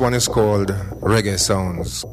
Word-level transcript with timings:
One 0.00 0.14
is 0.14 0.28
called 0.28 0.70
Reggae 1.00 1.38
Sounds. 1.38 2.06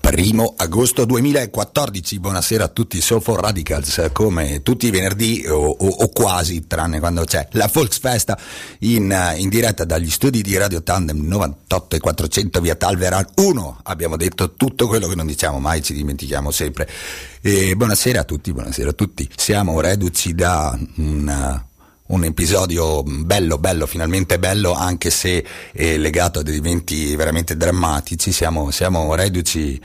Primo 0.00 0.54
agosto 0.56 1.04
2014, 1.04 2.18
buonasera 2.18 2.64
a 2.64 2.68
tutti 2.68 3.00
Soulful 3.00 3.36
Radicals, 3.36 4.10
come 4.12 4.62
tutti 4.62 4.86
i 4.86 4.90
venerdì 4.90 5.46
o, 5.46 5.54
o, 5.54 5.86
o, 5.86 6.08
quasi, 6.08 6.66
tranne 6.66 6.98
quando 6.98 7.22
c'è 7.22 7.46
la 7.52 7.70
Volksfesta 7.72 8.36
in, 8.80 9.14
in, 9.36 9.48
diretta 9.48 9.84
dagli 9.84 10.10
studi 10.10 10.42
di 10.42 10.56
Radio 10.56 10.82
Tandem 10.82 11.24
98 11.24 11.96
e 11.96 12.00
400 12.00 12.60
via 12.60 12.74
Talveran 12.74 13.26
1. 13.36 13.80
Abbiamo 13.84 14.16
detto 14.16 14.54
tutto 14.54 14.88
quello 14.88 15.06
che 15.06 15.14
non 15.14 15.26
diciamo 15.26 15.60
mai, 15.60 15.82
ci 15.82 15.92
dimentichiamo 15.92 16.50
sempre. 16.50 16.88
E 17.42 17.76
buonasera 17.76 18.20
a 18.20 18.24
tutti, 18.24 18.52
buonasera 18.52 18.90
a 18.90 18.94
tutti. 18.94 19.28
Siamo 19.36 19.80
reduci 19.80 20.34
da 20.34 20.76
una 20.96 21.67
un 22.08 22.24
episodio 22.24 23.02
bello, 23.02 23.58
bello, 23.58 23.86
finalmente 23.86 24.38
bello, 24.38 24.72
anche 24.72 25.10
se 25.10 25.44
è 25.72 25.96
legato 25.96 26.38
a 26.38 26.42
dei 26.42 26.56
eventi 26.56 27.14
veramente 27.16 27.56
drammatici. 27.56 28.32
Siamo, 28.32 28.70
siamo 28.70 29.14
reduci. 29.14 29.80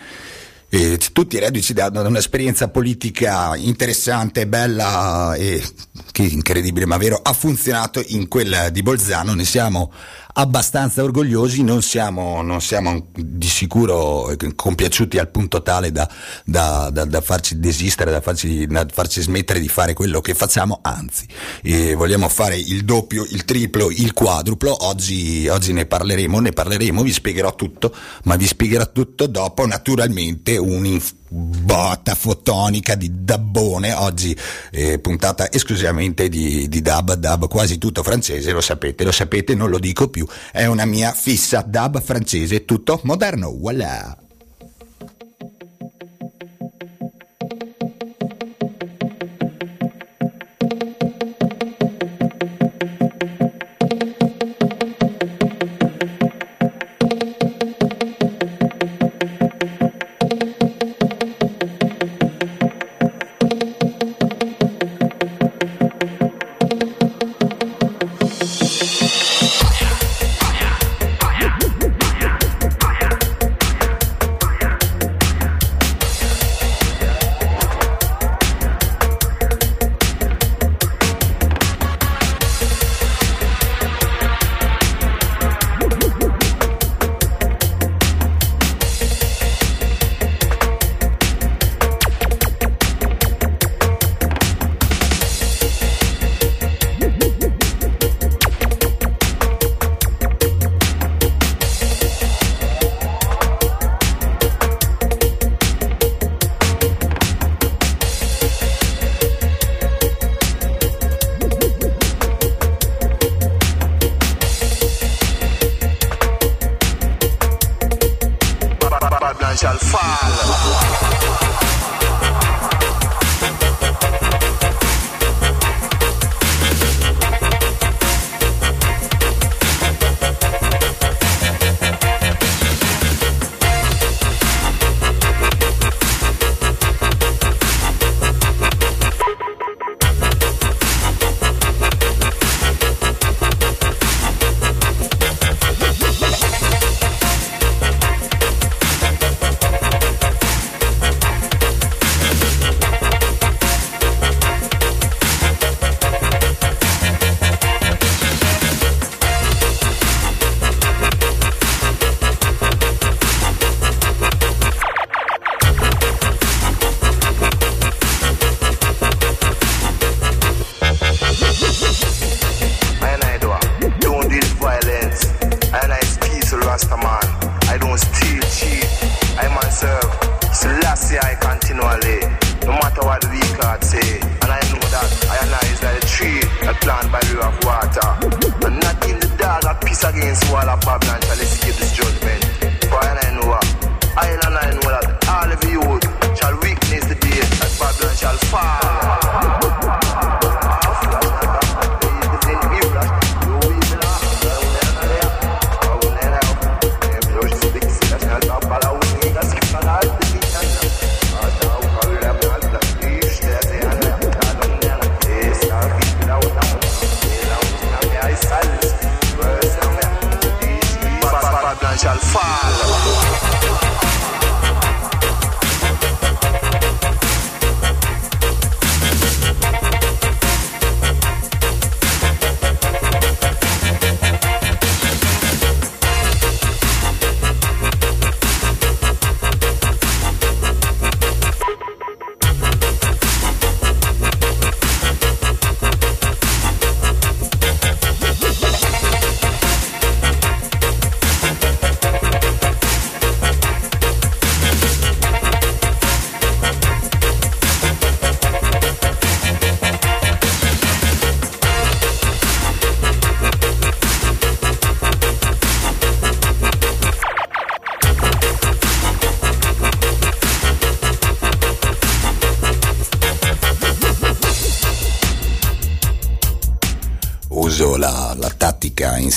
Eh, 0.70 0.98
tutti 1.12 1.38
reduci 1.38 1.74
da, 1.74 1.90
da 1.90 2.02
un'esperienza 2.02 2.68
politica 2.70 3.56
interessante, 3.56 4.48
bella 4.48 5.36
e 5.36 5.64
che 6.12 6.24
incredibile 6.24 6.88
ma 6.88 6.98
vero 6.98 7.20
ha 7.22 7.32
funzionato 7.34 8.02
in 8.08 8.28
quella 8.28 8.70
di 8.70 8.82
Bolzano. 8.82 9.34
Ne 9.34 9.46
siamo 9.46 9.92
abbastanza 10.34 11.04
orgogliosi, 11.04 11.64
non 11.64 11.82
siamo, 11.82 12.42
non 12.42 12.62
siamo 12.62 13.08
di 13.14 13.48
sicuro 13.48 14.36
compiaciuti 14.56 15.18
al 15.18 15.30
punto 15.30 15.62
tale 15.62 15.92
da, 15.92 16.10
da, 16.46 16.90
da, 16.92 17.06
da 17.06 17.22
farci 17.22 17.60
desistere, 17.60 18.12
da 18.12 18.22
farci, 18.22 18.68
farci, 18.92 19.22
smettere 19.22 19.60
di 19.60 19.68
fare 19.68 19.94
quello 19.94 20.22
che 20.22 20.34
facciamo, 20.34 20.80
anzi 20.82 21.28
eh, 21.62 21.94
vogliamo 21.94 22.30
fare 22.30 22.58
il 22.58 22.84
doppio, 22.84 23.26
il 23.30 23.46
triplo, 23.46 23.90
il 23.92 24.14
quadruplo, 24.14 24.86
oggi, 24.86 25.48
oggi 25.48 25.72
ne 25.74 25.86
parleremo, 25.86 26.40
ne 26.40 26.52
parleremo, 26.52 27.04
vi 27.04 27.14
spiegherò 27.14 27.54
tutto, 27.56 27.94
ma 28.24 28.36
vi 28.36 28.48
spiegherò 28.48 28.92
tutto 28.92 29.28
dopo 29.28 29.66
naturalmente 29.66 30.58
un 30.58 30.86
botta 31.36 32.14
fotonica 32.14 32.94
di 32.94 33.12
dabbone, 33.24 33.94
oggi 33.94 34.38
eh, 34.72 35.00
puntata 35.00 35.52
esclusivamente 35.52 36.30
di, 36.30 36.70
di 36.70 36.82
dub, 36.82 37.14
dub 37.16 37.48
quasi 37.48 37.80
tutto 37.80 38.04
francese, 38.04 38.52
lo 38.52 38.62
sapete, 38.62 39.04
lo 39.04 39.12
sapete, 39.12 39.56
non 39.56 39.72
lo 39.72 39.80
dico 39.80 40.10
più, 40.10 40.23
è 40.52 40.66
una 40.66 40.86
mia 40.86 41.12
fissa 41.12 41.62
dub 41.66 42.02
francese, 42.02 42.66
tutto 42.66 43.00
moderno, 43.04 43.56
voilà! 43.56 44.23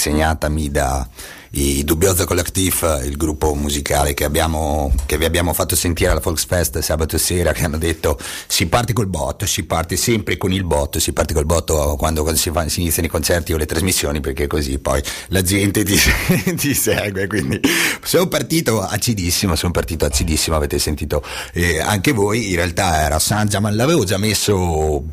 Insegnatami 0.07 0.71
da 0.71 1.09
i 1.57 1.85
Dubbioso 1.85 2.25
Collective, 2.27 3.03
il 3.07 3.17
gruppo 3.17 3.55
musicale 3.55 4.15
che, 4.15 4.25
abbiamo, 4.25 4.93
che 5.07 5.17
vi 5.17 5.25
abbiamo 5.25 5.53
fatto 5.53 5.75
sentire 5.75 6.11
alla 6.11 6.21
Volksfest 6.21 6.79
sabato 6.81 7.17
sera, 7.17 7.53
che 7.53 7.65
hanno 7.65 7.79
detto 7.79 8.19
si 8.47 8.67
parte 8.67 8.93
col 8.93 9.07
botto, 9.07 9.47
si 9.47 9.65
parte 9.65 9.97
sempre 9.97 10.37
con 10.37 10.53
il 10.53 10.65
botto, 10.65 10.99
si 10.99 11.13
parte 11.13 11.33
col 11.33 11.47
botto 11.47 11.97
quando, 11.97 12.23
quando 12.23 12.39
si, 12.39 12.51
fa, 12.51 12.69
si, 12.69 12.81
iniziano 12.81 13.09
i 13.09 13.11
concerti 13.11 13.53
o 13.53 13.57
le 13.57 13.65
trasmissioni, 13.65 14.21
perché 14.21 14.47
così 14.47 14.79
poi 14.79 15.03
la 15.29 15.41
gente 15.41 15.83
ti, 15.83 15.97
ti 16.57 16.75
segue. 16.75 17.27
Quindi 17.27 17.61
sono 18.03 18.27
partito 18.29 18.83
acidissimo, 18.83 19.55
sono 19.55 19.73
partito 19.73 20.05
acidissimo, 20.05 20.57
avete 20.57 20.79
sentito 20.79 21.23
eh, 21.53 21.81
anche 21.81 22.13
voi. 22.13 22.51
In 22.51 22.57
realtà 22.57 23.01
era 23.01 23.19
San 23.19 23.49
Giaman, 23.49 23.75
l'avevo 23.75 24.05
già 24.05 24.19
messo, 24.19 25.05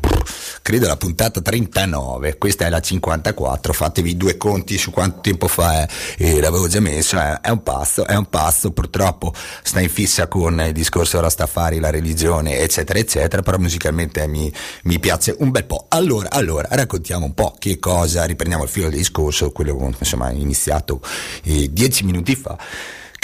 credo, 0.64 0.86
la 0.86 0.96
puntata 0.96 1.42
39, 1.42 2.38
questa 2.38 2.64
è 2.64 2.70
la 2.70 2.80
54, 2.80 3.74
fatevi 3.74 4.16
due 4.16 4.38
conti 4.38 4.78
su 4.78 4.90
quanto 4.90 5.20
tempo 5.20 5.46
fa 5.46 5.82
è. 5.82 5.86
Eh, 6.16 6.40
l'avevo 6.40 6.68
già 6.68 6.80
messo, 6.80 7.18
è, 7.18 7.38
è, 7.42 7.50
un 7.50 7.62
passo, 7.62 8.06
è 8.06 8.16
un 8.16 8.30
passo, 8.30 8.70
purtroppo 8.70 9.34
sta 9.62 9.80
in 9.80 9.90
fissa 9.90 10.26
con 10.26 10.58
il 10.66 10.72
discorso 10.72 11.20
Rastafari, 11.20 11.80
la 11.80 11.90
religione, 11.90 12.60
eccetera, 12.60 12.98
eccetera, 12.98 13.42
però 13.42 13.58
musicalmente 13.58 14.26
mi, 14.26 14.50
mi 14.84 14.98
piace 14.98 15.36
un 15.38 15.50
bel 15.50 15.66
po'. 15.66 15.84
Allora, 15.90 16.30
allora, 16.30 16.66
raccontiamo 16.70 17.26
un 17.26 17.34
po' 17.34 17.54
che 17.58 17.78
cosa, 17.78 18.24
riprendiamo 18.24 18.64
il 18.64 18.70
filo 18.70 18.88
del 18.88 18.96
discorso, 18.96 19.52
quello 19.52 19.92
insomma 19.98 20.30
iniziato 20.30 21.02
eh, 21.42 21.70
dieci 21.70 22.04
minuti 22.04 22.34
fa. 22.36 22.56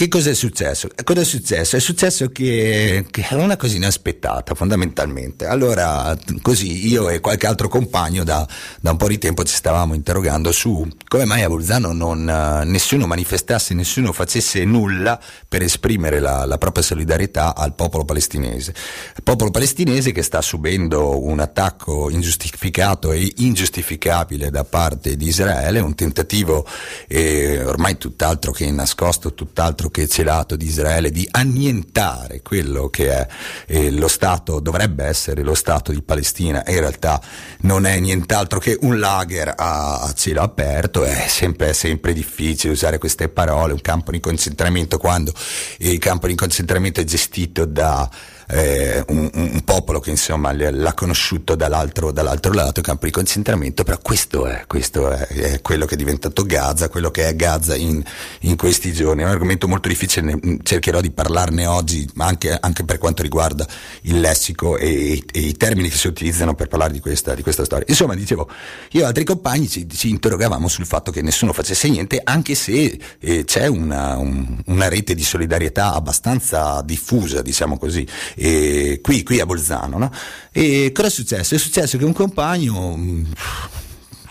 Che 0.00 0.08
cosa 0.08 0.30
è 0.30 0.34
successo? 0.34 0.88
Cosa 1.04 1.20
è 1.20 1.24
successo? 1.24 1.76
È 1.76 1.78
successo 1.78 2.30
che, 2.30 3.04
era 3.12 3.42
una 3.42 3.58
cosa 3.58 3.76
inaspettata, 3.76 4.54
fondamentalmente. 4.54 5.44
Allora, 5.44 6.16
così 6.40 6.88
io 6.88 7.10
e 7.10 7.20
qualche 7.20 7.46
altro 7.46 7.68
compagno 7.68 8.24
da, 8.24 8.48
da 8.80 8.92
un 8.92 8.96
po' 8.96 9.08
di 9.08 9.18
tempo 9.18 9.44
ci 9.44 9.54
stavamo 9.54 9.92
interrogando 9.92 10.52
su 10.52 10.88
come 11.06 11.26
mai 11.26 11.42
a 11.42 11.48
Bolzano 11.48 11.92
non, 11.92 12.20
uh, 12.20 12.66
nessuno 12.66 13.06
manifestasse, 13.06 13.74
nessuno 13.74 14.12
facesse 14.14 14.64
nulla 14.64 15.20
per 15.46 15.60
esprimere 15.60 16.18
la, 16.18 16.46
la, 16.46 16.56
propria 16.56 16.82
solidarietà 16.82 17.54
al 17.54 17.74
popolo 17.74 18.06
palestinese. 18.06 18.72
Il 19.16 19.22
popolo 19.22 19.50
palestinese 19.50 20.12
che 20.12 20.22
sta 20.22 20.40
subendo 20.40 21.22
un 21.22 21.40
attacco 21.40 22.08
ingiustificato 22.08 23.12
e 23.12 23.30
ingiustificabile 23.36 24.48
da 24.48 24.64
parte 24.64 25.16
di 25.16 25.26
Israele, 25.26 25.80
un 25.80 25.94
tentativo 25.94 26.66
eh, 27.06 27.62
ormai 27.64 27.98
tutt'altro 27.98 28.50
che 28.50 28.70
nascosto, 28.70 29.34
tutt'altro 29.34 29.88
che 29.90 30.08
celato 30.08 30.56
di 30.56 30.66
Israele 30.66 31.10
di 31.10 31.26
annientare 31.30 32.42
quello 32.42 32.88
che 32.88 33.10
è 33.10 33.26
eh, 33.66 33.90
lo 33.90 34.08
Stato, 34.08 34.60
dovrebbe 34.60 35.04
essere 35.04 35.42
lo 35.42 35.54
Stato 35.54 35.92
di 35.92 36.02
Palestina. 36.02 36.64
E 36.64 36.74
in 36.74 36.80
realtà 36.80 37.20
non 37.60 37.86
è 37.86 37.98
nient'altro 37.98 38.58
che 38.58 38.76
un 38.80 38.98
lager 38.98 39.54
a, 39.56 40.00
a 40.00 40.12
cielo 40.12 40.42
aperto, 40.42 41.04
è 41.04 41.26
sempre, 41.28 41.70
è 41.70 41.72
sempre 41.72 42.12
difficile 42.12 42.72
usare 42.72 42.98
queste 42.98 43.28
parole, 43.28 43.72
un 43.72 43.80
campo 43.80 44.10
di 44.10 44.20
concentramento 44.20 44.98
quando 44.98 45.32
il 45.78 45.98
campo 45.98 46.26
di 46.26 46.34
concentramento 46.34 47.00
è 47.00 47.04
gestito 47.04 47.64
da 47.64 48.08
eh, 48.50 49.04
un, 49.08 49.30
un, 49.32 49.60
popolo 49.64 50.00
che 50.00 50.10
insomma 50.10 50.52
l'ha 50.52 50.94
conosciuto 50.94 51.54
dall'altro, 51.54 52.10
dall'altro, 52.10 52.52
lato, 52.52 52.80
campo 52.80 53.06
di 53.06 53.12
concentramento, 53.12 53.84
però 53.84 53.98
questo, 54.02 54.46
è, 54.46 54.64
questo 54.66 55.10
è, 55.10 55.26
è, 55.26 55.60
quello 55.60 55.86
che 55.86 55.94
è 55.94 55.96
diventato 55.96 56.44
Gaza, 56.44 56.88
quello 56.88 57.10
che 57.10 57.28
è 57.28 57.36
Gaza 57.36 57.76
in, 57.76 58.02
in, 58.40 58.56
questi 58.56 58.92
giorni. 58.92 59.22
È 59.22 59.24
un 59.24 59.30
argomento 59.30 59.68
molto 59.68 59.88
difficile, 59.88 60.38
cercherò 60.62 61.00
di 61.00 61.10
parlarne 61.10 61.66
oggi, 61.66 62.08
ma 62.14 62.26
anche, 62.26 62.56
anche 62.58 62.84
per 62.84 62.98
quanto 62.98 63.22
riguarda 63.22 63.66
il 64.02 64.20
lessico 64.20 64.76
e, 64.76 65.22
e, 65.32 65.40
i 65.40 65.56
termini 65.56 65.88
che 65.88 65.96
si 65.96 66.08
utilizzano 66.08 66.54
per 66.54 66.68
parlare 66.68 66.92
di 66.92 67.00
questa, 67.00 67.34
di 67.34 67.42
questa 67.42 67.64
storia. 67.64 67.84
Insomma, 67.88 68.14
dicevo, 68.14 68.48
io 68.92 69.02
e 69.02 69.04
altri 69.04 69.24
compagni 69.24 69.68
ci, 69.68 69.88
ci, 69.88 70.08
interrogavamo 70.08 70.66
sul 70.66 70.86
fatto 70.86 71.12
che 71.12 71.22
nessuno 71.22 71.52
facesse 71.52 71.88
niente, 71.88 72.20
anche 72.22 72.54
se 72.54 72.98
eh, 73.20 73.44
c'è 73.44 73.66
una, 73.66 74.16
un, 74.16 74.60
una 74.66 74.88
rete 74.88 75.14
di 75.14 75.22
solidarietà 75.22 75.94
abbastanza 75.94 76.82
diffusa, 76.84 77.42
diciamo 77.42 77.78
così 77.78 78.06
e 78.42 79.00
qui, 79.02 79.22
qui, 79.22 79.38
a 79.38 79.44
Bolzano. 79.44 79.98
No? 79.98 80.10
E 80.50 80.92
cosa 80.94 81.08
è 81.08 81.10
successo? 81.10 81.54
È 81.54 81.58
successo 81.58 81.98
che 81.98 82.04
un 82.06 82.14
compagno 82.14 82.96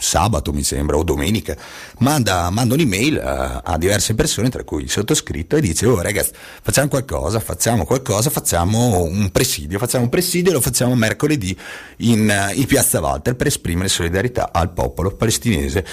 sabato 0.01 0.51
mi 0.53 0.63
sembra 0.63 0.95
o 0.95 1.03
domenica 1.03 1.57
manda, 1.97 2.49
manda 2.49 2.73
un'email 2.73 3.19
a, 3.19 3.61
a, 3.65 3.77
diverse 3.77 4.15
persone 4.15 4.49
tra 4.49 4.63
cui 4.63 4.83
il 4.83 4.89
sottoscritto 4.89 5.57
e 5.57 5.61
dice 5.61 5.85
oh 5.87 6.01
ragazzi 6.01 6.31
facciamo 6.61 6.87
qualcosa 6.87 7.41
facciamo 7.41 7.83
qualcosa 7.83 8.29
facciamo 8.29 9.01
un 9.01 9.29
presidio 9.29 9.77
facciamo 9.77 10.05
un 10.05 10.09
presidio 10.09 10.51
e 10.51 10.53
lo 10.53 10.61
facciamo 10.61 10.95
mercoledì 10.95 11.55
in, 11.97 12.33
in 12.53 12.65
piazza 12.65 13.01
Walter 13.01 13.35
per 13.35 13.47
esprimere 13.47 13.89
solidarietà 13.89 14.51
al 14.53 14.71
popolo 14.71 15.11
palestinese 15.11 15.85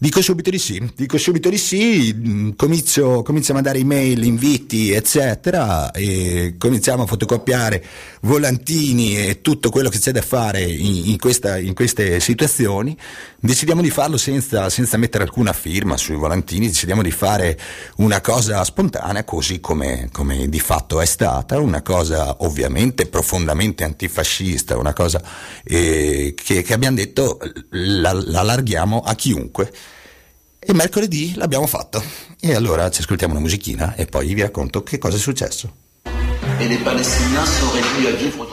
Dico 0.00 0.22
subito 0.22 0.50
di 0.50 0.60
sì, 0.60 0.80
dico 0.94 1.18
subito 1.18 1.48
di 1.48 1.58
sì, 1.58 2.52
comincio, 2.54 3.24
comincio 3.24 3.50
a 3.50 3.54
mandare 3.56 3.80
email, 3.80 4.22
inviti, 4.22 4.92
eccetera, 4.92 5.90
e 5.90 6.54
cominciamo 6.56 7.02
a 7.02 7.06
fotocopiare 7.06 7.84
volantini 8.20 9.18
e 9.18 9.40
tutto 9.40 9.70
quello 9.70 9.88
che 9.88 9.98
c'è 9.98 10.12
da 10.12 10.22
fare 10.22 10.62
in, 10.62 11.08
in, 11.08 11.18
questa, 11.18 11.58
in 11.58 11.74
queste 11.74 12.20
situazioni. 12.20 12.96
Decidiamo 13.40 13.82
di 13.82 13.90
farlo 13.90 14.16
senza, 14.16 14.68
senza, 14.68 14.96
mettere 14.96 15.22
alcuna 15.22 15.52
firma 15.52 15.96
sui 15.96 16.16
volantini, 16.16 16.66
decidiamo 16.66 17.02
di 17.02 17.12
fare 17.12 17.56
una 17.98 18.20
cosa 18.20 18.64
spontanea, 18.64 19.22
così 19.22 19.60
come, 19.60 20.08
come 20.10 20.48
di 20.48 20.58
fatto 20.58 21.00
è 21.00 21.04
stata, 21.04 21.60
una 21.60 21.80
cosa 21.82 22.38
ovviamente 22.40 23.06
profondamente 23.06 23.84
antifascista, 23.84 24.76
una 24.76 24.92
cosa 24.92 25.22
eh, 25.62 26.34
che, 26.36 26.62
che, 26.62 26.72
abbiamo 26.72 26.96
detto 26.96 27.38
la, 27.70 28.12
la 28.12 28.40
allarghiamo 28.40 29.02
a 29.02 29.14
chiunque. 29.14 29.72
E 30.58 30.74
mercoledì 30.74 31.34
l'abbiamo 31.36 31.68
fatto. 31.68 32.02
E 32.40 32.54
allora 32.56 32.90
ci 32.90 33.02
ascoltiamo 33.02 33.34
una 33.34 33.42
musichina 33.42 33.94
e 33.94 34.06
poi 34.06 34.34
vi 34.34 34.42
racconto 34.42 34.82
che 34.82 34.98
cosa 34.98 35.16
è 35.16 35.20
successo. 35.20 35.86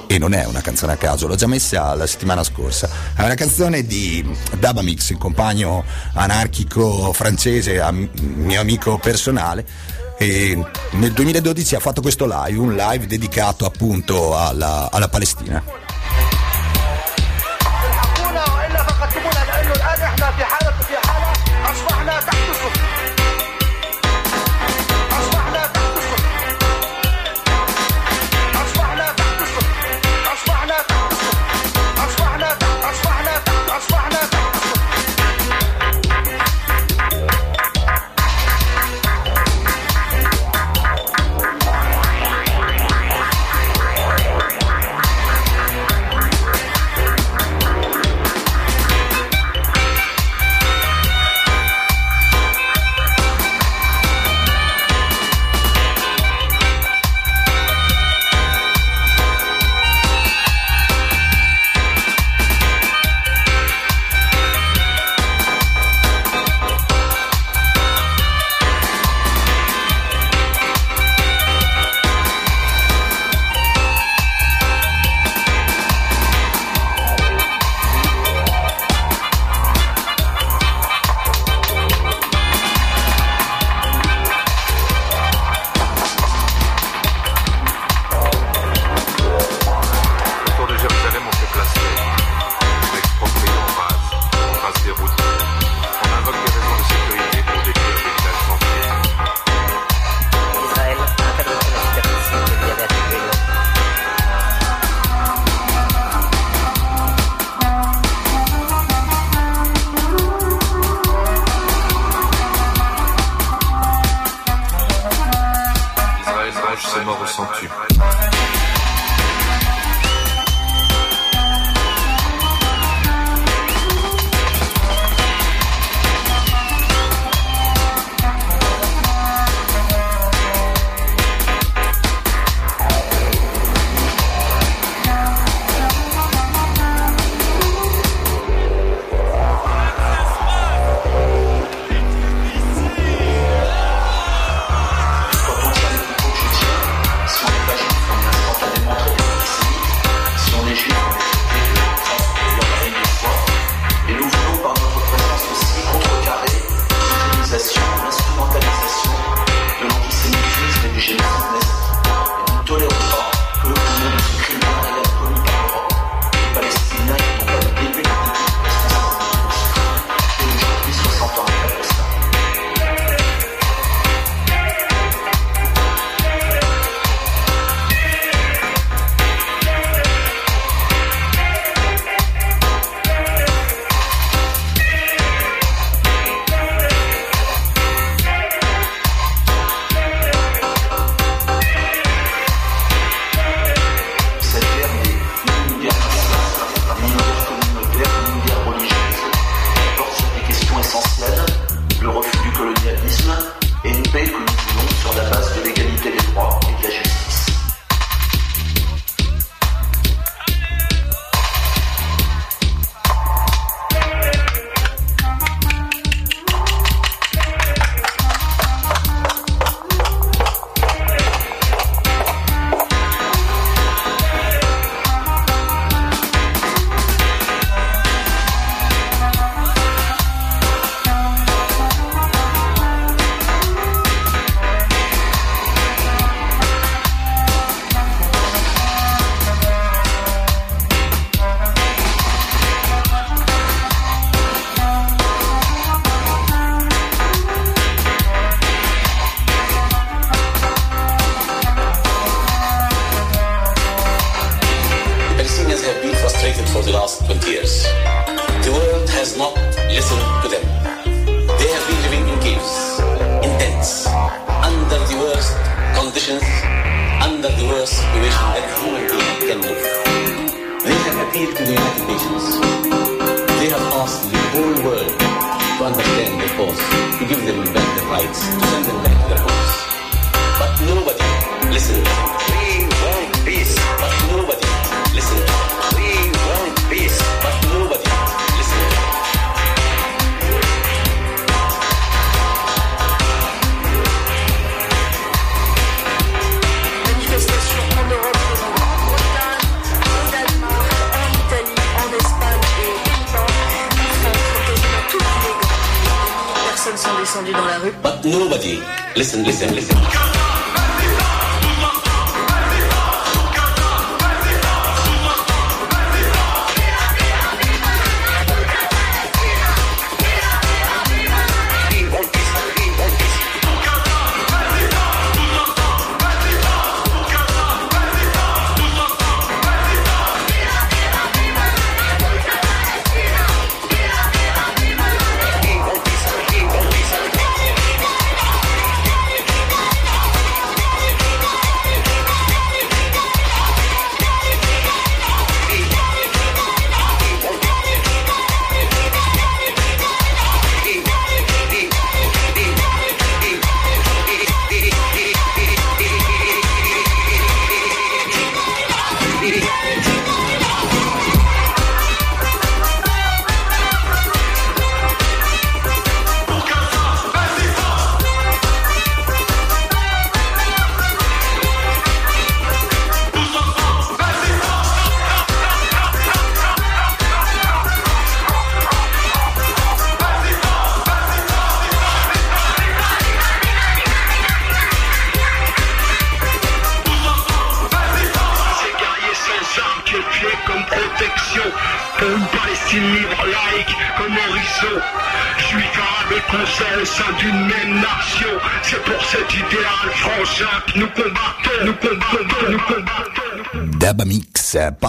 E 0.07 0.17
non 0.19 0.33
è 0.33 0.45
una 0.45 0.61
canzone 0.61 0.93
a 0.93 0.95
caso, 0.97 1.27
l'ho 1.27 1.35
già 1.35 1.47
messa 1.47 1.95
la 1.95 2.05
settimana 2.05 2.43
scorsa. 2.43 2.87
È 3.15 3.23
una 3.23 3.33
canzone 3.33 3.83
di 3.85 4.23
Dabamix, 4.59 5.09
il 5.09 5.17
compagno 5.17 5.83
anarchico 6.13 7.11
francese, 7.13 7.83
mio 7.91 8.59
amico 8.59 8.97
personale. 8.99 9.65
E 10.17 10.63
nel 10.91 11.11
2012 11.11 11.75
ha 11.75 11.79
fatto 11.79 12.01
questo 12.01 12.25
live, 12.25 12.59
un 12.59 12.75
live 12.75 13.07
dedicato 13.07 13.65
appunto 13.65 14.37
alla, 14.37 14.89
alla 14.91 15.09
Palestina. 15.09 15.84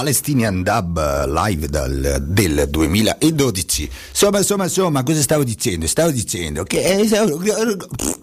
Palestinian 0.06 0.62
Dub 0.62 1.26
live 1.26 1.66
dal, 1.66 2.22
del 2.24 2.68
2012. 2.70 3.90
Insomma, 4.10 4.38
insomma, 4.38 4.62
insomma, 4.62 5.02
cosa 5.02 5.20
stavo 5.20 5.42
dicendo? 5.42 5.88
Stavo 5.88 6.12
dicendo 6.12 6.62
che 6.62 6.80
eh, 6.80 7.18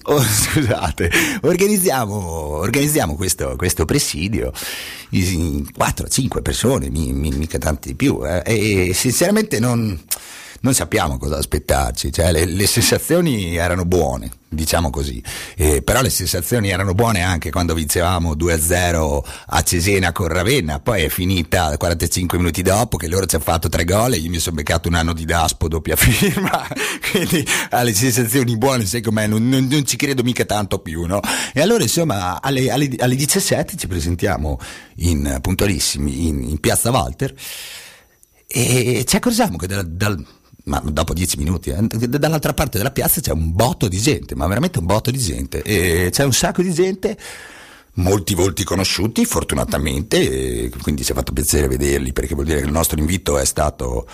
oh, 0.04 0.22
scusate, 0.24 1.12
organizziamo, 1.42 2.16
organizziamo 2.16 3.16
questo, 3.16 3.58
questo 3.58 3.84
presidio 3.84 4.54
in 5.10 5.66
4-5 5.78 6.42
persone, 6.42 6.90
mica 6.90 7.58
tanti 7.58 7.90
di 7.90 7.96
più, 7.96 8.26
eh, 8.26 8.44
e 8.46 8.94
sinceramente 8.94 9.60
non 9.60 10.00
non 10.64 10.74
sappiamo 10.74 11.18
cosa 11.18 11.38
aspettarci, 11.38 12.12
cioè 12.12 12.32
le, 12.32 12.46
le 12.46 12.68
sensazioni 12.68 13.58
erano 13.58 13.84
buone, 13.84 14.32
diciamo 14.48 14.90
così, 14.90 15.22
eh, 15.58 15.82
però 15.82 16.02
le 16.02 16.10
sensazioni 16.10 16.70
erano 16.70 16.94
buone 16.94 17.22
anche 17.22 17.52
quando 17.52 17.74
vincevamo 17.74 18.34
2-0 18.34 19.24
a 19.48 19.62
Cesena 19.62 20.14
con 20.14 20.28
Ravenna, 20.28 20.80
poi 20.80 21.04
è 21.04 21.10
finita 21.10 21.76
45 21.76 22.38
minuti 22.38 22.62
dopo 22.62 22.96
che 22.96 23.10
loro 23.10 23.26
ci 23.26 23.36
hanno 23.36 23.44
fatto 23.44 23.68
tre 23.68 23.84
gol 23.84 24.14
e 24.14 24.18
io 24.18 24.30
mi 24.30 24.40
sono 24.40 24.56
beccato 24.56 24.88
un 24.88 24.94
anno 24.94 25.12
di 25.12 25.26
Daspo 25.26 25.68
doppia 25.68 25.98
firma, 25.98 26.66
quindi 27.12 27.46
alle 27.72 27.94
sensazioni 27.94 28.56
buone, 28.56 28.86
sai 28.86 29.02
com'è, 29.02 29.28
non, 29.28 29.50
non, 29.50 29.68
non, 29.70 29.86
ci 29.86 29.98
credo 29.98 30.24
mica 30.24 30.46
tanto 30.46 30.80
più, 30.80 31.04
no? 31.04 31.20
E 31.54 31.60
allora 31.60 31.84
insomma 31.84 32.42
alle, 32.42 32.72
alle, 32.72 32.90
alle 33.00 33.16
17 33.16 33.76
ci 33.76 33.88
presentiamo 33.88 34.58
in, 34.98 35.40
puntualissimi 35.42 36.28
in, 36.28 36.42
in 36.44 36.60
Piazza 36.62 36.90
Walter. 36.90 37.34
E 38.48 39.04
ci 39.08 39.16
accorgiamo 39.16 39.58
che 39.58 39.66
dal, 39.66 39.88
dal 39.88 40.24
ma 40.64 40.82
dopo 40.84 41.14
dieci 41.14 41.38
minuti, 41.38 41.70
eh, 41.70 42.08
dall'altra 42.08 42.54
parte 42.54 42.78
della 42.78 42.92
piazza 42.92 43.20
c'è 43.22 43.32
un 43.32 43.54
botto 43.54 43.88
di 43.88 43.98
gente, 43.98 44.36
ma 44.36 44.48
veramente 44.48 44.80
un 44.80 44.86
botto 44.86 45.12
di 45.12 45.18
gente, 45.18 45.62
e 45.62 46.10
c'è 46.12 46.24
un 46.24 46.34
sacco 46.34 46.62
di 46.62 46.74
gente, 46.74 47.18
molti 47.96 48.34
volti 48.34 48.64
conosciuti 48.64 49.26
fortunatamente, 49.26 50.70
quindi 50.82 51.04
ci 51.04 51.12
è 51.12 51.16
fatto 51.16 51.34
piacere 51.34 51.68
vederli 51.68 52.14
perché 52.14 52.34
vuol 52.34 52.48
dire 52.48 52.60
che 52.60 52.66
il 52.66 52.72
nostro 52.72 52.98
invito 53.00 53.38
è 53.38 53.46
stato 53.46 54.08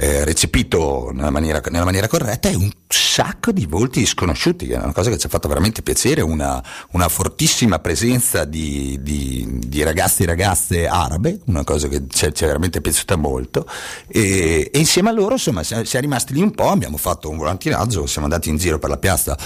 eh, 0.00 0.24
recepito 0.24 1.10
nella 1.12 1.30
maniera, 1.30 1.60
nella 1.70 1.84
maniera, 1.84 2.06
corretta 2.06 2.48
e 2.48 2.54
un 2.54 2.70
sacco 2.86 3.50
di 3.50 3.66
volti 3.66 4.06
sconosciuti, 4.06 4.68
è 4.68 4.76
una 4.76 4.92
cosa 4.92 5.10
che 5.10 5.18
ci 5.18 5.26
ha 5.26 5.28
fatto 5.28 5.48
veramente 5.48 5.82
piacere, 5.82 6.20
una, 6.20 6.62
una 6.92 7.08
fortissima 7.08 7.80
presenza 7.80 8.44
di, 8.44 9.00
di, 9.02 9.58
di, 9.66 9.82
ragazzi 9.82 10.22
e 10.22 10.26
ragazze 10.26 10.86
arabe, 10.86 11.40
una 11.46 11.64
cosa 11.64 11.88
che 11.88 12.04
ci 12.08 12.26
è, 12.26 12.32
veramente 12.46 12.80
piaciuta 12.80 13.16
molto 13.16 13.66
e, 14.06 14.70
e, 14.72 14.78
insieme 14.78 15.08
a 15.08 15.12
loro 15.12 15.32
insomma 15.32 15.64
si 15.64 15.74
è 15.74 16.00
rimasti 16.00 16.32
lì 16.32 16.42
un 16.42 16.52
po', 16.52 16.68
abbiamo 16.70 16.96
fatto 16.96 17.28
un 17.28 17.36
volantinaggio, 17.36 18.06
siamo 18.06 18.28
andati 18.28 18.50
in 18.50 18.56
giro 18.56 18.78
per 18.78 18.90
la 18.90 18.98
piazza 18.98 19.36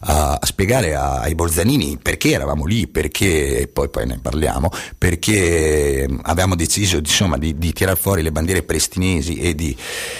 a, 0.00 0.34
a 0.38 0.46
spiegare 0.46 0.94
a, 0.94 1.20
ai 1.20 1.34
Bolzanini 1.34 1.96
perché 1.96 2.32
eravamo 2.32 2.66
lì, 2.66 2.86
perché, 2.86 3.66
poi, 3.72 3.88
poi 3.88 4.06
ne 4.06 4.18
parliamo, 4.20 4.70
perché 4.98 6.06
avevamo 6.20 6.54
deciso 6.54 6.98
insomma 6.98 7.38
di, 7.38 7.56
di 7.56 7.72
tirare 7.72 7.96
fuori 7.96 8.20
le 8.20 8.30
bandiere 8.30 8.62
palestinesi 8.62 9.36
e 9.36 9.54
di 9.54 9.74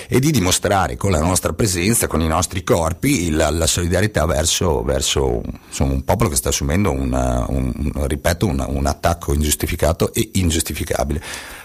e 0.08 0.20
di 0.20 0.30
dimostrare 0.30 0.96
con 0.96 1.10
la 1.10 1.20
nostra 1.20 1.52
presenza, 1.52 2.06
con 2.06 2.20
i 2.20 2.26
nostri 2.26 2.62
corpi, 2.64 3.30
la, 3.30 3.50
la 3.50 3.66
solidarietà 3.66 4.26
verso, 4.26 4.82
verso 4.82 5.40
insomma, 5.68 5.92
un 5.92 6.04
popolo 6.04 6.28
che 6.28 6.36
sta 6.36 6.50
assumendo 6.50 6.90
una, 6.90 7.44
un, 7.48 7.72
ripeto, 7.94 8.46
una, 8.46 8.68
un 8.68 8.86
attacco 8.86 9.32
ingiustificato 9.34 10.12
e 10.12 10.30
ingiustificabile. 10.34 11.22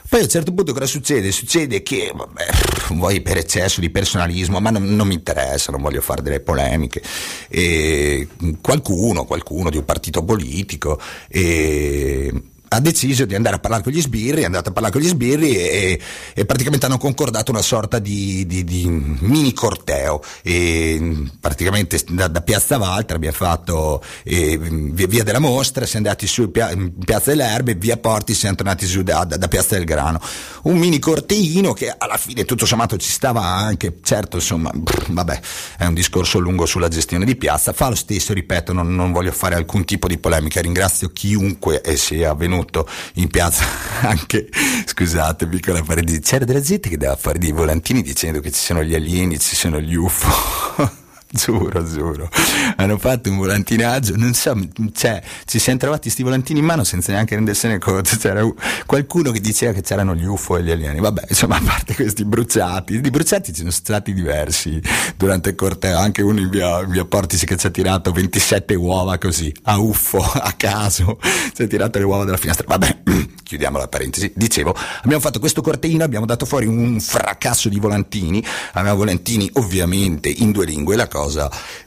Poi 0.10 0.22
a 0.22 0.24
un 0.24 0.30
certo 0.30 0.54
punto 0.54 0.72
cosa 0.72 0.86
succede? 0.86 1.34
Succede 1.34 1.84
che, 1.84 2.14
vabbè, 2.16 2.46
vuoi 2.92 3.20
per 3.20 3.36
eccesso 3.36 3.82
di 3.82 3.90
personalismo, 3.90 4.62
ma 4.62 4.70
non, 4.70 4.96
non 4.96 5.06
mi 5.06 5.16
interessa, 5.16 5.72
non 5.72 5.82
voglio 5.82 6.00
fare 6.00 6.22
delle 6.22 6.40
polemiche, 6.40 7.02
e 7.50 8.26
qualcuno, 8.62 9.26
qualcuno 9.26 9.70
di 9.70 9.76
un 9.76 9.84
partito 9.84 10.24
politico, 10.24 10.98
e 11.28 12.32
ha 12.70 12.80
deciso 12.80 13.26
di 13.26 13.36
andare 13.36 13.56
a 13.56 13.60
parlare 13.60 13.84
con 13.84 13.94
gli 13.94 14.02
sbirri, 14.02 14.42
è 14.42 14.46
andato 14.46 14.70
a 14.70 14.72
parlare 14.72 14.94
con 14.94 15.02
gli 15.02 15.08
sbirri 15.08 15.56
e, 15.56 16.02
e 16.34 16.46
praticamente 16.46 16.86
hanno 16.86 16.98
concordato 16.98 17.52
una 17.52 17.62
sorta 17.62 18.00
di, 18.00 18.46
di, 18.46 18.64
di 18.64 18.88
mini 18.88 19.54
corteo. 19.54 20.22
E 20.42 21.30
praticamente 21.40 22.00
da, 22.10 22.28
da, 22.28 22.42
Piazza 22.42 22.78
Valtra 22.78 23.16
abbiamo 23.16 23.36
fatto 23.36 24.04
eh, 24.24 24.58
via, 24.58 25.08
via, 25.08 25.24
della 25.24 25.40
Mostra, 25.40 25.86
si 25.86 25.94
è 25.94 25.98
andati 25.98 26.28
su 26.28 26.52
in 26.54 26.94
Piazza 26.98 27.30
delle 27.32 27.46
Erbe, 27.46 27.76
via 27.76 27.98
Porti 27.98 28.34
siamo 28.34 28.56
tornati 28.56 28.86
su 28.86 29.02
da, 29.02 29.24
da, 29.24 29.38
da, 29.38 29.48
Piazza 29.48 29.76
del 29.76 29.86
Grano. 29.86 30.20
Un 30.64 30.78
mini 30.78 31.00
corteino 31.00 31.74
che 31.74 31.94
alla 31.98 32.18
fine 32.18 32.44
tutto 32.44 32.66
sommato 32.66 32.98
ci 32.98 33.10
stava 33.10 33.44
anche, 33.44 34.00
certo 34.02 34.38
insomma, 34.38 34.72
vabbè, 35.08 35.40
è 35.78 35.86
un 35.86 35.94
discorso 35.94 36.40
lungo 36.40 36.66
sulla 36.66 36.90
gestione 36.90 37.24
di 37.24 37.36
piazza, 37.36 37.72
fa 37.72 37.90
lo 37.90 37.96
stesso, 37.96 38.34
ripeto, 38.34 38.74
non, 38.74 38.94
non 38.94 39.12
voglio 39.12 39.32
fare 39.32 39.56
alcun 39.56 39.86
tipo 39.86 40.08
di 40.08 40.18
polemica, 40.18 40.62
ringrazio 40.62 41.10
chiunque 41.10 41.82
sia 41.96 42.34
venuto 42.34 42.57
venuto 42.58 42.88
in 43.16 43.30
piazza 43.30 43.66
anche, 44.02 44.50
scusate, 44.86 45.48
piccola 45.48 45.82
parentesi, 45.84 46.20
c'era 46.20 46.46
della 46.46 46.62
gente 46.62 46.90
che 46.90 46.98
dava 46.98 47.16
fare 47.16 47.38
dei 47.38 47.52
volantini 47.52 48.02
dicendo 48.02 48.40
che 48.40 48.52
ci 48.52 48.60
sono 48.60 48.84
gli 48.84 48.96
alieni, 48.96 49.40
ci 49.40 49.56
sono 49.56 49.80
gli 49.80 49.96
UFO. 49.96 51.06
giuro, 51.38 51.84
giuro. 51.86 52.30
Hanno 52.76 52.98
fatto 52.98 53.30
un 53.30 53.38
volantinaggio, 53.38 54.16
non 54.18 54.34
so, 54.34 54.58
cioè, 54.94 55.22
ci 55.46 55.60
siamo 55.60 55.80
trovati 55.80 56.04
questi 56.04 56.24
volantini 56.24 56.60
in 56.60 56.66
mano 56.66 56.84
senza 56.84 57.12
neanche 57.12 57.36
rendersene 57.36 57.78
conto. 57.78 58.18
C'era 58.18 58.46
qualcuno 58.86 59.32
che 59.32 59.40
diceva 59.40 59.72
che 59.72 59.82
c'erano 59.82 60.16
gli 60.16 60.26
UFO 60.26 60.58
e 60.58 60.64
gli 60.64 60.72
alieni. 60.72 61.00
Vabbè, 61.00 61.26
insomma, 61.30 61.58
a 61.58 61.62
parte 61.64 61.96
questi 61.96 62.26
bruciati, 62.26 63.00
di 63.00 63.10
bruciati 63.10 63.52
ci 63.54 63.60
sono 63.60 63.72
stati 63.72 64.14
diversi 64.14 64.82
durante 65.16 65.50
il 65.50 65.56
corteo, 65.56 65.98
anche 65.98 66.22
uno 66.22 66.40
in 66.40 66.50
via, 66.50 66.82
in 66.82 66.90
via 66.90 67.06
Portici 67.06 67.46
che 67.46 67.56
ci 67.56 67.68
ha 67.68 67.70
tirato 67.70 68.12
27 68.12 68.76
uova 68.76 69.18
così, 69.18 69.54
a 69.64 69.78
UFO, 69.78 70.20
a 70.20 70.54
caso, 70.58 71.20
ci 71.54 71.62
ha 71.62 71.68
tirato 71.68 72.00
le 72.00 72.06
uova 72.06 72.26
dalla 72.26 72.38
finestra. 72.38 72.66
Vabbè, 72.68 72.98
chiudiamo 73.44 73.78
la 73.78 73.88
parentesi. 73.88 74.32
Dicevo, 74.36 74.76
abbiamo 75.04 75.22
fatto 75.22 75.40
questo 75.40 75.62
corteino, 75.62 76.04
abbiamo 76.04 76.26
dato 76.26 76.46
fuori 76.46 76.66
un 76.66 77.00
fracasso 77.00 77.70
di 77.70 77.80
volantini, 77.80 78.44
avevamo 78.74 78.98
volantini 78.98 79.50
ovviamente 79.54 80.30
in 80.30 80.52
due 80.52 80.66
lingue, 80.66 80.96
la 80.96 81.08
cosa 81.08 81.27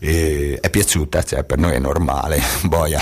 eh, 0.01 0.59
è 0.61 0.71
piaciuta, 0.71 1.23
cioè 1.23 1.45
per 1.45 1.59
noi 1.59 1.75
è 1.75 1.79
normale, 1.79 2.41
boia, 2.65 3.01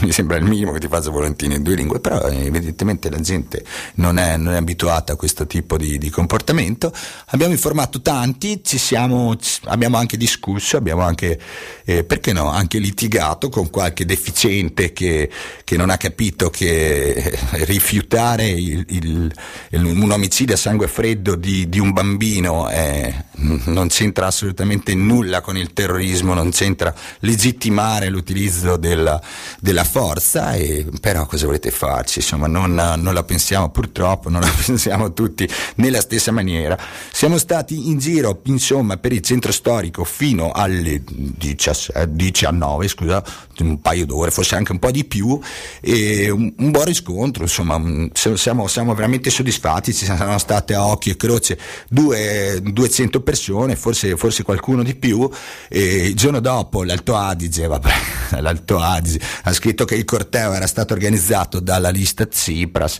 mi 0.00 0.12
sembra 0.12 0.36
il 0.36 0.44
minimo 0.44 0.72
che 0.72 0.80
ti 0.80 0.88
faccia 0.88 1.10
volantini 1.10 1.54
in 1.56 1.62
due 1.62 1.74
lingue, 1.74 2.00
però 2.00 2.20
eh, 2.28 2.46
evidentemente 2.46 3.10
la 3.10 3.20
gente 3.20 3.64
non 3.94 4.18
è, 4.18 4.36
non 4.36 4.54
è, 4.54 4.56
abituata 4.56 5.12
a 5.12 5.16
questo 5.16 5.46
tipo 5.46 5.76
di, 5.76 5.98
di, 5.98 6.10
comportamento. 6.10 6.92
Abbiamo 7.26 7.52
informato 7.52 8.00
tanti, 8.00 8.62
ci 8.64 8.78
siamo, 8.78 9.36
abbiamo 9.64 9.96
anche 9.96 10.16
discusso, 10.16 10.76
abbiamo 10.76 11.02
anche, 11.02 11.38
eh, 11.84 12.04
perché 12.04 12.32
no, 12.32 12.50
anche 12.50 12.78
litigato 12.78 13.48
con 13.48 13.70
qualche 13.70 14.04
deficiente 14.04 14.92
che, 14.92 15.30
che 15.64 15.76
non 15.76 15.90
ha 15.90 15.96
capito 15.96 16.50
che 16.50 17.12
eh, 17.12 17.38
rifiutare 17.64 18.48
il, 18.48 18.84
il, 18.88 19.32
il, 19.70 19.84
un 19.84 20.10
omicidio 20.10 20.54
a 20.54 20.58
sangue 20.58 20.88
freddo 20.88 21.34
di, 21.34 21.68
di 21.68 21.78
un 21.78 21.92
bambino 21.92 22.68
eh, 22.70 23.26
non 23.66 23.88
c'entra 23.88 24.26
assolutamente 24.26 24.94
nulla 24.94 25.40
con 25.40 25.56
il 25.58 25.72
terrorismo, 25.72 26.34
non 26.34 26.50
c'entra 26.50 26.94
legittimare 27.20 28.08
l'utilizzo 28.08 28.76
della, 28.76 29.20
della 29.60 29.84
forza, 29.84 30.54
e, 30.54 30.86
però 31.00 31.26
cosa 31.26 31.46
volete 31.46 31.70
farci? 31.70 32.18
Insomma, 32.18 32.46
non, 32.46 32.74
non, 32.74 33.14
la 33.14 33.22
pensiamo 33.22 33.70
purtroppo, 33.70 34.28
non 34.28 34.40
la 34.40 34.52
pensiamo 34.64 35.12
tutti 35.12 35.48
nella 35.76 36.00
stessa 36.00 36.30
maniera. 36.30 36.78
Siamo 37.12 37.38
stati 37.38 37.88
in 37.88 37.98
giro, 37.98 38.40
insomma, 38.44 38.96
per 38.96 39.12
il 39.12 39.20
centro 39.20 39.52
storico 39.52 40.04
fino 40.04 40.50
alle 40.52 41.02
19, 41.04 42.88
scusa, 42.88 43.22
un 43.58 43.80
paio 43.80 44.06
d'ore, 44.06 44.30
forse 44.30 44.54
anche 44.54 44.72
un 44.72 44.78
po' 44.78 44.90
di 44.90 45.04
più, 45.04 45.38
e 45.80 46.30
un, 46.30 46.52
un 46.56 46.70
buon 46.70 46.84
riscontro, 46.84 47.42
insomma, 47.42 47.80
siamo, 48.12 48.66
siamo, 48.66 48.94
veramente 48.94 49.30
soddisfatti, 49.30 49.92
ci 49.94 50.04
sono 50.04 50.38
state 50.38 50.74
a 50.74 50.86
occhio 50.86 51.12
e 51.12 51.16
croce 51.16 51.58
due, 51.88 52.60
200 52.62 53.20
persone, 53.20 53.76
forse, 53.76 54.16
forse 54.16 54.42
qualcuno 54.42 54.82
di 54.82 54.94
più, 54.94 55.28
e 55.68 56.08
il 56.08 56.14
giorno 56.14 56.40
dopo 56.40 56.82
l'Alto 56.84 57.16
Adige, 57.16 57.66
vabbè, 57.66 57.92
l'Alto 58.40 58.78
Adige 58.78 59.20
ha 59.42 59.52
scritto 59.52 59.84
che 59.84 59.94
il 59.94 60.04
corteo 60.04 60.52
era 60.52 60.66
stato 60.66 60.94
organizzato 60.94 61.60
dalla 61.60 61.90
lista 61.90 62.26
Tsipras. 62.26 62.98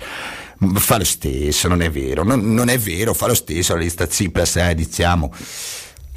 Fa 0.74 0.98
lo 0.98 1.04
stesso, 1.04 1.68
non 1.68 1.82
è 1.82 1.90
vero, 1.90 2.24
non, 2.24 2.52
non 2.52 2.68
è 2.68 2.78
vero, 2.78 3.14
fa 3.14 3.28
lo 3.28 3.34
stesso 3.34 3.74
la 3.74 3.80
lista 3.80 4.06
Tsipras, 4.06 4.56
eh, 4.56 4.74
diciamo 4.74 5.32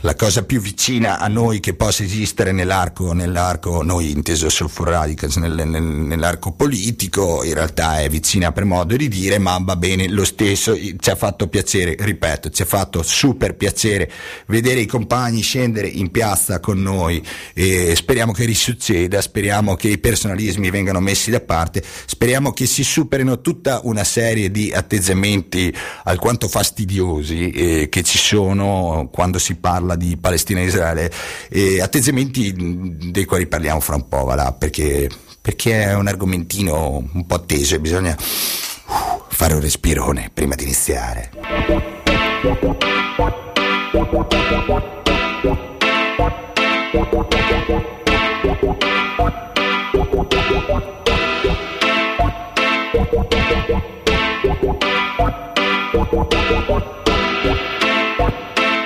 la 0.01 0.15
cosa 0.15 0.43
più 0.43 0.59
vicina 0.59 1.19
a 1.19 1.27
noi 1.27 1.59
che 1.59 1.75
possa 1.75 2.03
esistere 2.03 2.51
nell'arco, 2.51 3.13
nell'arco 3.13 3.83
noi 3.83 4.09
inteso 4.09 4.49
Sulfur 4.49 4.87
Radicals, 4.87 5.35
nel, 5.35 5.67
nel, 5.67 5.83
nell'arco 5.83 6.51
politico, 6.53 7.43
in 7.43 7.53
realtà 7.53 8.01
è 8.01 8.09
vicina 8.09 8.51
per 8.51 8.65
modo 8.65 8.95
di 8.95 9.07
dire, 9.07 9.37
ma 9.37 9.59
va 9.61 9.75
bene 9.75 10.09
lo 10.09 10.25
stesso, 10.25 10.75
ci 10.75 11.09
ha 11.09 11.15
fatto 11.15 11.47
piacere, 11.47 11.95
ripeto, 11.99 12.49
ci 12.49 12.63
ha 12.63 12.65
fatto 12.65 13.03
super 13.03 13.55
piacere 13.55 14.11
vedere 14.47 14.79
i 14.79 14.87
compagni 14.87 15.41
scendere 15.41 15.87
in 15.87 16.09
piazza 16.09 16.59
con 16.59 16.81
noi 16.81 17.23
e 17.53 17.95
speriamo 17.95 18.31
che 18.31 18.45
risucceda, 18.45 19.21
speriamo 19.21 19.75
che 19.75 19.89
i 19.89 19.99
personalismi 19.99 20.71
vengano 20.71 20.99
messi 20.99 21.29
da 21.29 21.41
parte, 21.41 21.83
speriamo 22.05 22.53
che 22.53 22.65
si 22.65 22.83
superino 22.83 23.39
tutta 23.41 23.81
una 23.83 24.03
serie 24.03 24.49
di 24.49 24.71
atteggiamenti 24.73 25.71
alquanto 26.05 26.47
fastidiosi 26.47 27.51
eh, 27.51 27.89
che 27.89 28.01
ci 28.01 28.17
sono 28.17 29.09
quando 29.11 29.37
si 29.37 29.55
parla 29.55 29.89
parla 29.91 29.95
di 29.95 30.17
Palestina 30.17 30.60
e 30.62 30.65
Israele, 30.65 31.12
e 31.49 31.82
atteggiamenti 31.82 32.54
dei 33.12 33.25
quali 33.25 33.47
parliamo 33.47 33.80
fra 33.80 33.95
un 33.95 34.08
po', 34.08 34.23
va 34.23 34.36
là, 34.36 34.51
perché, 34.54 35.10
perché 35.41 35.84
è 35.84 35.95
un 35.95 36.08
argomentino 36.08 37.04
un 37.13 37.25
po' 37.25 37.41
teso 37.41 37.75
e 37.75 37.80
bisogna 37.80 38.15
fare 38.17 39.54
un 39.54 39.62
respirone 39.62 40.30
prima 40.34 40.56
di 40.56 40.63
iniziare. 40.63 41.32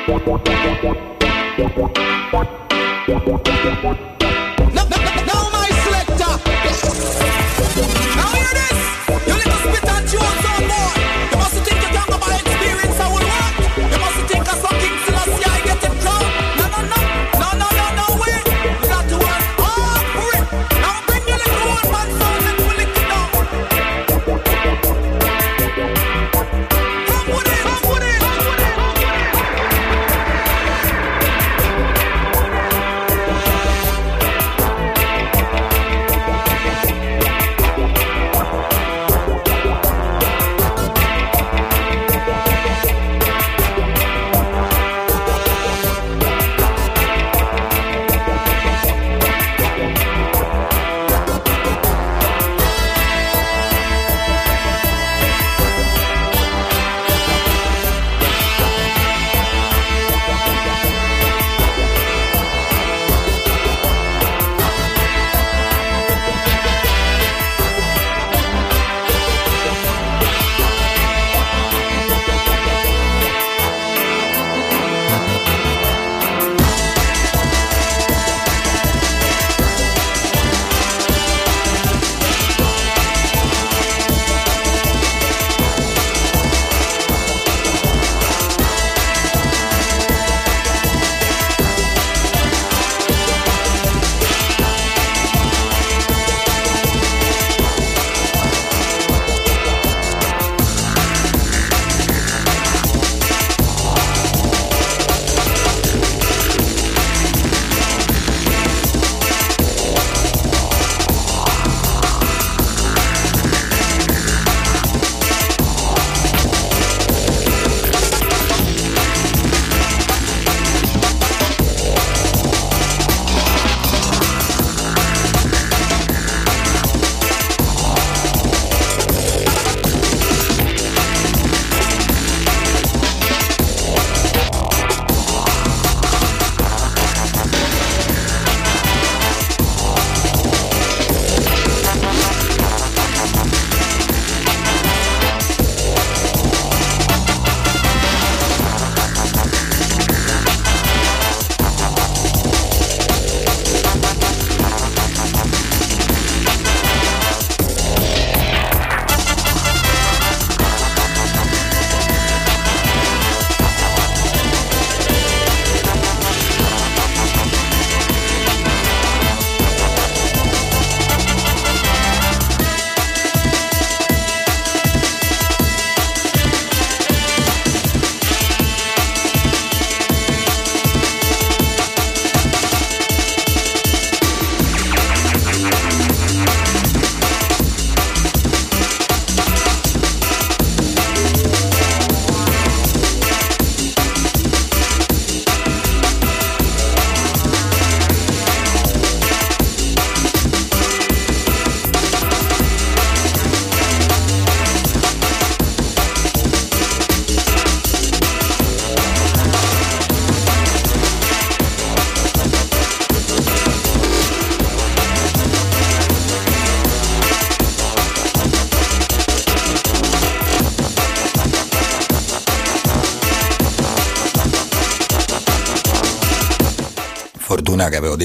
Now, 0.08 0.18
now, 5.26 5.50
my 5.52 5.70
selector. 5.84 6.34
Now 8.15 8.30
hear 8.30 8.52
this. 8.54 9.05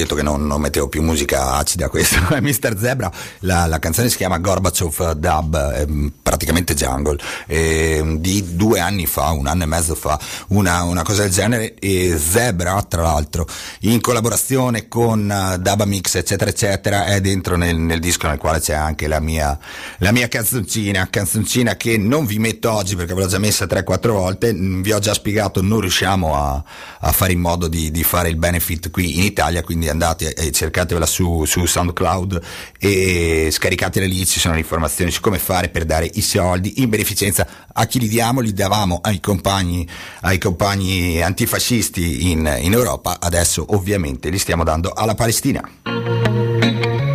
Detto 0.03 0.15
che 0.15 0.21
non, 0.21 0.45
non 0.45 0.61
mettevo 0.61 0.87
più 0.87 1.01
musica 1.01 1.53
acida, 1.53 1.89
questo 1.89 2.17
è 2.33 2.41
Mr. 2.41 2.77
Zebra, 2.77 3.11
la, 3.39 3.65
la, 3.65 3.79
canzone 3.79 4.09
si 4.09 4.17
chiama 4.17 4.37
Gorbachev 4.37 5.13
Dub, 5.13 5.73
ehm, 5.75 6.11
praticamente 6.41 6.73
jungle, 6.73 7.17
ehm, 7.45 8.17
di 8.17 8.55
due 8.55 8.79
anni 8.79 9.05
fa, 9.05 9.29
un 9.29 9.45
anno 9.45 9.63
e 9.63 9.65
mezzo 9.67 9.93
fa, 9.93 10.19
una, 10.47 10.81
una 10.83 11.03
cosa 11.03 11.21
del 11.21 11.31
genere, 11.31 11.75
e 11.75 12.17
Zebra 12.17 12.81
tra 12.81 13.03
l'altro, 13.03 13.47
in 13.81 14.01
collaborazione 14.01 14.87
con 14.87 15.21
uh, 15.21 15.57
Daba 15.57 15.85
Mix 15.85 16.15
eccetera 16.15 16.49
eccetera, 16.49 17.05
è 17.05 17.21
dentro 17.21 17.57
nel, 17.57 17.77
nel, 17.77 17.99
disco 17.99 18.27
nel 18.27 18.39
quale 18.39 18.59
c'è 18.59 18.73
anche 18.73 19.07
la 19.07 19.19
mia, 19.19 19.57
la 19.99 20.11
mia 20.11 20.27
canzoncina, 20.27 21.09
canzoncina 21.09 21.75
che 21.75 21.97
non 21.97 22.25
vi 22.25 22.39
metto 22.39 22.71
oggi 22.71 22.95
perché 22.95 23.13
ve 23.13 23.21
l'ho 23.21 23.27
già 23.27 23.37
messa 23.37 23.65
3-4 23.65 24.09
volte, 24.09 24.53
vi 24.53 24.91
ho 24.91 24.99
già 24.99 25.13
spiegato, 25.13 25.61
non 25.61 25.81
riusciamo 25.81 26.35
a, 26.35 26.63
a 27.01 27.11
fare 27.11 27.33
in 27.33 27.39
modo 27.39 27.67
di, 27.67 27.91
di 27.91 28.03
fare 28.03 28.29
il 28.29 28.37
benefit 28.37 28.89
qui 28.89 29.19
in 29.19 29.23
Italia, 29.23 29.61
quindi 29.61 29.89
andate 29.89 30.33
e 30.33 30.51
cercatevela 30.51 31.05
su, 31.05 31.45
su 31.45 31.65
SoundCloud 31.65 32.41
e 32.79 33.49
scaricatela 33.51 34.07
lì, 34.07 34.25
ci 34.25 34.39
sono 34.39 34.55
le 34.55 34.61
informazioni 34.61 35.11
su 35.11 35.21
come 35.21 35.37
fare 35.37 35.69
per 35.69 35.85
dare 35.85 36.09
i 36.13 36.21
soldi 36.31 36.81
in 36.81 36.89
beneficenza 36.89 37.45
a 37.73 37.85
chi 37.85 37.99
li 37.99 38.07
diamo, 38.07 38.39
li 38.39 38.53
davamo 38.53 38.99
ai 39.01 39.19
compagni, 39.19 39.87
ai 40.21 40.37
compagni 40.37 41.21
antifascisti 41.21 42.31
in, 42.31 42.57
in 42.61 42.71
Europa, 42.71 43.17
adesso 43.19 43.65
ovviamente 43.69 44.29
li 44.29 44.39
stiamo 44.39 44.63
dando 44.63 44.93
alla 44.93 45.15
Palestina. 45.15 47.10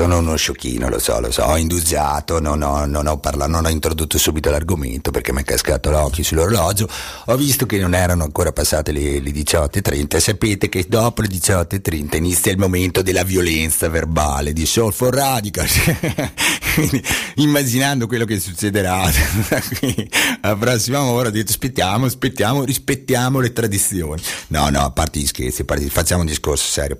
Sono 0.00 0.16
uno 0.16 0.34
sciocchino, 0.34 0.88
lo 0.88 0.98
so, 0.98 1.20
lo 1.20 1.30
so, 1.30 1.42
ho 1.42 1.58
indugiato, 1.58 2.40
non 2.40 2.62
ho, 2.62 2.86
non 2.86 3.06
ho, 3.06 3.18
parlato, 3.18 3.50
non 3.50 3.66
ho 3.66 3.68
introdotto 3.68 4.16
subito 4.16 4.48
l'argomento 4.48 5.10
perché 5.10 5.30
mi 5.30 5.42
è 5.42 5.44
cascato 5.44 5.90
l'occhio 5.90 6.24
sull'orologio, 6.24 6.88
ho 7.26 7.36
visto 7.36 7.66
che 7.66 7.76
non 7.76 7.94
erano 7.94 8.24
ancora 8.24 8.50
passate 8.50 8.92
le, 8.92 9.20
le 9.20 9.30
18.30 9.30 10.16
e 10.16 10.20
sapete 10.20 10.68
che 10.70 10.86
dopo 10.88 11.20
le 11.20 11.28
18.30 11.28 12.16
inizia 12.16 12.50
il 12.50 12.56
momento 12.56 13.02
della 13.02 13.24
violenza 13.24 13.90
verbale 13.90 14.54
di 14.54 14.64
Soul 14.64 14.90
for 14.94 15.12
Radical, 15.12 15.66
immaginando 17.36 18.06
quello 18.06 18.24
che 18.24 18.40
succederà, 18.40 19.02
la 20.40 20.56
prossima 20.56 21.02
ora 21.02 21.28
ho 21.28 21.30
detto 21.30 21.50
aspettiamo, 21.50 22.06
aspettiamo, 22.06 22.64
rispettiamo 22.64 23.38
le 23.38 23.52
tradizioni. 23.52 24.22
No, 24.46 24.70
no, 24.70 24.80
a 24.80 24.90
parte 24.92 25.18
gli 25.18 25.26
scherzi, 25.26 25.62
facciamo 25.90 26.22
un 26.22 26.26
discorso 26.26 26.64
serio, 26.66 26.96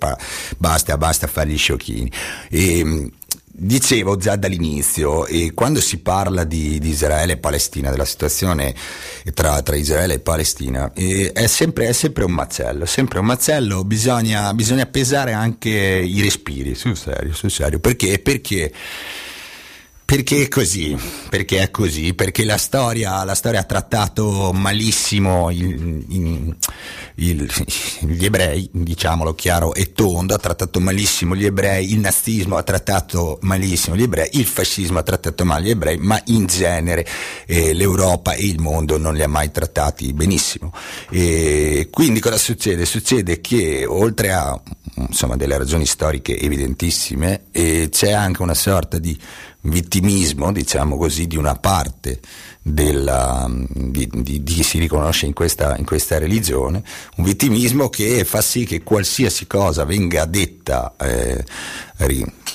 basta, 0.59 0.99
basta 0.99 1.27
fare 1.29 1.49
gli 1.49 1.57
sciocchini. 1.57 2.13
E, 2.51 2.89
ehm, 2.91 3.11
dicevo 3.53 4.17
già 4.17 4.37
dall'inizio, 4.37 5.27
quando 5.55 5.81
si 5.81 5.99
parla 5.99 6.45
di, 6.45 6.79
di, 6.79 6.89
Israele 6.89 7.35
e 7.35 7.37
Palestina, 7.37 7.91
della 7.91 8.05
situazione 8.05 8.75
tra, 9.35 9.61
tra 9.61 9.77
Israele 9.77 10.15
e 10.15 10.21
Palestina, 10.21 10.93
e 10.95 11.33
è, 11.33 11.47
sempre, 11.47 11.89
è, 11.89 11.93
sempre, 11.93 12.25
un 12.25 12.33
macello, 12.33 12.87
sempre 12.87 13.19
un 13.19 13.27
macello, 13.27 13.85
bisogna, 13.85 14.55
bisogna 14.55 14.87
pesare 14.87 15.33
anche 15.33 15.71
i 15.71 16.23
respiri, 16.23 16.75
sul 16.75 16.97
serio, 16.97 17.35
sul 17.35 17.51
serio, 17.51 17.81
perché? 17.81 18.19
Perché 18.19 18.73
perché 20.11 20.43
è 20.43 20.49
così, 20.49 20.99
perché 21.29 21.63
è 21.63 21.71
così, 21.71 22.15
perché 22.15 22.45
la 22.45 22.57
storia, 22.57 23.23
la 23.23 23.37
storia 23.37 23.61
ha 23.61 23.63
trattato 23.63 24.51
malissimo 24.53 25.53
il, 25.53 26.05
il, 26.09 26.57
il, 27.15 27.51
gli 28.01 28.25
ebrei, 28.25 28.69
diciamolo 28.73 29.37
chiaro 29.37 29.73
e 29.73 29.93
tondo, 29.93 30.35
ha 30.35 30.39
trattato 30.39 30.81
malissimo 30.81 31.37
gli 31.37 31.45
ebrei, 31.45 31.93
il 31.93 32.01
nazismo 32.01 32.57
ha 32.57 32.65
trattato 32.65 33.39
malissimo 33.43 33.95
gli 33.95 34.03
ebrei, 34.03 34.31
il 34.33 34.47
fascismo 34.47 34.99
ha 34.99 35.05
trattato 35.05 35.45
male 35.45 35.67
gli 35.67 35.71
ebrei, 35.71 35.97
ma 35.99 36.21
in 36.25 36.47
genere 36.47 37.07
eh, 37.47 37.73
l'Europa 37.73 38.33
e 38.33 38.47
il 38.47 38.59
mondo 38.59 38.99
non 38.99 39.15
li 39.15 39.23
ha 39.23 39.29
mai 39.29 39.53
trattati 39.53 40.13
benissimo. 40.13 40.73
E 41.09 41.87
quindi 41.89 42.19
cosa 42.19 42.37
succede? 42.37 42.85
Succede 42.85 43.41
che 43.41 43.87
oltre 43.87 44.33
a 44.33 44.61
insomma, 44.97 45.37
delle 45.37 45.57
ragioni 45.57 45.87
storiche 45.87 46.39
evidentissime, 46.39 47.45
eh, 47.53 47.89
c'è 47.91 48.11
anche 48.11 48.43
una 48.43 48.55
sorta 48.55 48.99
di 48.99 49.17
vittimismo, 49.63 50.53
diciamo 50.53 50.97
così, 50.97 51.27
di 51.27 51.37
una 51.37 51.55
parte 51.57 52.21
della, 52.63 53.49
di, 53.51 54.09
di, 54.13 54.43
di, 54.43 54.55
chi 54.55 54.63
si 54.63 54.79
riconosce 54.79 55.27
in 55.27 55.33
questa, 55.33 55.77
in 55.79 55.85
questa, 55.85 56.19
religione, 56.19 56.83
un 57.17 57.25
vittimismo 57.25 57.89
che 57.89 58.25
fa 58.25 58.43
sì 58.43 58.65
che 58.65 58.83
qualsiasi 58.83 59.47
cosa 59.47 59.85
venga 59.85 60.27
detta 60.27 60.95
eh, 60.99 61.45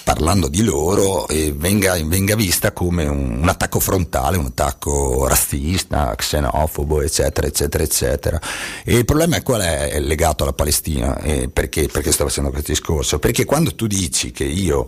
parlando 0.04 0.48
di 0.48 0.64
loro 0.64 1.28
eh, 1.28 1.52
venga, 1.56 1.98
venga, 2.04 2.36
vista 2.36 2.72
come 2.72 3.08
un, 3.08 3.40
un, 3.42 3.50
attacco 3.50 3.80
frontale, 3.80 4.38
un 4.38 4.46
attacco 4.46 5.28
razzista, 5.28 6.14
xenofobo, 6.16 7.02
eccetera, 7.02 7.48
eccetera, 7.48 7.84
eccetera. 7.84 8.42
E 8.84 8.98
il 8.98 9.06
problema 9.06 9.38
è 9.38 9.42
qual 9.42 9.62
è, 9.62 9.90
è 9.90 10.00
legato 10.00 10.44
alla 10.44 10.54
Palestina, 10.54 11.18
eh, 11.20 11.50
perché, 11.50 11.88
perché, 11.88 12.12
sto 12.12 12.26
facendo 12.26 12.52
questo 12.52 12.72
discorso? 12.72 13.18
Perché 13.18 13.46
quando 13.46 13.74
tu 13.74 13.88
dici 13.88 14.32
che 14.32 14.44
io, 14.44 14.88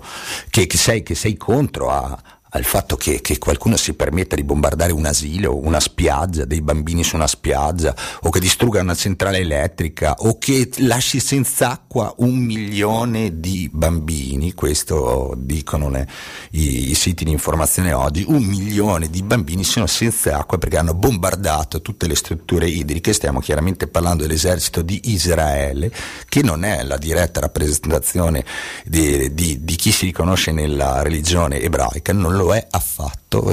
che, 0.52 0.68
che, 0.68 0.78
sei, 0.78 1.02
che 1.02 1.16
sei 1.16 1.36
contro 1.36 1.90
a, 1.90 2.18
al 2.52 2.64
fatto 2.64 2.96
che, 2.96 3.20
che, 3.22 3.38
qualcuno 3.38 3.76
si 3.76 3.94
permetta 3.94 4.36
di 4.36 4.44
bombardare 4.44 4.94
un 4.94 5.06
asilo, 5.06 5.58
una 5.58 5.80
spiaggia, 5.80 6.46
dei 6.46 6.62
bambini 6.62 7.04
su 7.04 7.16
una 7.16 7.28
spiaggia, 7.28 7.94
o 8.22 8.30
che 8.30 8.40
distrugga 8.40 8.82
una 8.82 8.96
centrale 8.96 9.40
elettrica, 9.40 10.16
o 10.20 10.38
che 10.38 10.70
lasci 10.78 11.20
senza 11.20 11.72
acqua 11.72 12.14
un 12.18 12.38
milione 12.38 13.40
di 13.40 13.70
bambini, 13.72 14.54
questo 14.54 15.34
dicono 15.38 15.90
le, 15.90 16.08
i, 16.52 16.92
i, 16.92 16.96
siti 16.96 17.26
di 17.26 17.32
informazione 17.32 17.92
oggi, 17.92 18.24
un 18.28 18.44
milione 18.44 19.10
di 19.10 19.24
bambini 19.24 19.64
sono 19.64 19.88
senza 19.88 20.38
acqua 20.38 20.58
perché 20.58 20.78
hanno 20.78 20.94
bombardato 20.94 21.82
tutte 21.82 22.08
le 22.08 22.16
strutture 22.16 22.68
idriche, 22.68 23.12
stiamo 23.12 23.40
chiaramente 23.40 23.88
parlando 23.88 24.24
dell'esercito 24.24 24.82
di 24.82 25.12
Israele, 25.12 25.92
che 26.30 26.42
non 26.44 26.64
è 26.64 26.84
la 26.84 26.98
diretta 26.98 27.42
rappresentazione 27.42 28.46
di, 28.86 29.34
di, 29.34 29.64
di 29.64 29.76
chi 29.76 29.92
si 29.92 30.06
riconosce 30.06 30.52
nella 30.52 31.02
religione 31.02 31.60
ebraica, 31.60 32.14
non 32.14 32.36
lo 32.38 32.54
è 32.54 32.66
affatto, 32.70 33.52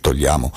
togliamo, 0.00 0.52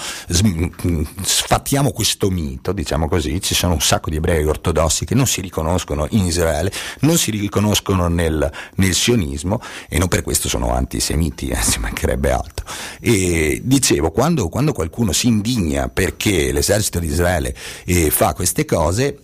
sfattiamo 1.23 1.91
questo 1.91 2.29
mito, 2.29 2.71
diciamo 2.71 3.07
così, 3.07 3.41
ci 3.41 3.55
sono 3.55 3.73
un 3.73 3.81
sacco 3.81 4.09
di 4.09 4.17
ebrei 4.17 4.45
ortodossi 4.45 5.05
che 5.05 5.15
non 5.15 5.25
si 5.25 5.41
riconoscono 5.41 6.05
in 6.11 6.25
Israele, 6.25 6.71
non 6.99 7.17
si 7.17 7.31
riconoscono 7.31 8.07
nel, 8.07 8.51
nel 8.75 8.93
sionismo 8.93 9.61
e 9.89 9.97
non 9.97 10.07
per 10.07 10.21
questo 10.21 10.47
sono 10.47 10.73
antisemiti, 10.73 11.47
eh, 11.47 11.59
ci 11.61 11.79
mancherebbe 11.79 12.31
altro. 12.31 12.65
E 12.99 13.61
dicevo, 13.63 14.11
quando, 14.11 14.49
quando 14.49 14.73
qualcuno 14.73 15.11
si 15.11 15.27
indigna 15.27 15.87
perché 15.89 16.51
l'esercito 16.51 16.99
di 16.99 17.07
Israele 17.07 17.55
eh, 17.85 18.11
fa 18.11 18.33
queste 18.33 18.65
cose, 18.65 19.19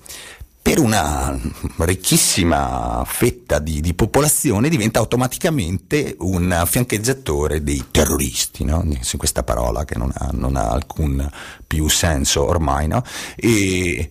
per 0.68 0.80
una 0.80 1.40
ricchissima 1.78 3.02
fetta 3.06 3.58
di, 3.58 3.80
di, 3.80 3.94
popolazione 3.94 4.68
diventa 4.68 5.00
automaticamente 5.00 6.18
un 6.20 6.64
fiancheggiatore 6.66 7.64
dei 7.64 7.86
terroristi, 7.90 8.66
no? 8.66 8.86
questa 9.16 9.44
parola 9.44 9.86
che 9.86 9.98
non 9.98 10.12
ha, 10.14 10.30
non 10.34 10.58
ha 10.58 10.70
alcun 10.70 11.26
più 11.66 11.88
senso 11.88 12.46
ormai, 12.46 12.90
no? 12.90 13.02
e, 13.38 14.10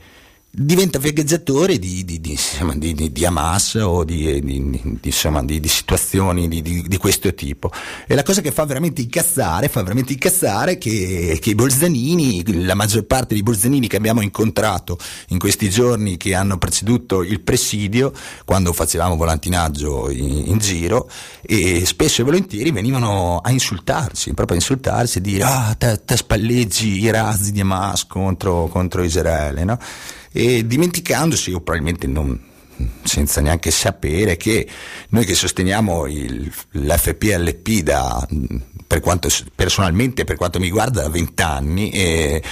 diventa 0.59 0.99
veggeggiatore 0.99 1.79
di, 1.79 2.03
di, 2.03 2.19
di, 2.19 3.13
di, 3.13 3.27
Hamas 3.27 3.75
o 3.75 4.05
di, 4.05 4.99
insomma, 5.03 5.45
di, 5.45 5.61
situazioni 5.69 6.49
di, 6.49 6.97
questo 6.97 7.35
tipo. 7.35 7.71
E 8.07 8.15
la 8.15 8.23
cosa 8.23 8.41
che 8.41 8.51
fa 8.53 8.65
veramente 8.65 9.03
incazzare, 9.03 9.69
fa 9.69 9.83
veramente 9.83 10.15
incazzare 10.15 10.79
che, 10.79 11.39
che 11.43 11.51
i 11.51 11.55
bolzanini, 11.55 12.65
la 12.65 12.75
maggior 12.75 13.05
parte 13.05 13.35
dei 13.35 13.43
bolzanini 13.43 13.87
che 13.87 13.97
abbiamo 13.97 14.23
incontrato 14.23 14.99
in 15.29 15.39
questi 15.39 15.69
giorni 15.69 16.17
che 16.17 16.35
hanno 16.35 16.57
preceduto 16.57 17.23
il 17.23 17.43
presidio, 17.43 18.13
quando 18.47 18.73
facevamo 18.73 19.17
volantinaggio 19.17 20.09
in, 20.11 20.45
in 20.47 20.59
giro, 20.59 21.11
e 21.43 21.85
spesso 21.85 22.23
e 22.23 22.25
volentieri 22.25 22.71
venivano 22.71 23.41
a 23.45 23.51
insultarci, 23.51 24.33
proprio 24.33 24.57
a 24.57 24.61
insultarci 24.61 25.19
e 25.19 25.21
dire 25.21 25.45
ah, 25.45 25.75
te, 25.77 26.01
te 26.03 26.17
spalleggi 26.17 27.03
i 27.03 27.11
razzi 27.11 27.53
di 27.53 27.61
Hamas 27.61 28.07
contro, 28.07 28.69
contro 28.69 29.03
Israele, 29.03 29.65
no? 29.65 29.79
E 30.37 30.67
dimenticandosi, 30.67 31.53
o 31.53 31.61
probabilmente 31.61 32.07
non, 32.07 32.39
senza 33.03 33.41
neanche 33.41 33.71
sapere 33.71 34.37
che 34.37 34.69
noi 35.09 35.25
che 35.25 35.35
sosteniamo 35.35 36.07
il, 36.07 36.53
l'FPLP 36.73 37.81
da, 37.81 38.27
per 38.87 39.01
quanto, 39.01 39.29
personalmente 39.55 40.25
per 40.25 40.37
quanto 40.37 40.59
mi 40.59 40.67
riguarda 40.67 41.03
da 41.03 41.09
vent'anni 41.09 41.91
eh, 41.91 42.43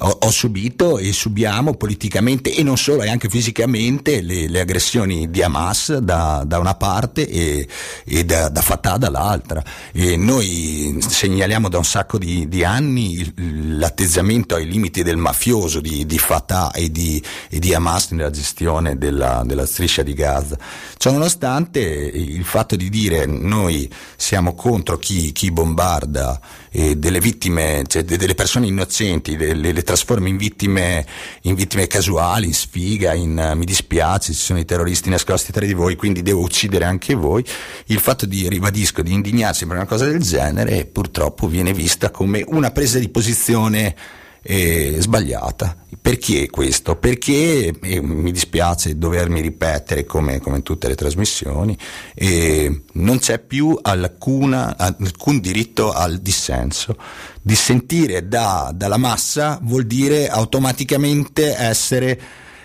ho, 0.00 0.18
ho, 0.20 0.30
subito 0.30 0.98
e 0.98 1.12
subiamo 1.12 1.74
politicamente 1.74 2.54
e 2.54 2.62
non 2.62 2.76
solo, 2.76 3.02
e 3.02 3.08
anche 3.08 3.28
fisicamente 3.28 4.20
le, 4.20 4.48
le 4.48 4.60
aggressioni 4.60 5.30
di 5.30 5.42
Hamas 5.42 5.96
da, 5.98 6.42
da 6.46 6.58
una 6.58 6.74
parte 6.74 7.28
e, 7.28 7.68
e 8.04 8.24
da, 8.24 8.48
da, 8.48 8.60
Fatah 8.60 8.96
dall'altra. 8.96 9.62
E 9.92 10.16
noi 10.16 10.98
segnaliamo 11.06 11.68
da 11.68 11.78
un 11.78 11.84
sacco 11.84 12.18
di, 12.18 12.48
di, 12.48 12.64
anni 12.64 13.32
l'atteggiamento 13.78 14.54
ai 14.54 14.66
limiti 14.66 15.02
del 15.02 15.16
mafioso 15.16 15.80
di, 15.80 16.06
di 16.06 16.18
Fatah 16.18 16.72
e 16.72 16.90
di, 16.90 17.22
e 17.48 17.58
di, 17.58 17.74
Hamas 17.74 18.10
nella 18.10 18.30
gestione 18.30 18.96
della, 18.98 19.42
della 19.44 19.66
striscia 19.66 20.02
di 20.02 20.14
Gaza. 20.14 20.58
Ciononostante 20.96 21.80
il 21.80 22.44
fatto 22.44 22.76
di 22.76 22.88
dire 22.88 23.26
noi 23.26 23.90
siamo 24.16 24.54
contro 24.54 24.98
chi, 24.98 25.32
chi 25.32 25.50
bombarda 25.50 26.40
eh, 26.70 26.96
delle 26.96 27.20
vittime, 27.20 27.84
cioè 27.86 28.04
delle 28.04 28.34
persone 28.34 28.66
innocenti, 28.66 29.36
le, 29.36 29.54
le 29.54 29.82
trasforma 29.82 30.28
in 30.28 30.36
vittime, 30.36 31.06
in 31.42 31.54
vittime, 31.54 31.86
casuali, 31.86 32.46
in 32.46 32.54
sfiga, 32.54 33.14
in 33.14 33.52
mi 33.54 33.64
dispiace, 33.64 34.32
ci 34.32 34.38
sono 34.38 34.58
i 34.58 34.64
terroristi 34.64 35.10
nascosti 35.10 35.52
tra 35.52 35.64
di 35.64 35.72
voi, 35.72 35.96
quindi 35.96 36.22
devo 36.22 36.40
uccidere 36.42 36.84
anche 36.84 37.14
voi. 37.14 37.44
Il 37.86 38.00
fatto 38.00 38.26
di, 38.26 38.48
ribadisco, 38.48 39.02
di 39.02 39.12
indignarsi 39.12 39.66
per 39.66 39.76
una 39.76 39.86
cosa 39.86 40.06
del 40.06 40.20
genere 40.20 40.84
purtroppo 40.84 41.46
viene 41.46 41.72
vista 41.72 42.10
come 42.10 42.44
una 42.46 42.70
presa 42.70 42.98
di 42.98 43.08
posizione 43.08 43.94
eh, 44.42 44.96
sbagliata. 44.98 45.76
Perché 46.00 46.48
questo? 46.48 46.96
Perché 46.96 47.74
eh, 47.80 48.00
mi 48.00 48.32
dispiace 48.32 48.96
dovermi 48.96 49.40
ripetere 49.40 50.04
come, 50.04 50.40
come 50.40 50.56
in 50.56 50.62
tutte 50.62 50.88
le 50.88 50.94
trasmissioni, 50.94 51.76
eh, 52.14 52.82
non 52.92 53.18
c'è 53.18 53.38
più 53.38 53.78
alcuna, 53.80 54.76
alcun 54.76 55.40
diritto 55.40 55.92
al 55.92 56.18
dissenso. 56.18 56.96
Dissentire 57.42 58.28
da, 58.28 58.70
dalla 58.74 58.96
massa 58.96 59.58
vuol 59.62 59.84
dire 59.84 60.28
automaticamente 60.28 61.54
essere 61.56 62.20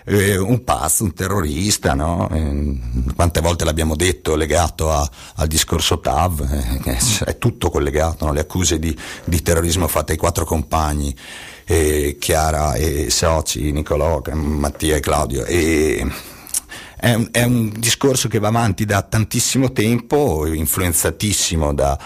eh, 0.06 0.38
un 0.38 0.64
pazzo, 0.64 1.04
un 1.04 1.14
terrorista, 1.14 1.94
no? 1.94 2.30
eh, 2.32 2.80
quante 3.16 3.42
volte 3.42 3.66
l'abbiamo 3.66 3.96
detto 3.96 4.36
legato 4.36 4.92
a, 4.92 5.10
al 5.36 5.48
discorso 5.48 6.00
TAV, 6.00 6.82
eh, 6.86 6.98
è 7.26 7.38
tutto 7.38 7.70
collegato, 7.70 8.26
no? 8.26 8.34
le 8.34 8.42
accuse 8.42 8.80
di, 8.80 8.96
di 9.24 9.42
terrorismo 9.42 9.88
fatte 9.88 10.14
ai 10.14 10.18
quattro 10.18 10.46
compagni 10.46 11.16
eh, 11.66 12.18
Chiara 12.20 12.74
e 12.76 13.10
soci, 13.10 13.72
Nicolò, 13.72 14.22
Mattia 14.34 14.96
e 14.96 15.00
Claudio. 15.00 15.46
E, 15.46 16.06
è 17.04 17.14
un, 17.16 17.28
è 17.32 17.44
un, 17.44 17.70
discorso 17.78 18.30
che 18.30 18.40
va 18.40 18.48
avanti 18.48 18.86
da 18.86 19.02
tantissimo 19.02 19.74
tempo, 19.74 20.46
influenzatissimo 20.46 21.74
dai 21.74 21.98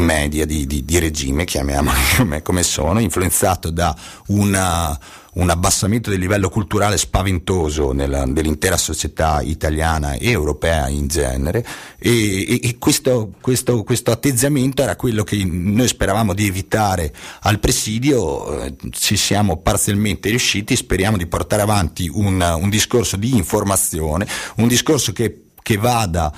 media 0.00 0.46
di, 0.46 0.66
di, 0.66 0.86
di 0.86 0.98
regime, 0.98 1.44
chiamiamoli 1.44 1.98
come, 2.16 2.40
come 2.42 2.62
sono, 2.62 2.98
influenzato 2.98 3.68
da 3.68 3.94
una 4.28 4.98
un 5.34 5.48
abbassamento 5.48 6.10
del 6.10 6.18
livello 6.18 6.48
culturale 6.48 6.98
spaventoso 6.98 7.92
nella, 7.92 8.24
dell'intera 8.26 8.76
società 8.76 9.40
italiana 9.42 10.14
e 10.14 10.30
europea 10.30 10.88
in 10.88 11.06
genere. 11.06 11.64
E, 11.98 12.42
e, 12.48 12.60
e 12.62 12.78
questo, 12.78 13.34
questo, 13.40 13.84
questo, 13.84 14.10
atteggiamento 14.10 14.82
era 14.82 14.96
quello 14.96 15.22
che 15.22 15.42
noi 15.44 15.86
speravamo 15.86 16.34
di 16.34 16.46
evitare 16.46 17.12
al 17.42 17.60
presidio, 17.60 18.60
eh, 18.60 18.74
ci 18.90 19.16
siamo 19.16 19.58
parzialmente 19.58 20.30
riusciti, 20.30 20.74
speriamo 20.74 21.16
di 21.16 21.26
portare 21.26 21.62
avanti 21.62 22.10
un, 22.12 22.40
un 22.40 22.68
discorso 22.68 23.16
di 23.16 23.36
informazione, 23.36 24.26
un 24.56 24.66
discorso 24.66 25.12
che, 25.12 25.44
che 25.62 25.76
vada 25.76 26.32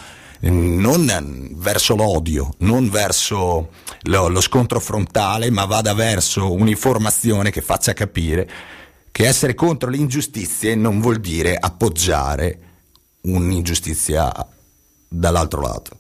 non 0.44 1.50
verso 1.54 1.94
l'odio, 1.94 2.54
non 2.58 2.90
verso 2.90 3.70
lo, 4.02 4.28
lo, 4.28 4.40
scontro 4.40 4.80
frontale, 4.80 5.50
ma 5.50 5.66
vada 5.66 5.94
verso 5.94 6.52
un'informazione 6.52 7.50
che 7.50 7.60
faccia 7.60 7.92
capire 7.92 8.50
che 9.12 9.26
essere 9.26 9.54
contro 9.54 9.90
le 9.90 9.98
ingiustizie 9.98 10.74
non 10.74 11.00
vuol 11.00 11.20
dire 11.20 11.54
appoggiare 11.54 12.58
un'ingiustizia 13.22 14.32
dall'altro 15.06 15.60
lato. 15.60 15.98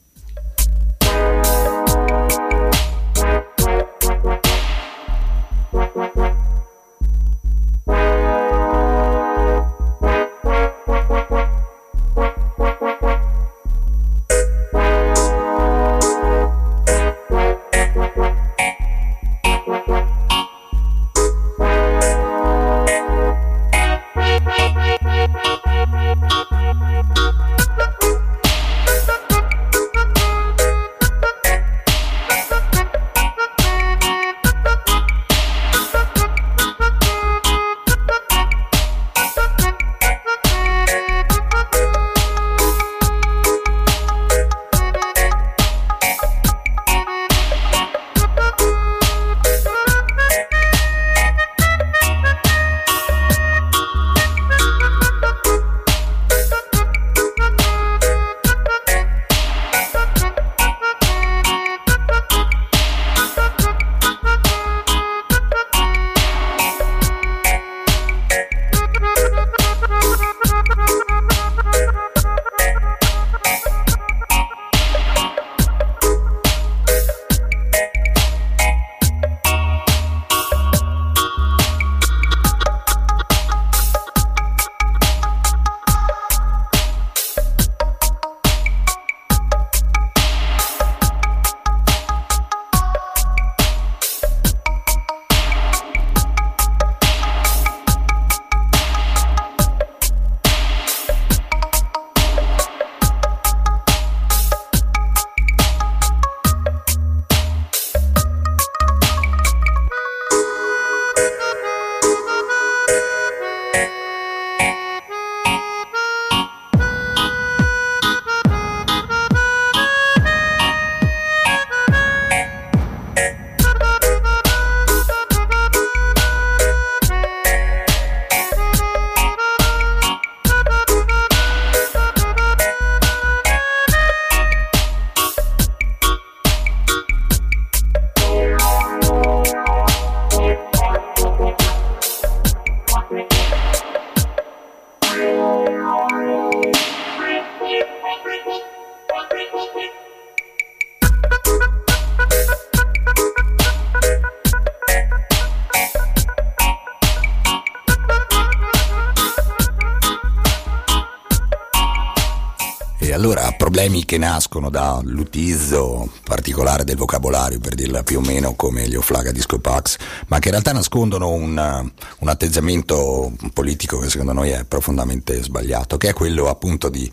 Problemi 163.56 164.04
che 164.04 164.18
nascono 164.18 164.70
dall'utilizzo 164.70 166.10
particolare 166.24 166.84
del 166.84 166.96
vocabolario, 166.96 167.58
per 167.58 167.74
dirla 167.74 168.02
più 168.02 168.18
o 168.18 168.20
meno 168.20 168.54
come 168.54 168.88
gli 168.88 168.94
Oflaga 168.94 169.32
Disco 169.32 169.58
Pax, 169.58 169.96
ma 170.28 170.38
che 170.38 170.48
in 170.48 170.52
realtà 170.52 170.72
nascondono 170.72 171.28
un, 171.30 171.90
un 172.18 172.28
atteggiamento 172.28 173.32
politico 173.52 173.98
che 173.98 174.08
secondo 174.08 174.32
noi 174.32 174.50
è 174.50 174.64
profondamente 174.64 175.42
sbagliato, 175.42 175.96
che 175.98 176.08
è 176.08 176.12
quello 176.12 176.48
appunto 176.48 176.88
di 176.88 177.10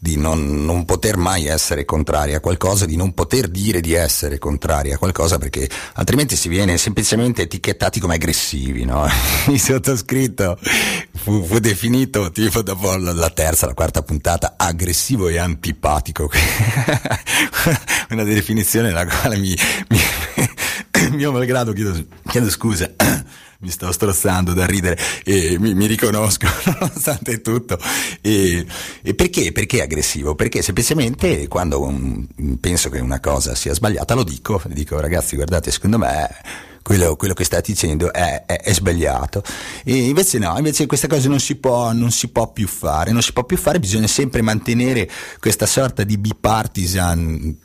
di 0.00 0.16
non, 0.16 0.64
non, 0.64 0.84
poter 0.84 1.16
mai 1.16 1.46
essere 1.46 1.84
contrari 1.84 2.34
a 2.34 2.40
qualcosa, 2.40 2.86
di 2.86 2.94
non 2.94 3.14
poter 3.14 3.48
dire 3.48 3.80
di 3.80 3.94
essere 3.94 4.38
contrari 4.38 4.92
a 4.92 4.98
qualcosa 4.98 5.38
perché 5.38 5.68
altrimenti 5.94 6.36
si 6.36 6.48
viene 6.48 6.78
semplicemente 6.78 7.42
etichettati 7.42 7.98
come 7.98 8.14
aggressivi, 8.14 8.84
no? 8.84 9.06
Il 9.50 9.60
sottoscritto 9.60 10.56
fu, 11.14 11.42
fu, 11.42 11.58
definito 11.58 12.30
tipo 12.30 12.62
dopo 12.62 12.96
la 12.96 13.30
terza, 13.30 13.66
la 13.66 13.74
quarta 13.74 14.02
puntata 14.02 14.54
aggressivo 14.56 15.28
e 15.28 15.38
antipatico, 15.38 16.30
una 18.10 18.22
definizione 18.22 18.88
nella 18.88 19.06
quale 19.06 19.36
mi, 19.36 19.56
mi 19.88 19.98
mio 21.12 21.32
malgrado 21.32 21.72
chiedo, 21.72 22.04
chiedo 22.26 22.50
scusa 22.50 22.90
mi 23.60 23.70
sto 23.70 23.90
strozzando 23.90 24.52
da 24.52 24.66
ridere 24.66 24.98
e 25.24 25.56
mi, 25.58 25.74
mi 25.74 25.86
riconosco 25.86 26.46
nonostante 26.78 27.40
tutto. 27.40 27.78
E, 28.20 28.64
e, 29.02 29.14
perché? 29.14 29.50
Perché 29.52 29.82
aggressivo? 29.82 30.34
Perché 30.34 30.62
semplicemente 30.62 31.48
quando 31.48 31.82
um, 31.82 32.26
penso 32.60 32.88
che 32.88 33.00
una 33.00 33.20
cosa 33.20 33.54
sia 33.54 33.74
sbagliata 33.74 34.14
lo 34.14 34.22
dico, 34.22 34.62
dico 34.66 35.00
ragazzi 35.00 35.34
guardate 35.34 35.70
secondo 35.72 35.98
me 35.98 36.28
quello, 36.82 37.16
quello, 37.16 37.34
che 37.34 37.44
state 37.44 37.72
dicendo 37.72 38.12
è, 38.12 38.44
è, 38.46 38.60
è, 38.60 38.72
sbagliato. 38.72 39.42
E 39.84 40.08
invece 40.08 40.38
no, 40.38 40.56
invece 40.56 40.86
questa 40.86 41.06
cosa 41.06 41.28
non 41.28 41.38
si, 41.38 41.56
può, 41.56 41.92
non 41.92 42.10
si 42.10 42.28
può 42.28 42.50
più 42.50 42.66
fare, 42.66 43.12
non 43.12 43.20
si 43.20 43.32
può 43.32 43.44
più 43.44 43.58
fare, 43.58 43.78
bisogna 43.78 44.06
sempre 44.06 44.40
mantenere 44.40 45.06
questa 45.38 45.66
sorta 45.66 46.02
di 46.02 46.16
bipartisan 46.16 47.56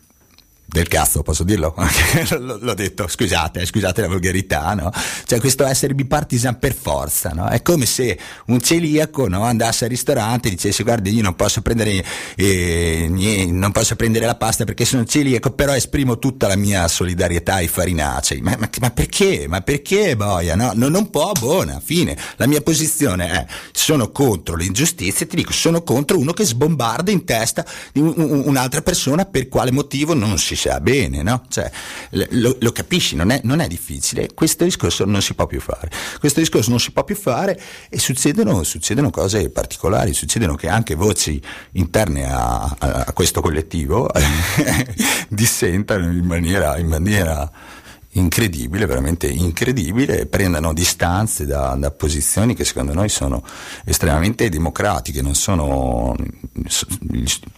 del 0.66 0.88
cazzo, 0.88 1.22
posso 1.22 1.44
dirlo? 1.44 1.76
L'ho 2.40 2.74
detto, 2.74 3.08
scusate, 3.08 3.66
scusate 3.66 4.02
la 4.02 4.08
volgarità, 4.08 4.74
no? 4.74 4.92
Cioè 5.26 5.40
questo 5.40 5.66
essere 5.66 5.94
bipartisan 5.94 6.58
per 6.58 6.74
forza, 6.74 7.30
no? 7.30 7.48
È 7.48 7.62
come 7.62 7.86
se 7.86 8.18
un 8.48 8.60
celiaco 8.60 9.28
no, 9.28 9.44
andasse 9.44 9.84
al 9.84 9.92
ristorante 9.92 10.48
e 10.48 10.52
dicesse 10.52 10.84
guarda 10.84 11.10
io 11.10 11.22
non 11.22 11.36
posso 11.36 11.62
prendere 11.62 12.04
eh, 12.36 13.08
niente, 13.10 13.54
non 13.54 13.72
posso 13.72 13.96
prendere 13.96 14.26
la 14.26 14.36
pasta 14.36 14.64
perché 14.64 14.86
sono 14.86 15.06
celiaco, 15.06 15.52
però 15.52 15.76
esprimo 15.76 16.18
tutta 16.18 16.48
la 16.48 16.56
mia 16.56 16.88
solidarietà 16.88 17.56
ai 17.56 17.68
farinacei. 17.68 18.42
Ma, 18.42 18.56
ma, 18.58 18.70
ma 18.80 18.90
perché? 18.90 19.46
Ma 19.48 19.62
perché 19.62 20.16
boia? 20.16 20.56
No? 20.56 20.72
Non, 20.74 20.92
non 20.92 21.10
può, 21.10 21.32
buona, 21.34 21.80
fine. 21.84 22.18
La 22.38 22.48
mia 22.48 22.62
posizione 22.62 23.30
è 23.30 23.46
sono 23.72 24.12
contro 24.12 24.56
le 24.56 24.66
ingiustizie, 24.66 25.28
ti 25.28 25.36
dico, 25.36 25.52
sono 25.52 25.84
contro 25.84 26.18
uno 26.18 26.34
che 26.34 26.46
sbombarda 26.46 27.12
in 27.12 27.26
testa 27.26 27.66
un'altra 27.94 28.82
persona 28.82 29.26
per 29.26 29.50
quale 29.50 29.72
motivo 29.72 30.14
non 30.14 30.38
si 30.38 30.53
sa 30.56 30.80
bene, 30.80 31.22
no? 31.22 31.44
Cioè, 31.48 31.70
lo, 32.30 32.58
lo 32.60 32.72
capisci, 32.72 33.16
non 33.16 33.32
è, 33.32 33.40
non 33.44 33.60
è, 33.60 33.68
difficile. 33.68 34.30
Questo 34.34 34.64
discorso 34.64 35.06
non 35.06 35.22
si 35.22 35.34
può 35.34 35.46
più 35.48 35.60
fare. 35.60 35.90
Questo 36.20 36.40
discorso 36.40 36.70
non 36.70 36.80
si 36.80 36.92
può 36.92 37.04
più 37.04 37.16
fare 37.16 37.60
e 37.90 38.00
succedono, 38.00 38.64
succedono 38.64 39.10
cose 39.10 39.50
particolari, 39.50 40.14
succedono 40.14 40.56
che 40.56 40.68
anche 40.68 40.96
voci 40.96 41.42
interne 41.74 42.32
a, 42.32 42.76
a, 42.78 43.04
a 43.08 43.14
questo 43.14 43.42
collettivo 43.42 44.10
dissentano 45.30 46.12
in 46.12 46.26
maniera, 46.26 46.78
in 46.78 46.88
maniera 46.88 47.52
incredibile, 48.14 48.86
veramente 48.86 49.28
incredibile, 49.28 50.26
prendano 50.26 50.74
distanze 50.74 51.46
da, 51.46 51.76
da, 51.78 51.92
posizioni 51.92 52.54
che 52.54 52.66
secondo 52.66 52.94
noi 52.94 53.10
sono 53.10 53.44
estremamente 53.86 54.50
democratiche, 54.50 55.22
non 55.22 55.36
sono, 55.36 56.16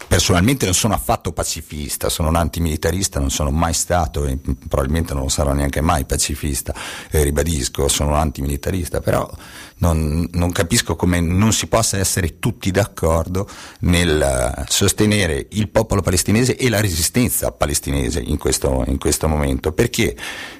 personalmente 0.08 0.66
non 0.66 0.74
sono 0.74 0.94
affatto 0.94 1.32
pacifista, 1.32 2.10
sono 2.10 2.30
un 2.30 2.36
antimilitarista, 2.36 3.20
non 3.20 3.32
sono 3.32 3.52
mai 3.52 3.74
stato 3.74 4.26
e 4.26 4.38
probabilmente 4.68 5.14
non 5.14 5.24
lo 5.24 5.30
sarò 5.30 5.54
neanche 5.54 5.82
mai 5.82 6.06
pacifista, 6.06 6.74
eh, 7.12 7.24
ribadisco, 7.24 7.88
sono 7.88 8.12
un 8.12 8.18
antimilitarista, 8.18 9.02
però 9.02 9.30
non, 9.78 10.28
non, 10.32 10.52
capisco 10.52 10.96
come 10.96 11.20
non 11.20 11.52
si 11.52 11.68
possa 11.68 11.98
essere 11.98 12.40
tutti 12.40 12.72
d'accordo 12.72 13.48
nel 13.82 14.64
sostenere 14.68 15.48
il 15.52 15.70
popolo 15.70 16.02
palestinese 16.02 16.56
e 16.56 16.70
la 16.70 16.80
resistenza 16.80 17.52
palestinese 17.52 18.20
in 18.20 18.38
questo, 18.38 18.84
in 18.88 18.98
questo 18.98 19.28
momento. 19.28 19.74
Perché? 19.74 20.16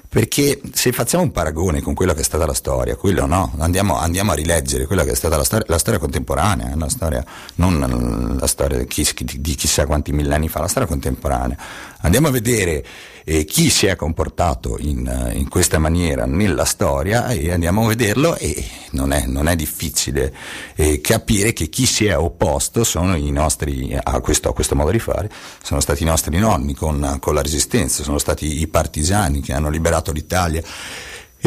Perché 0.08 0.60
se 0.72 0.92
facciamo 0.92 1.24
un 1.24 1.32
paragone 1.32 1.80
con 1.80 1.94
quella 1.94 2.14
che 2.14 2.20
è 2.20 2.24
stata 2.24 2.46
la 2.46 2.54
storia, 2.54 2.96
quello 2.96 3.26
no, 3.26 3.52
andiamo, 3.58 3.98
andiamo 3.98 4.32
a 4.32 4.34
rileggere 4.34 4.86
quella 4.86 5.04
che 5.04 5.10
è 5.10 5.14
stata 5.16 5.36
la 5.36 5.44
storia, 5.44 5.66
la 5.68 5.78
storia 5.78 5.98
contemporanea, 5.98 6.74
la 6.76 6.88
storia, 6.88 7.24
non 7.56 8.36
la 8.38 8.46
storia 8.46 8.78
di 8.78 9.54
chissà 9.54 9.86
quanti 9.86 10.12
millenni 10.12 10.48
fa, 10.48 10.60
la 10.60 10.68
storia 10.68 10.88
contemporanea. 10.88 11.56
Andiamo 12.00 12.28
a 12.28 12.30
vedere 12.30 12.84
eh, 13.28 13.44
chi 13.44 13.70
si 13.70 13.86
è 13.86 13.96
comportato 13.96 14.76
in, 14.78 15.32
in, 15.34 15.48
questa 15.48 15.80
maniera 15.80 16.26
nella 16.26 16.64
storia 16.64 17.26
e 17.30 17.50
andiamo 17.50 17.84
a 17.84 17.88
vederlo 17.88 18.36
e 18.36 18.64
non 18.92 19.10
è, 19.12 19.26
non 19.26 19.48
è 19.48 19.56
difficile 19.56 20.32
eh, 20.76 21.00
capire 21.00 21.52
che 21.52 21.68
chi 21.68 21.86
si 21.86 22.06
è 22.06 22.16
opposto 22.16 22.84
sono 22.84 23.16
i 23.16 23.32
nostri, 23.32 23.98
a 24.00 24.20
questo, 24.20 24.50
a 24.50 24.54
questo, 24.54 24.76
modo 24.76 24.92
di 24.92 25.00
fare, 25.00 25.28
sono 25.60 25.80
stati 25.80 26.04
i 26.04 26.06
nostri 26.06 26.38
nonni 26.38 26.74
con, 26.74 27.16
con 27.18 27.34
la 27.34 27.42
resistenza, 27.42 28.04
sono 28.04 28.18
stati 28.18 28.60
i 28.60 28.68
partigiani 28.68 29.40
che 29.40 29.52
hanno 29.52 29.70
liberato 29.70 30.12
l'Italia 30.12 30.62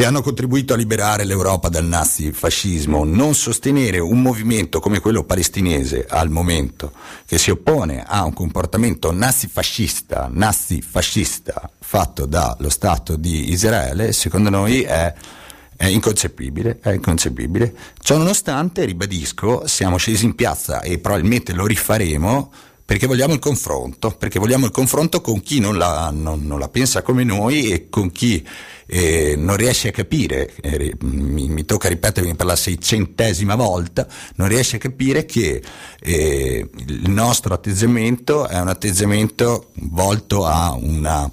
e 0.00 0.06
hanno 0.06 0.22
contribuito 0.22 0.72
a 0.72 0.78
liberare 0.78 1.24
l'Europa 1.24 1.68
dal 1.68 1.84
nazifascismo. 1.84 3.04
Non 3.04 3.34
sostenere 3.34 3.98
un 3.98 4.22
movimento 4.22 4.80
come 4.80 4.98
quello 4.98 5.24
palestinese 5.24 6.06
al 6.08 6.30
momento, 6.30 6.92
che 7.26 7.36
si 7.36 7.50
oppone 7.50 8.02
a 8.06 8.24
un 8.24 8.32
comportamento 8.32 9.12
nazifascista, 9.12 10.30
nazifascista 10.32 11.70
fatto 11.78 12.24
dallo 12.24 12.70
Stato 12.70 13.16
di 13.16 13.50
Israele, 13.50 14.14
secondo 14.14 14.48
noi 14.48 14.80
è 14.82 15.14
è 15.76 15.86
inconcepibile, 15.86 16.78
è 16.82 16.90
inconcepibile. 16.90 17.74
Ciò 18.02 18.18
ribadisco, 18.84 19.66
siamo 19.66 19.96
scesi 19.96 20.26
in 20.26 20.34
piazza 20.34 20.82
e 20.82 20.98
probabilmente 20.98 21.54
lo 21.54 21.64
rifaremo 21.64 22.52
perché 22.90 23.06
vogliamo 23.06 23.34
il 23.34 23.38
confronto, 23.38 24.10
perché 24.10 24.40
vogliamo 24.40 24.64
il 24.64 24.72
confronto 24.72 25.20
con 25.20 25.42
chi 25.42 25.60
non 25.60 25.78
la, 25.78 26.10
non, 26.12 26.44
non 26.44 26.58
la 26.58 26.68
pensa 26.68 27.02
come 27.02 27.22
noi 27.22 27.70
e 27.70 27.88
con 27.88 28.10
chi 28.10 28.44
eh, 28.86 29.36
non 29.36 29.54
riesce 29.54 29.86
a 29.86 29.92
capire, 29.92 30.52
eh, 30.60 30.96
mi, 31.02 31.46
mi, 31.46 31.64
tocca 31.64 31.88
ripetermi 31.88 32.34
per 32.34 32.46
la 32.46 32.56
seicentesima 32.56 33.54
volta, 33.54 34.08
non 34.34 34.48
riesce 34.48 34.74
a 34.74 34.78
capire 34.80 35.24
che 35.24 35.62
eh, 36.00 36.68
il 36.88 37.10
nostro 37.10 37.54
atteggiamento 37.54 38.48
è 38.48 38.58
un 38.58 38.66
atteggiamento 38.66 39.68
volto 39.74 40.44
a 40.44 40.72
una 40.72 41.30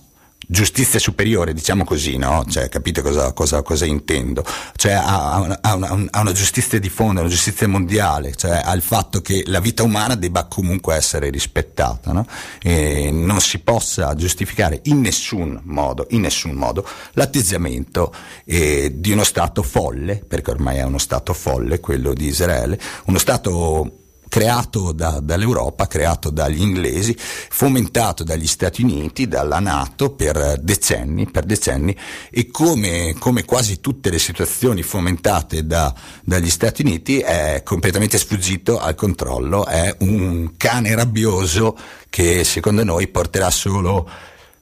giustizia 0.47 0.97
superiore, 0.97 1.53
diciamo 1.53 1.83
così, 1.83 2.17
no? 2.17 2.45
Cioè, 2.47 2.69
capite 2.69 3.01
cosa, 3.01 3.33
cosa, 3.33 3.61
cosa 3.61 3.85
intendo? 3.85 4.45
Cioè, 4.75 4.93
ha, 4.93 5.39
una, 5.41 5.59
una, 5.75 6.09
una, 6.13 6.31
giustizia 6.31 6.79
di 6.79 6.89
fondo, 6.89 7.19
una 7.19 7.29
giustizia 7.29 7.67
mondiale, 7.67 8.33
cioè 8.33 8.61
al 8.63 8.81
fatto 8.81 9.21
che 9.21 9.43
la 9.45 9.59
vita 9.59 9.83
umana 9.83 10.15
debba 10.15 10.45
comunque 10.45 10.95
essere 10.95 11.29
rispettata, 11.29 12.13
no? 12.13 12.25
Non 12.63 13.41
si 13.41 13.59
possa 13.59 14.15
giustificare 14.15 14.79
in 14.83 15.01
nessun 15.01 15.59
modo, 15.65 16.07
in 16.11 16.21
nessun 16.21 16.51
modo 16.51 16.87
l'atteggiamento 17.11 18.13
eh, 18.45 18.93
di 18.95 19.11
uno 19.11 19.25
Stato 19.25 19.61
folle, 19.63 20.23
perché 20.25 20.51
ormai 20.51 20.77
è 20.77 20.83
uno 20.83 20.97
Stato 20.97 21.33
folle, 21.33 21.81
quello 21.81 22.13
di 22.13 22.27
Israele, 22.27 22.79
uno 23.05 23.17
Stato 23.17 24.05
creato 24.27 24.91
da, 24.91 25.19
dall'Europa, 25.21 25.87
creato 25.87 26.29
dagli 26.29 26.61
inglesi, 26.61 27.15
fomentato 27.17 28.23
dagli 28.23 28.47
Stati 28.47 28.81
Uniti, 28.81 29.27
dalla 29.27 29.59
Nato 29.59 30.11
per 30.11 30.59
decenni, 30.61 31.29
per 31.29 31.45
decenni 31.45 31.95
e 32.29 32.47
come, 32.47 33.15
come, 33.17 33.45
quasi 33.45 33.79
tutte 33.79 34.09
le 34.09 34.19
situazioni 34.19 34.83
fomentate 34.83 35.65
da, 35.65 35.93
dagli 36.23 36.49
Stati 36.49 36.81
Uniti 36.81 37.19
è 37.19 37.61
completamente 37.63 38.17
sfuggito 38.17 38.79
al 38.79 38.95
controllo, 38.95 39.65
è 39.65 39.95
un 39.99 40.51
cane 40.57 40.95
rabbioso 40.95 41.77
che 42.09 42.43
secondo 42.43 42.83
noi 42.83 43.07
porterà 43.07 43.49
solo 43.49 44.09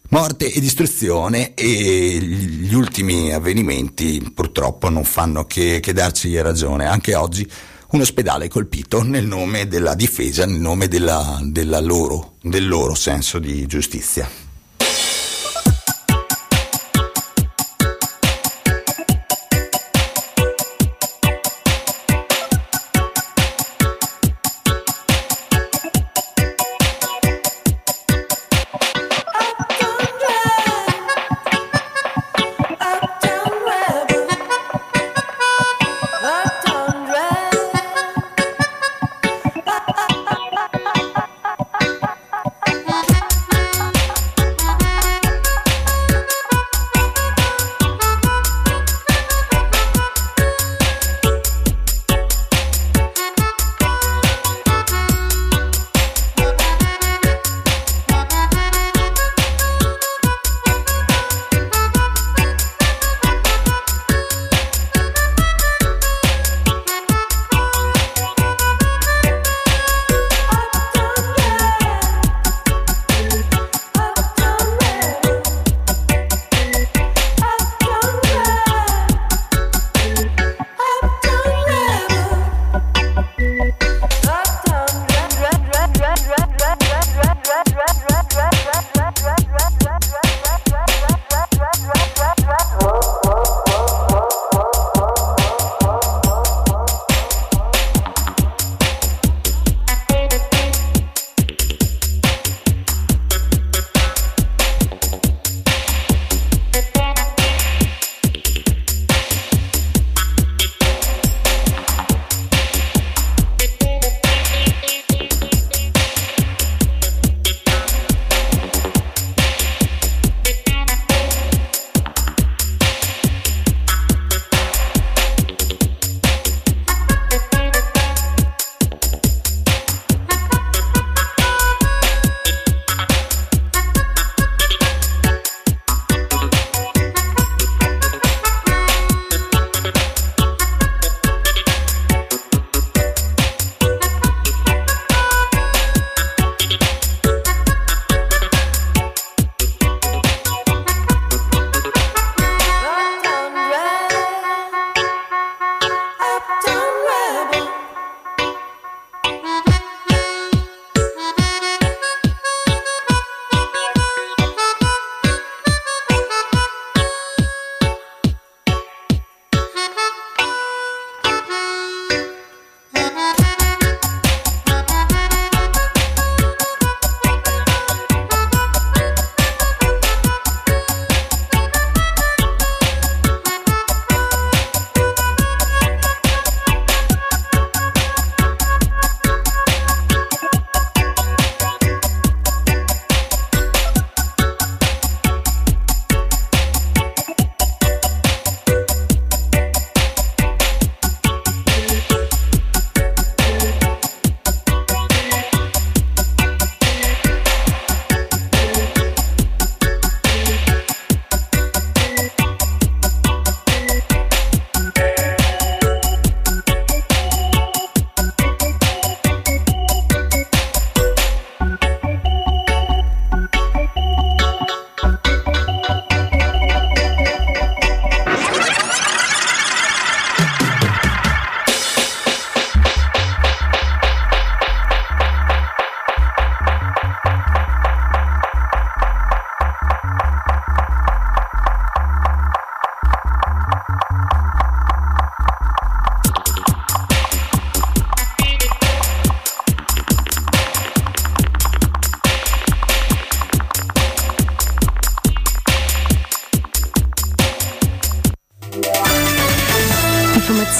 morte 0.09 0.51
e 0.51 0.59
distruzione 0.59 1.53
e 1.55 2.18
gli 2.20 2.74
ultimi 2.74 3.34
avvenimenti 3.34 4.32
purtroppo 4.34 4.89
non 4.89 5.03
fanno 5.03 5.45
che, 5.45 5.80
che 5.82 5.93
darci 5.93 6.39
ragione. 6.41 6.86
Anche 6.86 7.16
oggi 7.16 7.49
un 7.92 8.02
ospedale 8.02 8.48
colpito 8.48 9.04
nel 9.04 9.26
nome 9.26 9.68
della 9.68 9.96
difesa, 9.96 10.46
nel 10.46 10.60
nome 10.60 10.88
della, 10.88 11.40
della 11.44 11.80
loro, 11.80 12.36
del 12.42 12.68
loro 12.68 12.96
senso 12.96 13.40
di 13.40 13.66
giustizia. 13.66 14.45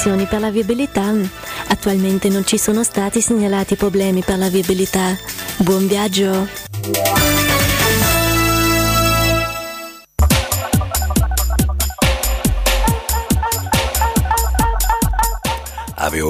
Informazioni 0.06 0.26
per 0.26 0.40
la 0.40 0.52
viabilità. 0.52 1.14
Attualmente 1.68 2.30
non 2.30 2.46
ci 2.46 2.58
sono 2.58 2.84
stati 2.84 3.22
segnalati 3.22 3.76
problemi 3.76 4.22
per 4.24 4.38
la 4.38 4.50
viabilità. 4.50 5.18
Buon 5.58 5.88
viaggio! 5.88 7.15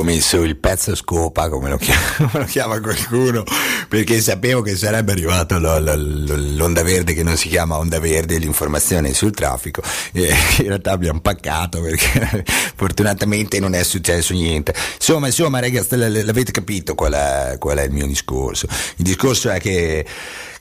Messo 0.06 0.44
il 0.44 0.56
pezzo 0.56 0.96
scopa, 0.96 1.50
come 1.50 1.70
lo 1.70 1.78
chiama, 1.78 2.30
lo 2.40 2.46
chiama 2.46 2.80
qualcuno, 2.80 3.44
perché 3.90 4.22
sapevo 4.22 4.62
che 4.62 4.76
sarebbe 4.76 5.12
arrivato 5.12 5.58
lo, 5.58 5.80
lo, 5.80 5.96
l'onda 5.96 6.84
verde 6.84 7.14
che 7.14 7.24
non 7.24 7.36
si 7.36 7.50
chiama 7.50 7.76
onda 7.78 8.00
verde, 8.00 8.38
l'informazione 8.38 9.14
sul 9.14 9.32
traffico. 9.32 9.82
E 10.14 10.30
in 10.60 10.68
realtà 10.68 10.92
abbiamo 10.92 11.20
paccato 11.20 11.82
perché 11.82 12.46
fortunatamente 12.78 13.60
non 13.60 13.74
è 13.74 13.84
successo 13.84 14.34
niente. 14.34 14.74
Insomma, 14.94 15.26
insomma, 15.26 15.60
ragazzi, 15.60 15.98
l'avete 15.98 16.52
capito 16.52 16.94
qual 16.94 17.14
è, 17.14 17.56
qual 17.58 17.80
è 17.80 17.84
il 17.84 17.92
mio 17.92 18.06
discorso. 18.06 18.68
Il 18.98 19.04
discorso 19.04 19.50
è 19.50 19.60
che 19.60 20.06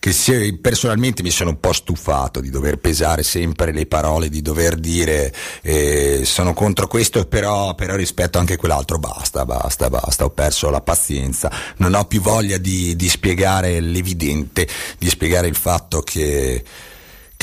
che 0.05 0.59
personalmente 0.61 1.23
mi 1.23 1.31
sono 1.31 1.51
un 1.51 1.61
po' 1.61 1.73
stufato 1.73 2.41
di 2.41 2.51
dover 2.51 2.77
pesare 2.77 3.23
sempre 3.23 3.73
le 3.73 3.87
parole, 3.87 4.29
di 4.29 4.43
dover 4.43 4.75
dire 4.75 5.33
eh, 5.63 6.25
sono 6.27 6.53
contro 6.53 6.87
questo, 6.89 7.25
però, 7.25 7.75
però 7.75 7.95
rispetto 7.97 8.39
anche 8.39 8.57
quell'altro 8.57 8.99
basta, 8.99 9.47
basta, 9.47 9.89
basta, 9.89 10.25
ho 10.25 10.31
perso 10.31 10.69
la 10.69 10.83
pazienza, 10.83 11.51
non 11.79 11.95
ho 11.95 12.05
più 12.05 12.21
voglia 12.21 12.59
di, 12.59 12.95
di 12.97 13.09
spiegare 13.09 13.81
l'evidente, 13.81 14.69
di 14.99 15.09
spiegare 15.09 15.47
il 15.47 15.57
fatto 15.57 16.03
che 16.03 16.63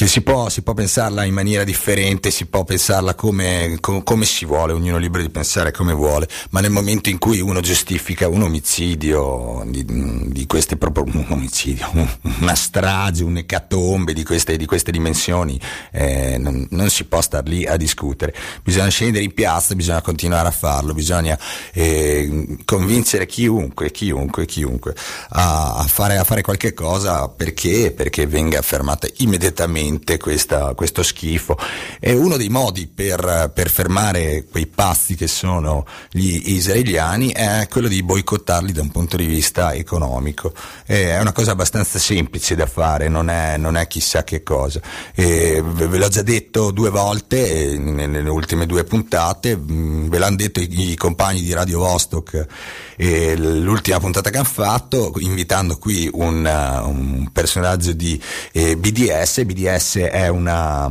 che 0.01 0.07
si 0.07 0.21
può, 0.21 0.49
si 0.49 0.63
può, 0.63 0.73
pensarla 0.73 1.25
in 1.25 1.33
maniera 1.35 1.63
differente, 1.63 2.31
si 2.31 2.47
può 2.47 2.63
pensarla 2.63 3.13
come, 3.13 3.77
com, 3.79 4.01
come, 4.01 4.25
si 4.25 4.45
vuole, 4.45 4.73
ognuno 4.73 4.97
è 4.97 4.99
libero 4.99 5.21
di 5.21 5.29
pensare 5.29 5.71
come 5.71 5.93
vuole, 5.93 6.27
ma 6.49 6.59
nel 6.59 6.71
momento 6.71 7.09
in 7.09 7.19
cui 7.19 7.39
uno 7.39 7.59
giustifica 7.59 8.27
un 8.27 8.41
omicidio 8.41 9.63
di, 9.67 9.85
di 9.85 10.47
queste 10.47 10.75
proprio 10.75 11.03
un 11.03 11.23
omicidio, 11.29 11.87
una 12.41 12.55
strage, 12.55 13.23
un'ecatombe 13.23 14.13
di 14.13 14.23
queste, 14.23 14.57
di 14.57 14.65
queste 14.65 14.89
dimensioni, 14.89 15.61
eh, 15.91 16.39
non, 16.39 16.65
non, 16.71 16.89
si 16.89 17.03
può 17.03 17.21
star 17.21 17.43
lì 17.47 17.67
a 17.67 17.77
discutere. 17.77 18.33
Bisogna 18.63 18.89
scendere 18.89 19.23
in 19.23 19.35
piazza, 19.35 19.75
bisogna 19.75 20.01
continuare 20.01 20.47
a 20.47 20.51
farlo, 20.51 20.95
bisogna 20.95 21.37
eh, 21.73 22.57
convincere 22.65 23.27
chiunque, 23.27 23.91
chiunque, 23.91 24.47
chiunque 24.47 24.95
a, 25.29 25.75
a, 25.75 25.83
fare, 25.83 26.17
a 26.17 26.23
fare 26.23 26.41
qualche 26.41 26.73
cosa 26.73 27.27
perché, 27.27 27.91
perché 27.91 28.25
venga 28.25 28.63
fermata 28.63 29.07
immediatamente 29.17 29.89
veramente 29.91 30.17
questa, 30.17 30.73
questo 30.73 31.03
schifo. 31.03 31.57
E 31.99 32.13
uno 32.13 32.37
dei 32.37 32.49
modi 32.49 32.87
per, 32.87 33.51
per, 33.53 33.69
fermare 33.69 34.45
quei 34.49 34.67
pazzi 34.67 35.15
che 35.15 35.27
sono 35.27 35.85
gli 36.11 36.53
israeliani 36.53 37.31
è 37.31 37.67
quello 37.69 37.87
di 37.87 38.01
boicottarli 38.03 38.71
da 38.71 38.81
un 38.81 38.91
punto 38.91 39.17
di 39.17 39.25
vista 39.25 39.73
economico. 39.73 40.53
È 40.85 41.19
una 41.19 41.31
cosa 41.31 41.51
abbastanza 41.51 41.99
semplice 41.99 42.55
da 42.55 42.65
fare, 42.65 43.07
non 43.07 43.29
è, 43.29 43.57
non 43.57 43.75
è 43.75 43.87
chissà 43.87 44.23
che 44.23 44.43
cosa. 44.43 44.81
E 45.13 45.61
ve 45.63 45.97
l'ho 45.97 46.09
già 46.09 46.21
detto 46.21 46.71
due 46.71 46.89
volte 46.89 47.77
nelle 47.77 48.29
ultime 48.29 48.65
due 48.65 48.83
puntate, 48.83 49.57
ve 49.59 50.17
l'hanno 50.17 50.35
detto 50.35 50.59
i, 50.59 50.91
i 50.91 50.95
compagni 50.95 51.41
di 51.41 51.53
Radio 51.53 51.79
Vostok 51.79 52.47
e 52.95 53.35
l'ultima 53.35 53.99
puntata 53.99 54.29
che 54.29 54.37
hanno 54.37 54.45
fatto, 54.45 55.13
invitando 55.19 55.77
qui 55.77 56.09
un, 56.13 56.45
un 56.85 57.29
personaggio 57.31 57.93
di 57.93 58.21
eh, 58.51 58.77
BDS. 58.77 59.43
BDS 59.43 59.70
è 60.09 60.27
una 60.27 60.89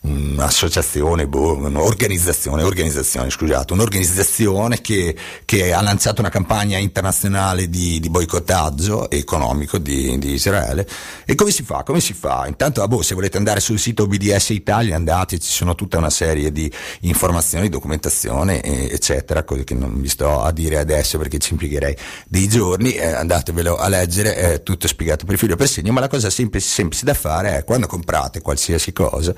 un'associazione, 0.00 1.26
boh, 1.26 1.56
un'organizzazione, 1.56 2.62
organizzazione, 2.62 3.30
scusate, 3.30 3.72
un'organizzazione 3.72 4.80
che, 4.80 5.16
che, 5.44 5.72
ha 5.72 5.82
lanciato 5.82 6.20
una 6.20 6.30
campagna 6.30 6.78
internazionale 6.78 7.68
di, 7.68 7.98
di 7.98 8.08
boicottaggio 8.08 9.10
economico 9.10 9.78
di, 9.78 10.18
di, 10.18 10.32
Israele. 10.32 10.86
E 11.24 11.34
come 11.34 11.50
si 11.50 11.62
fa? 11.62 11.82
Come 11.82 12.00
si 12.00 12.12
fa? 12.12 12.46
Intanto, 12.46 12.82
ah, 12.82 12.88
boh, 12.88 13.02
se 13.02 13.14
volete 13.14 13.36
andare 13.36 13.60
sul 13.60 13.78
sito 13.78 14.06
BDS 14.06 14.50
Italia 14.50 14.94
andate, 14.94 15.38
ci 15.38 15.50
sono 15.50 15.74
tutta 15.74 15.98
una 15.98 16.10
serie 16.10 16.52
di 16.52 16.70
informazioni, 17.00 17.68
documentazione, 17.68 18.62
eccetera, 18.62 19.44
che 19.44 19.74
non 19.74 20.00
vi 20.00 20.08
sto 20.08 20.42
a 20.42 20.52
dire 20.52 20.78
adesso 20.78 21.18
perché 21.18 21.38
ci 21.38 21.52
impiegherei 21.52 21.96
dei 22.28 22.48
giorni, 22.48 22.92
eh, 22.92 23.06
andatevelo 23.06 23.76
a 23.76 23.88
leggere, 23.88 24.34
è 24.34 24.62
tutto 24.62 24.86
spiegato 24.86 25.24
per 25.24 25.36
filo 25.38 25.54
e 25.54 25.56
per 25.56 25.68
segno, 25.68 25.92
ma 25.92 26.00
la 26.00 26.08
cosa 26.08 26.30
semplice, 26.30 26.68
semplice 26.68 27.04
da 27.04 27.14
fare 27.14 27.58
è 27.58 27.64
quando 27.64 27.86
comprate 27.86 28.40
qualsiasi 28.40 28.92
cosa, 28.92 29.34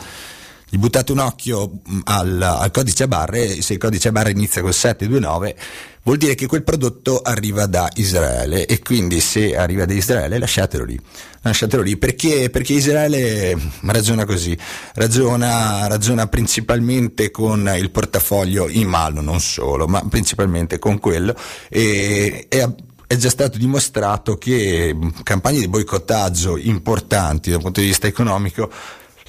gli 0.70 0.78
buttate 0.78 1.10
un 1.10 1.18
occhio 1.18 1.80
mm, 1.90 2.00
al, 2.04 2.40
al, 2.40 2.70
codice 2.70 3.02
a 3.02 3.08
barre, 3.08 3.60
se 3.60 3.72
il 3.72 3.78
codice 3.78 4.08
a 4.08 4.12
barre 4.12 4.30
inizia 4.30 4.62
con 4.62 4.72
729 4.72 5.56
vuol 6.02 6.16
dire 6.16 6.34
che 6.34 6.46
quel 6.46 6.62
prodotto 6.62 7.20
arriva 7.20 7.66
da 7.66 7.90
Israele 7.96 8.66
e 8.66 8.78
quindi 8.78 9.20
se 9.20 9.56
arriva 9.56 9.84
da 9.84 9.92
Israele 9.92 10.38
lasciatelo 10.38 10.84
lì, 10.84 10.98
lasciatelo 11.42 11.82
lì. 11.82 11.96
Perché, 11.96 12.50
perché 12.50 12.72
Israele 12.72 13.56
ragiona 13.82 14.24
così, 14.24 14.56
ragiona, 14.94 15.88
ragiona 15.88 16.26
principalmente 16.28 17.30
con 17.30 17.70
il 17.76 17.90
portafoglio 17.90 18.68
in 18.68 18.88
mano, 18.88 19.20
non 19.20 19.40
solo, 19.40 19.86
ma 19.86 20.02
principalmente 20.08 20.78
con 20.78 21.00
quello. 21.00 21.34
E, 21.68 22.46
e 22.48 22.74
è 23.10 23.16
già 23.16 23.28
stato 23.28 23.58
dimostrato 23.58 24.38
che 24.38 24.96
campagne 25.24 25.58
di 25.58 25.66
boicottaggio 25.66 26.56
importanti 26.56 27.50
dal 27.50 27.60
punto 27.60 27.80
di 27.80 27.86
vista 27.86 28.06
economico 28.06 28.70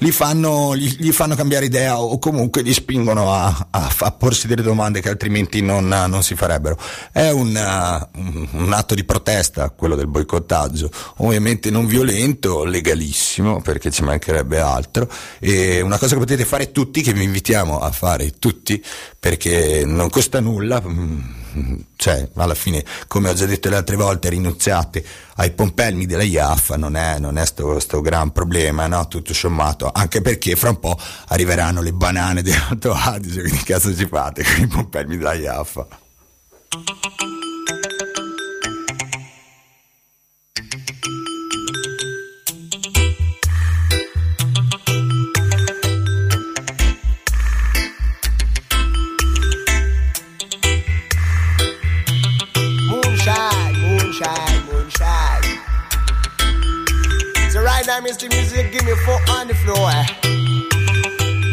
li 0.02 0.10
fanno, 0.10 0.76
gli, 0.76 0.96
gli, 0.98 1.12
fanno 1.12 1.36
cambiare 1.36 1.66
idea 1.66 2.00
o 2.00 2.18
comunque 2.18 2.62
li 2.62 2.72
spingono 2.72 3.32
a, 3.32 3.68
a, 3.70 3.94
a 3.96 4.10
porsi 4.10 4.48
delle 4.48 4.62
domande 4.62 5.00
che 5.00 5.08
altrimenti 5.08 5.62
non, 5.62 5.86
non 5.86 6.22
si 6.22 6.34
farebbero. 6.34 6.76
È 7.12 7.30
un, 7.30 7.48
un, 8.16 8.48
un, 8.50 8.72
atto 8.72 8.94
di 8.94 9.04
protesta 9.04 9.70
quello 9.70 9.94
del 9.94 10.08
boicottaggio, 10.08 10.90
ovviamente 11.18 11.70
non 11.70 11.86
violento, 11.86 12.64
legalissimo 12.64 13.62
perché 13.62 13.90
ci 13.90 14.02
mancherebbe 14.02 14.58
altro 14.60 15.08
e 15.38 15.80
una 15.80 15.98
cosa 15.98 16.14
che 16.14 16.20
potete 16.20 16.44
fare 16.44 16.72
tutti, 16.72 17.00
che 17.00 17.12
vi 17.12 17.22
invitiamo 17.22 17.78
a 17.78 17.90
fare 17.92 18.32
tutti 18.38 18.82
perché 19.18 19.84
non 19.86 20.10
costa 20.10 20.40
nulla 20.40 20.82
mm, 20.84 21.20
cioè 21.96 22.28
alla 22.34 22.54
fine 22.54 22.84
come 23.08 23.28
ho 23.28 23.34
già 23.34 23.46
detto 23.46 23.68
le 23.68 23.76
altre 23.76 23.96
volte 23.96 24.28
rinunciate 24.28 25.04
ai 25.36 25.52
pompelmi 25.52 26.06
della 26.06 26.22
IAF 26.22 26.74
non 26.74 26.96
è, 26.96 27.18
non 27.18 27.38
è 27.38 27.46
sto, 27.46 27.78
sto, 27.78 28.00
gran 28.00 28.32
problema 28.32 28.86
no? 28.86 29.06
tutto 29.08 29.34
sommato 29.34 29.90
anche 29.92 30.20
perché 30.20 30.56
fra 30.56 30.70
un 30.70 30.80
po' 30.80 30.98
arriveranno 31.28 31.82
le 31.82 31.92
banane 31.92 32.42
dell'Alto 32.42 32.92
Adige 32.96 33.40
quindi 33.42 33.62
cazzo 33.62 33.94
ci 33.94 34.06
fate 34.06 34.44
con 34.44 34.62
i 34.62 34.66
pompelmi 34.66 35.16
della 35.16 35.34
IAF 35.34 35.86
time 58.18 58.28
the 58.28 58.36
music, 58.36 58.72
give 58.72 58.84
me 58.84 58.92
four 59.04 59.20
on 59.30 59.48
the 59.48 59.54
floor. 59.54 59.90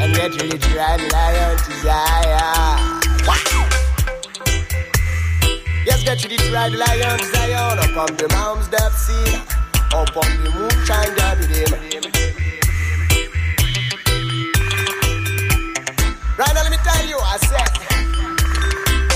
And 0.01 0.13
get 0.15 0.31
ride 0.77 0.99
the 0.99 1.07
lion 1.13 1.57
to 1.57 1.71
Zion. 1.83 2.99
Wow. 3.27 3.69
Yes, 5.85 6.03
get 6.03 6.19
to 6.19 6.27
the 6.71 6.77
lion 6.77 7.19
to 7.19 7.25
Zion. 7.25 7.79
Up 7.79 7.97
on 7.97 8.15
the 8.17 8.27
mountains 8.29 8.67
that 8.69 8.91
sea. 8.91 9.37
Up 9.93 10.17
on 10.17 10.43
the 10.43 10.49
moonshine 10.51 11.15
that 11.15 11.37
with. 11.39 11.71
Right 16.37 16.53
now, 16.53 16.63
let 16.63 16.71
me 16.71 16.77
tell 16.83 17.05
you, 17.05 17.19
I 17.19 17.37
said, 17.37 17.71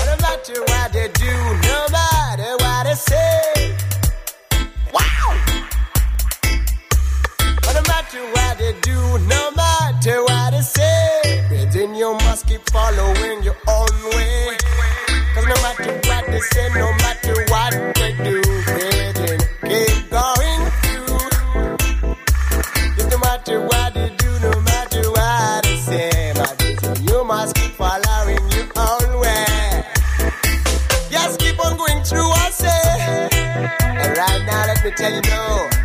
no 0.06 0.16
matter 0.20 0.60
what 0.62 0.92
they 0.92 1.08
do, 1.08 1.32
no 1.68 1.86
matter 1.90 2.56
what 2.60 2.84
they 2.84 2.94
say. 2.94 3.73
Matter 8.14 8.32
what 8.32 8.58
they 8.58 8.72
do, 8.80 9.18
no 9.26 9.50
matter 9.52 10.22
what 10.22 10.50
they 10.52 10.60
say, 10.60 11.66
then 11.72 11.94
you 11.94 12.12
must 12.14 12.46
keep 12.46 12.60
following 12.70 13.42
your 13.42 13.56
own 13.66 13.88
way. 14.14 14.56
Cause 15.34 15.46
no 15.46 15.54
matter 15.62 16.00
what 16.06 16.26
they 16.26 16.40
say, 16.40 16.68
no 16.74 16.92
matter 17.02 17.34
what 17.48 17.94
they 17.96 18.12
do, 18.22 18.42
then 18.66 19.40
keep 19.62 20.10
going 20.10 20.70
through. 20.82 21.18
Cause 22.94 23.10
no 23.10 23.18
matter 23.18 23.60
what 23.60 23.94
they 23.94 24.10
do, 24.16 24.38
no 24.40 24.60
matter 24.60 25.10
what 25.10 25.64
they 25.64 25.76
say, 25.76 26.32
my 26.36 26.54
vision, 26.58 27.04
you 27.08 27.24
must 27.24 27.56
keep 27.56 27.72
following 27.72 28.38
your 28.52 28.68
own 28.76 29.20
way. 29.20 29.84
Just 31.10 31.40
keep 31.40 31.58
on 31.64 31.76
going 31.76 32.04
through, 32.04 32.30
I 32.30 32.50
say. 32.50 33.28
And 33.80 34.16
right 34.16 34.44
now, 34.46 34.66
let 34.66 34.84
me 34.84 34.90
tell 34.92 35.12
you. 35.12 35.20
No 35.22 35.83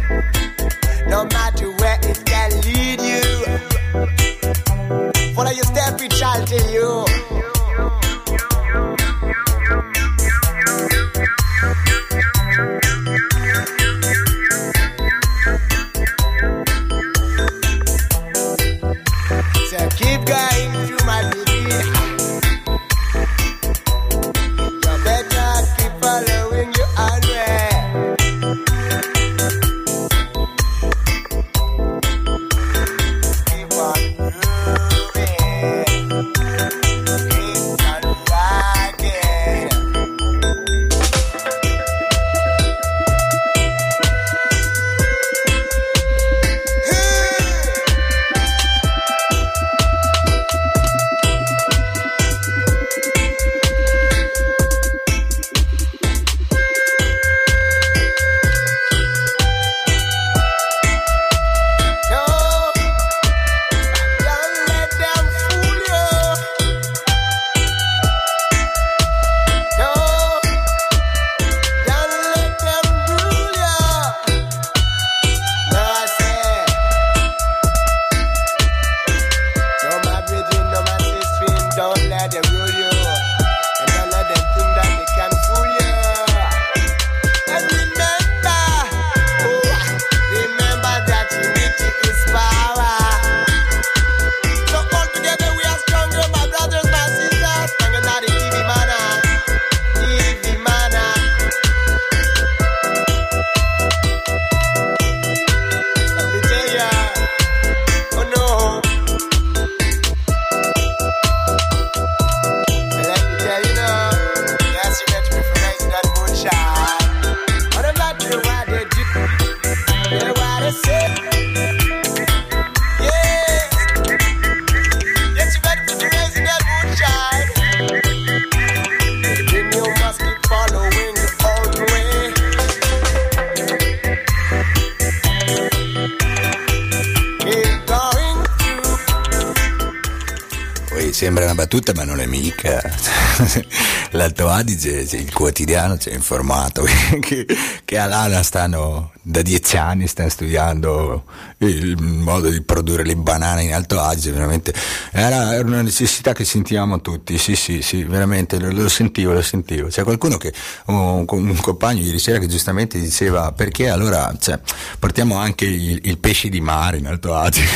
battuta 141.69 141.93
ma 141.93 142.03
non 142.03 142.19
è 142.19 142.25
mica. 142.25 142.81
L'Alto 144.11 144.47
Adige, 144.47 145.05
il 145.11 145.31
quotidiano 145.31 145.99
ci 145.99 146.09
ha 146.09 146.13
informato 146.13 146.83
che, 147.21 147.45
che 147.85 147.97
a 147.99 148.07
Lana 148.07 148.41
stanno 148.41 149.11
da 149.21 149.43
dieci 149.43 149.77
anni 149.77 150.07
stanno 150.07 150.29
studiando 150.29 151.23
il 151.59 152.01
modo 152.01 152.49
di 152.49 152.63
produrre 152.63 153.03
le 153.03 153.15
banane 153.15 153.63
in 153.63 153.73
Alto 153.75 153.99
Adige, 153.99 154.31
veramente 154.31 154.73
era, 155.11 155.53
era 155.53 155.67
una 155.67 155.83
necessità 155.83 156.33
che 156.33 156.43
sentivamo 156.43 157.01
tutti, 157.01 157.37
sì 157.37 157.55
sì 157.55 157.83
sì, 157.83 158.03
veramente 158.03 158.57
lo, 158.57 158.71
lo 158.71 158.89
sentivo, 158.89 159.33
lo 159.33 159.43
sentivo. 159.43 159.89
C'è 159.89 160.03
qualcuno 160.03 160.37
che, 160.37 160.51
un, 160.85 161.25
un, 161.27 161.57
compagno 161.61 162.01
ieri 162.01 162.17
sera 162.17 162.39
che 162.39 162.47
giustamente 162.47 162.99
diceva 162.99 163.51
perché 163.51 163.89
allora 163.89 164.33
cioè, 164.39 164.59
portiamo 164.97 165.35
anche 165.35 165.65
il, 165.65 165.99
il 166.03 166.17
pesce 166.17 166.49
di 166.49 166.61
mare 166.61 166.97
in 166.97 167.05
Alto 167.05 167.35
Adige, 167.35 167.67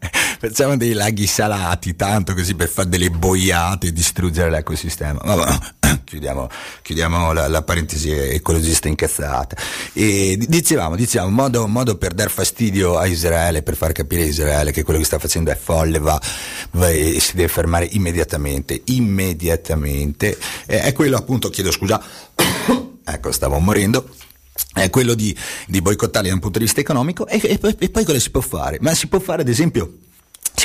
facciamo 0.48 0.76
dei 0.76 0.92
laghi 0.92 1.28
salati, 1.28 1.94
tanto 1.94 2.34
così 2.34 2.56
per 2.56 2.68
fare 2.68 2.88
delle 2.88 3.10
boiate 3.10 3.86
e 3.86 3.92
distruggere 3.92 4.50
l'ecosistema. 4.50 5.20
Vabbè, 5.22 6.00
chiudiamo, 6.04 6.48
chiudiamo 6.82 7.32
la, 7.32 7.46
la, 7.46 7.62
parentesi 7.62 8.10
ecologista 8.10 8.88
incazzata. 8.88 9.56
E 9.92 10.36
dicevamo, 10.48 10.96
dicevamo, 10.96 11.30
modo, 11.30 11.68
modo 11.68 11.96
per 11.96 12.12
dar 12.12 12.28
fastidio 12.28 12.98
a 12.98 13.06
Israele, 13.06 13.62
per 13.62 13.76
far 13.76 13.92
capire 13.92 14.22
a 14.22 14.26
Israele 14.26 14.72
che 14.72 14.82
quello 14.82 14.98
che 14.98 15.04
sta 15.04 15.20
facendo 15.20 15.52
è 15.52 15.56
folle, 15.56 16.00
va, 16.00 16.20
va 16.72 16.90
e 16.90 17.20
si 17.20 17.36
deve 17.36 17.48
fermare 17.48 17.86
immediatamente, 17.92 18.82
immediatamente, 18.86 20.36
eh, 20.66 20.80
è 20.80 20.92
quello 20.92 21.16
appunto, 21.16 21.50
chiedo 21.50 21.70
scusa, 21.70 22.02
ecco 23.04 23.30
stavo 23.30 23.60
morendo, 23.60 24.08
è 24.74 24.90
quello 24.90 25.14
di, 25.14 25.36
di 25.68 25.80
boicottarli 25.80 26.26
da 26.26 26.34
un 26.34 26.40
punto 26.40 26.58
di 26.58 26.64
vista 26.64 26.80
economico 26.80 27.28
e, 27.28 27.40
e, 27.44 27.60
e 27.78 27.90
poi 27.90 28.04
cosa 28.04 28.18
si 28.18 28.30
può 28.30 28.40
fare? 28.40 28.78
Ma 28.80 28.92
si 28.92 29.06
può 29.06 29.20
fare 29.20 29.42
ad 29.42 29.48
esempio 29.48 29.98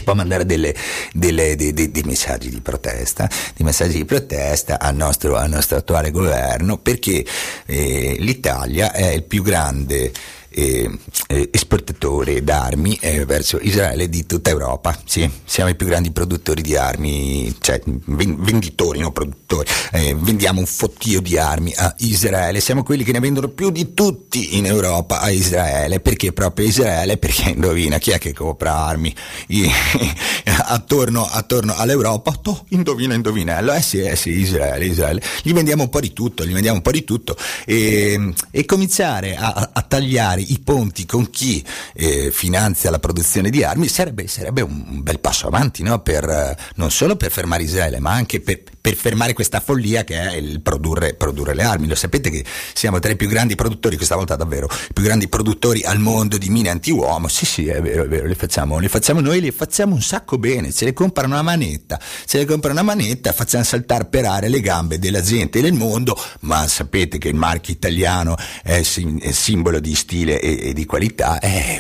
può 0.08 0.16
mandare 0.16 0.46
delle, 0.46 0.74
delle, 1.12 1.58
dei, 1.58 1.74
dei, 1.74 1.92
dei, 1.92 2.04
messaggi 2.04 2.50
di 2.50 2.62
protesta, 2.62 3.28
dei 3.54 3.66
messaggi 3.66 3.98
di 3.98 4.06
protesta 4.06 4.80
al 4.80 4.96
nostro, 4.96 5.36
al 5.36 5.50
nostro 5.50 5.76
attuale 5.76 6.12
governo 6.12 6.78
perché 6.78 7.26
eh, 7.66 8.16
l'Italia 8.18 8.94
è 8.94 9.08
il 9.08 9.24
più 9.24 9.44
grande 9.44 10.14
esportatore 10.58 12.44
d'armi 12.44 12.98
eh, 13.00 13.26
verso 13.26 13.60
Israele 13.62 14.10
di 14.10 14.26
tutta 14.26 14.50
Europa. 14.50 15.00
Sì, 15.06 15.30
siamo 15.46 15.70
i 15.70 15.76
più 15.76 15.86
grandi 15.86 16.12
produttori 16.12 16.62
di 16.62 16.76
armi, 16.76 17.56
cioè 17.60 17.82
venditori, 17.86 19.00
non 19.00 19.12
produttori. 19.12 19.70
Eh, 19.92 20.16
vendiamo 20.18 20.60
un 20.60 20.66
fottio 20.66 21.22
di 21.22 21.38
armi 21.38 21.74
a 21.76 21.94
Israele. 22.00 22.60
Siamo 22.60 22.84
quelli 22.84 23.04
che 23.04 23.12
ne 23.12 23.20
vendono 23.20 23.50
più 23.50 23.70
di 23.70 23.94
tutti 23.94 24.58
in 24.58 24.66
Europa 24.66 25.22
a 25.22 25.30
Israele. 25.30 26.00
Perché 26.00 26.34
proprio 26.34 26.66
Israele? 26.66 27.18
Perché 27.18 27.50
indovina 27.56 28.00
chi 28.00 28.12
è 28.12 28.18
che 28.18 28.34
compra 28.34 28.74
armi 28.76 29.14
I, 29.48 29.70
attorno, 30.66 31.26
attorno, 31.26 31.76
all'Europa? 31.76 32.32
To, 32.42 32.66
indovina. 32.70 33.58
Allora, 33.58 33.78
eh 33.78 33.82
sì, 33.82 34.00
eh 34.00 34.16
sì, 34.16 34.40
Israele, 34.40 34.86
Israele. 34.86 35.22
Gli 35.44 35.54
vendiamo 35.54 35.84
un 35.84 35.90
po' 35.90 36.00
di 36.00 36.14
tutto, 36.14 36.46
gli 36.46 36.54
vendiamo 36.54 36.78
un 36.78 36.84
po' 36.84 36.92
di 36.92 37.04
tutto 37.04 37.36
e, 37.66 38.34
e 38.52 38.66
cominciare 38.66 39.36
a, 39.36 39.70
a 39.74 39.82
tagliare 39.82 40.46
i 40.48 40.60
ponti 40.60 41.06
con 41.06 41.30
chi 41.30 41.64
eh, 41.94 42.32
finanzia 42.32 42.90
la 42.90 43.00
produzione 43.00 43.50
di 43.50 43.64
armi 43.64 43.88
sarebbe, 43.88 44.28
sarebbe 44.28 44.62
un 44.62 45.02
bel 45.02 45.20
passo 45.20 45.48
avanti 45.48 45.84
no? 45.84 46.02
per, 46.02 46.24
eh, 46.28 46.58
non 46.76 46.92
solo 46.92 47.16
per 47.16 47.32
fermare 47.32 47.64
Israele 47.64 48.00
ma 48.00 48.12
anche 48.12 48.42
per, 48.42 48.64
per 48.88 48.96
fermare 48.96 49.34
questa 49.34 49.60
follia 49.60 50.06
che 50.06 50.18
è 50.18 50.36
il 50.36 50.62
produrre, 50.62 51.14
produrre, 51.16 51.54
le 51.54 51.64
armi. 51.64 51.88
Lo 51.88 51.96
sapete 51.96 52.30
che 52.30 52.46
siamo 52.74 53.00
tra 53.00 53.12
i 53.12 53.18
più 53.18 53.28
grandi 53.28 53.56
produttori, 53.56 53.98
questa 53.98 54.16
volta 54.16 54.38
davvero, 54.38 54.70
i 54.72 54.94
più 54.94 55.04
grandi 55.04 55.28
produttori 55.28 55.84
al 55.84 56.00
mondo 56.00 56.38
di 56.38 56.48
mine 56.48 56.70
anti-uomo. 56.70 57.28
Sì, 57.28 57.46
sì, 57.46 57.68
è 57.68 57.82
vero, 57.82 58.06
è 58.06 58.08
vero, 58.08 58.28
le 58.28 58.36
facciamo, 58.36 58.80
le 58.80 58.88
facciamo 58.88 59.20
noi, 59.20 59.42
le 59.42 59.52
facciamo 59.52 59.94
un 59.94 60.02
sacco 60.02 60.38
bene, 60.38 60.72
ce 60.72 60.86
le 60.86 60.94
comprano 60.94 61.34
una 61.34 61.42
manetta, 61.42 62.00
ce 62.26 62.38
le 62.38 62.46
comprano 62.46 62.80
una 62.80 62.94
manetta, 62.94 63.34
facciamo 63.34 63.66
saltare 63.66 64.06
per 64.06 64.24
aria 64.24 64.48
le 64.48 64.62
gambe 64.62 65.00
della 65.00 65.22
gente 65.22 65.60
del 65.60 65.74
mondo, 65.74 66.18
ma 66.42 66.66
sapete 66.68 67.18
che 67.18 67.28
il 67.28 67.36
marchio 67.36 67.74
italiano 67.74 68.38
è, 68.64 68.84
sim- 68.84 69.22
è 69.22 69.32
simbolo 69.32 69.82
di 69.82 69.96
stile 69.96 70.37
e, 70.40 70.70
e 70.70 70.74
di 70.74 70.86
qualità, 70.86 71.40
eh, 71.40 71.78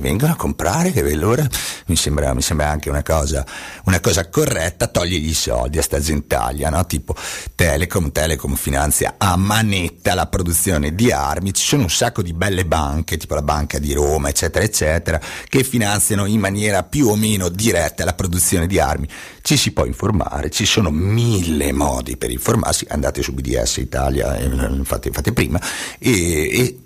vengono 0.00 0.32
a 0.32 0.36
comprare, 0.36 0.92
che 0.92 1.00
allora 1.00 1.46
mi 1.86 1.96
sembra, 1.96 2.34
mi 2.34 2.42
sembra 2.42 2.70
anche 2.70 2.88
una 2.88 3.02
cosa, 3.02 3.44
una 3.84 4.00
cosa 4.00 4.28
corretta, 4.28 4.86
togliergli 4.86 5.28
i 5.28 5.34
soldi 5.34 5.78
a 5.78 5.82
sta 5.82 5.98
gente 5.98 6.34
Italia, 6.36 6.68
no? 6.68 6.84
tipo 6.84 7.14
Telecom, 7.54 8.12
Telecom 8.12 8.54
finanzia 8.56 9.14
a 9.16 9.36
manetta 9.36 10.14
la 10.14 10.26
produzione 10.26 10.94
di 10.94 11.10
armi, 11.10 11.54
ci 11.54 11.64
sono 11.64 11.82
un 11.82 11.90
sacco 11.90 12.20
di 12.22 12.34
belle 12.34 12.66
banche, 12.66 13.16
tipo 13.16 13.34
la 13.34 13.42
Banca 13.42 13.78
di 13.78 13.92
Roma, 13.94 14.28
eccetera, 14.28 14.64
eccetera, 14.64 15.20
che 15.48 15.64
finanziano 15.64 16.26
in 16.26 16.40
maniera 16.40 16.82
più 16.82 17.08
o 17.08 17.16
meno 17.16 17.48
diretta 17.48 18.04
la 18.04 18.12
produzione 18.12 18.66
di 18.66 18.78
armi. 18.78 19.08
Ci 19.40 19.56
si 19.56 19.72
può 19.72 19.86
informare, 19.86 20.50
ci 20.50 20.66
sono 20.66 20.90
mille 20.90 21.72
modi 21.72 22.16
per 22.16 22.30
informarsi, 22.30 22.84
andate 22.88 23.22
su 23.22 23.32
BDS 23.32 23.78
Italia, 23.78 24.36
eh, 24.36 24.80
fate, 24.82 25.10
fate 25.10 25.32
prima, 25.32 25.60
e, 25.98 26.10
e 26.10 26.78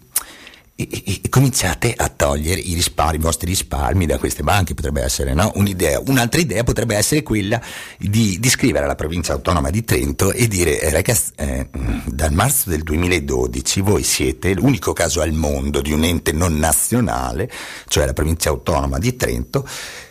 e, 0.88 1.20
e, 1.22 1.28
cominciate 1.28 1.92
a 1.96 2.08
togliere 2.08 2.60
i 2.60 2.74
risparmi, 2.74 3.16
i 3.16 3.20
vostri 3.20 3.48
risparmi 3.48 4.06
da 4.06 4.18
queste 4.18 4.42
banche, 4.42 4.74
potrebbe 4.74 5.02
essere 5.02 5.34
no? 5.34 5.50
un'idea. 5.54 6.00
Un'altra 6.06 6.40
idea 6.40 6.64
potrebbe 6.64 6.96
essere 6.96 7.22
quella 7.22 7.60
di, 7.98 8.38
di 8.38 8.48
scrivere 8.48 8.84
alla 8.84 8.94
provincia 8.94 9.32
autonoma 9.32 9.70
di 9.70 9.84
Trento 9.84 10.32
e 10.32 10.48
dire 10.48 10.80
eh, 10.80 10.90
ragazzi, 10.90 11.32
eh, 11.36 11.68
dal 12.04 12.32
marzo 12.32 12.70
del 12.70 12.82
2012 12.82 13.80
voi 13.80 14.02
siete 14.02 14.54
l'unico 14.54 14.92
caso 14.92 15.20
al 15.20 15.32
mondo 15.32 15.80
di 15.80 15.92
un 15.92 16.04
ente 16.04 16.32
non 16.32 16.58
nazionale, 16.58 17.50
cioè 17.88 18.06
la 18.06 18.12
provincia 18.12 18.50
autonoma 18.50 18.98
di 18.98 19.16
Trento, 19.16 19.66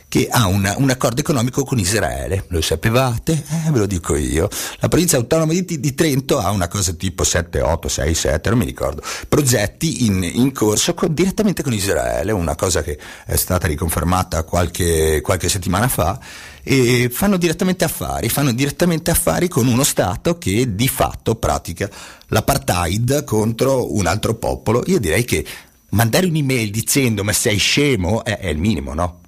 che 0.10 0.28
ha 0.30 0.48
una, 0.48 0.74
un 0.78 0.90
accordo 0.90 1.22
economico 1.22 1.64
con 1.64 1.78
Israele. 1.78 2.46
Lo 2.48 2.62
sapevate? 2.62 3.44
Eh, 3.48 3.72
ve 3.72 3.78
lo 3.78 3.86
dico 3.86 4.16
io. 4.16 4.50
La 4.80 4.88
provincia 4.88 5.18
autonoma 5.18 5.54
di, 5.54 5.80
di, 5.80 5.94
Trento 5.94 6.40
ha 6.40 6.50
una 6.50 6.68
cosa 6.68 6.94
tipo 6.94 7.24
7, 7.24 7.62
8, 7.62 7.88
6, 7.88 8.14
7, 8.16 8.50
non 8.50 8.58
mi 8.58 8.66
ricordo, 8.66 9.04
progetti 9.30 10.08
in, 10.08 10.24
in 10.24 10.52
corso 10.52 10.96
con, 10.96 11.14
direttamente 11.14 11.62
con 11.62 11.74
Israele, 11.74 12.32
una 12.32 12.56
cosa 12.56 12.82
che 12.82 12.98
è 13.26 13.36
stata 13.36 13.68
riconfermata 13.68 14.44
qualche, 14.44 15.22
qualche 15.22 15.48
settimana 15.48 15.88
fa 15.88 16.20
e 16.64 17.10
fanno 17.12 17.38
direttamente 17.38 17.86
affari, 17.86 18.30
fanno 18.30 18.52
direttamente 18.52 19.12
affari 19.12 19.48
con 19.48 19.68
uno 19.68 19.84
Stato 19.84 20.40
che 20.40 20.76
di 20.76 20.88
fatto 20.88 21.36
pratica 21.36 21.90
l'apartheid 22.28 23.24
contro 23.24 23.96
un 23.96 24.08
altro 24.08 24.36
popolo. 24.36 24.84
Io 24.88 25.00
direi 25.00 25.24
che 25.24 25.46
mandare 25.90 26.26
un'email 26.26 26.72
dicendo 26.72 27.24
ma 27.24 27.32
sei 27.32 27.58
scemo 27.58 28.24
è, 28.24 28.40
è 28.40 28.48
il 28.48 28.58
minimo, 28.58 28.94
no? 28.94 29.22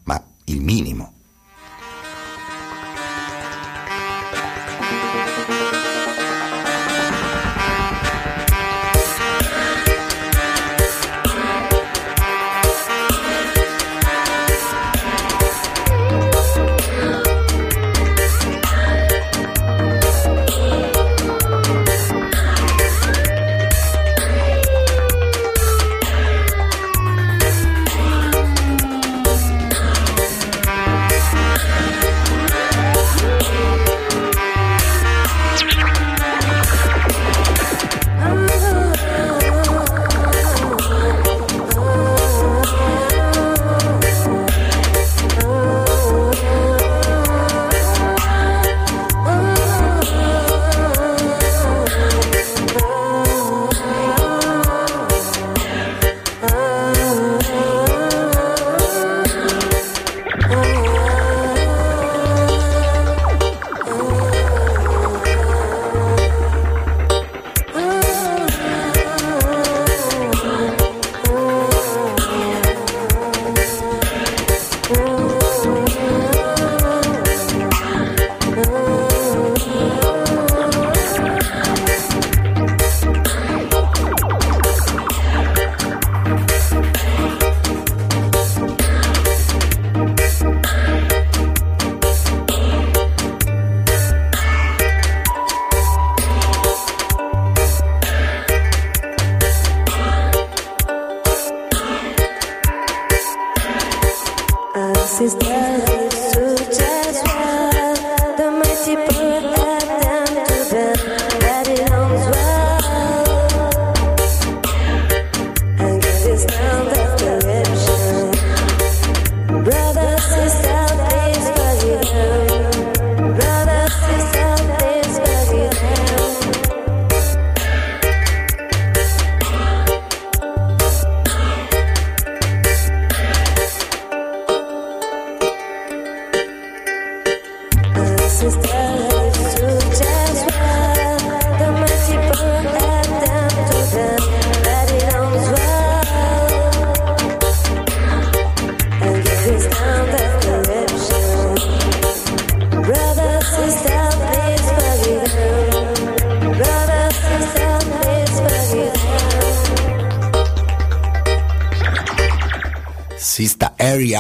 Il 0.46 0.62
minimo. 0.62 1.21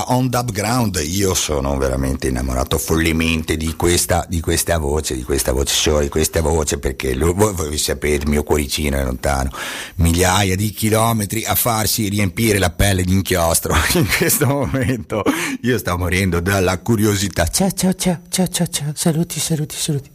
On 0.07 0.29
Dub 0.29 0.51
Ground, 0.51 1.01
io 1.03 1.33
sono 1.33 1.77
veramente 1.77 2.27
innamorato 2.27 2.77
follemente 2.77 3.57
di 3.57 3.75
questa, 3.75 4.25
di 4.27 4.39
questa 4.39 4.77
voce, 4.77 5.15
di 5.15 5.23
questa 5.23 5.51
voce 5.51 5.73
show, 5.73 5.99
di 6.01 6.09
questa 6.09 6.41
voce 6.41 6.77
perché 6.77 7.13
lo, 7.13 7.33
voi, 7.33 7.53
voi 7.53 7.77
sapete, 7.77 8.23
il 8.23 8.29
mio 8.29 8.43
cuoricino 8.43 8.97
è 8.97 9.03
lontano, 9.03 9.49
migliaia 9.95 10.55
di 10.55 10.71
chilometri 10.71 11.43
a 11.45 11.55
farsi 11.55 12.09
riempire 12.09 12.57
la 12.57 12.69
pelle 12.69 13.03
di 13.03 13.13
inchiostro. 13.13 13.73
In 13.93 14.07
questo 14.17 14.45
momento 14.45 15.23
io 15.61 15.77
sto 15.77 15.97
morendo 15.97 16.39
dalla 16.39 16.79
curiosità. 16.79 17.47
Ciao 17.47 17.71
ciao 17.71 17.93
ciao 17.93 18.21
ciao 18.29 18.47
ciao 18.47 18.67
ciao, 18.67 18.91
saluti 18.93 19.39
saluti 19.39 19.75
saluti 19.75 20.10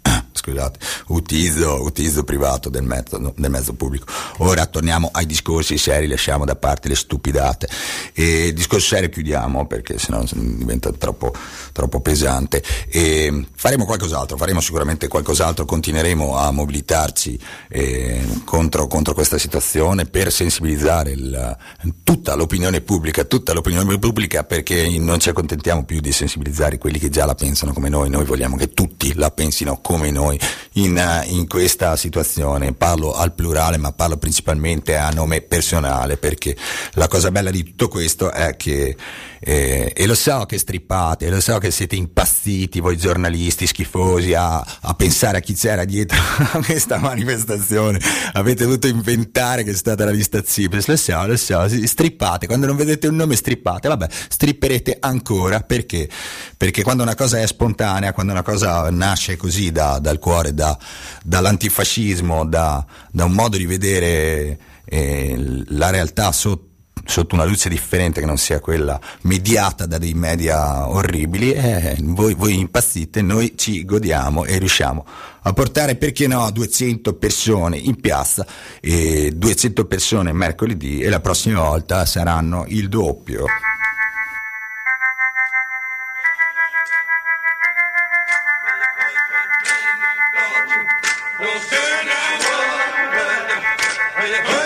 scusate, 0.46 0.78
utilizzo, 1.08 1.82
utilizzo 1.82 2.22
privato 2.22 2.68
del 2.68 2.84
mezzo, 2.84 3.18
del 3.36 3.50
mezzo, 3.50 3.74
pubblico. 3.74 4.06
Ora 4.38 4.66
torniamo 4.66 5.10
ai 5.12 5.26
discorsi 5.26 5.76
seri, 5.76 6.06
lasciamo 6.06 6.44
da 6.44 6.54
parte 6.54 6.88
le 6.88 6.94
stupidate. 6.94 7.68
E 8.12 8.46
il 8.46 8.52
discorso 8.54 8.94
serio 8.94 9.08
chiudiamo 9.08 9.66
perché 9.66 9.98
sennò 9.98 10.22
diventa 10.32 10.92
troppo, 10.92 11.34
troppo 11.76 12.00
pesante. 12.00 12.62
E 12.88 13.44
faremo 13.54 13.84
qualcos'altro, 13.84 14.38
faremo 14.38 14.60
sicuramente 14.60 15.08
qualcos'altro, 15.08 15.66
continueremo 15.66 16.38
a 16.38 16.50
mobilitarci 16.50 17.38
eh, 17.68 18.26
contro, 18.44 18.86
contro, 18.86 19.12
questa 19.12 19.36
situazione 19.36 20.06
per 20.06 20.32
sensibilizzare 20.32 21.10
il, 21.10 21.56
tutta 22.02 22.34
l'opinione 22.34 22.80
pubblica, 22.80 23.24
tutta 23.24 23.52
l'opinione 23.52 23.98
pubblica 23.98 24.44
perché 24.44 24.88
non 24.98 25.20
ci 25.20 25.28
accontentiamo 25.28 25.84
più 25.84 26.00
di 26.00 26.12
sensibilizzare 26.12 26.78
quelli 26.78 26.98
che 26.98 27.10
già 27.10 27.26
la 27.26 27.34
pensano 27.34 27.74
come 27.74 27.90
noi, 27.90 28.08
noi 28.08 28.24
vogliamo 28.24 28.56
che 28.56 28.72
tutti 28.72 29.12
la 29.14 29.30
pensino 29.30 29.80
come 29.82 30.10
noi 30.10 30.40
in, 30.74 31.24
in, 31.26 31.46
questa 31.46 31.96
situazione. 31.96 32.72
Parlo 32.72 33.12
al 33.12 33.34
plurale, 33.34 33.76
ma 33.76 33.92
parlo 33.92 34.16
principalmente 34.16 34.96
a 34.96 35.10
nome 35.10 35.42
personale, 35.42 36.16
perché 36.16 36.56
la 36.92 37.08
cosa 37.08 37.30
bella 37.30 37.50
di 37.50 37.62
tutto 37.62 37.88
questo 37.88 38.30
è 38.30 38.56
che, 38.56 38.96
eh, 39.40 39.92
e 39.94 40.06
lo 40.06 40.14
so 40.14 40.44
che 40.46 40.58
strippate, 40.58 41.28
lo 41.28 41.40
so 41.40 41.58
che 41.58 41.65
siete 41.70 41.96
impazziti 41.96 42.80
voi 42.80 42.96
giornalisti 42.96 43.66
schifosi 43.66 44.34
a, 44.34 44.56
a 44.56 44.94
pensare 44.94 45.38
a 45.38 45.40
chi 45.40 45.54
c'era 45.54 45.84
dietro 45.84 46.18
a 46.52 46.62
questa 46.64 46.98
manifestazione, 46.98 48.00
avete 48.32 48.64
dovuto 48.64 48.86
inventare 48.86 49.64
che 49.64 49.70
è 49.70 49.74
stata 49.74 50.04
la 50.04 50.10
lista 50.10 50.42
Zipes, 50.44 50.86
lo 50.86 50.96
so, 50.96 51.26
lo 51.26 51.36
so, 51.36 51.68
strippate, 51.86 52.46
quando 52.46 52.66
non 52.66 52.76
vedete 52.76 53.06
un 53.06 53.16
nome 53.16 53.36
strippate, 53.36 53.88
vabbè, 53.88 54.08
stripperete 54.28 54.96
ancora, 55.00 55.60
perché? 55.60 56.08
Perché 56.56 56.82
quando 56.82 57.02
una 57.02 57.14
cosa 57.14 57.40
è 57.40 57.46
spontanea, 57.46 58.12
quando 58.12 58.32
una 58.32 58.42
cosa 58.42 58.90
nasce 58.90 59.36
così 59.36 59.72
da, 59.72 59.98
dal 59.98 60.18
cuore, 60.18 60.54
da, 60.54 60.76
dall'antifascismo, 61.22 62.44
da, 62.46 62.84
da, 63.10 63.24
un 63.24 63.32
modo 63.32 63.56
di 63.56 63.66
vedere 63.66 64.58
eh, 64.84 65.64
la 65.68 65.90
realtà 65.90 66.32
sotto 66.32 66.74
sotto 67.06 67.34
una 67.34 67.44
luce 67.44 67.68
differente 67.68 68.20
che 68.20 68.26
non 68.26 68.36
sia 68.36 68.60
quella 68.60 68.98
mediata 69.22 69.86
da 69.86 69.98
dei 69.98 70.14
media 70.14 70.88
orribili, 70.88 71.52
eh, 71.52 71.96
voi, 72.00 72.34
voi 72.34 72.58
impazzite, 72.58 73.22
noi 73.22 73.54
ci 73.56 73.84
godiamo 73.84 74.44
e 74.44 74.58
riusciamo 74.58 75.04
a 75.42 75.52
portare, 75.52 75.96
perché 75.96 76.26
no, 76.26 76.50
200 76.50 77.14
persone 77.14 77.76
in 77.76 78.00
piazza, 78.00 78.44
e 78.80 79.32
200 79.34 79.84
persone 79.86 80.32
mercoledì 80.32 81.00
e 81.00 81.08
la 81.08 81.20
prossima 81.20 81.60
volta 81.60 82.04
saranno 82.04 82.64
il 82.68 82.88
doppio. 82.88 83.46
Hey! 94.28 94.65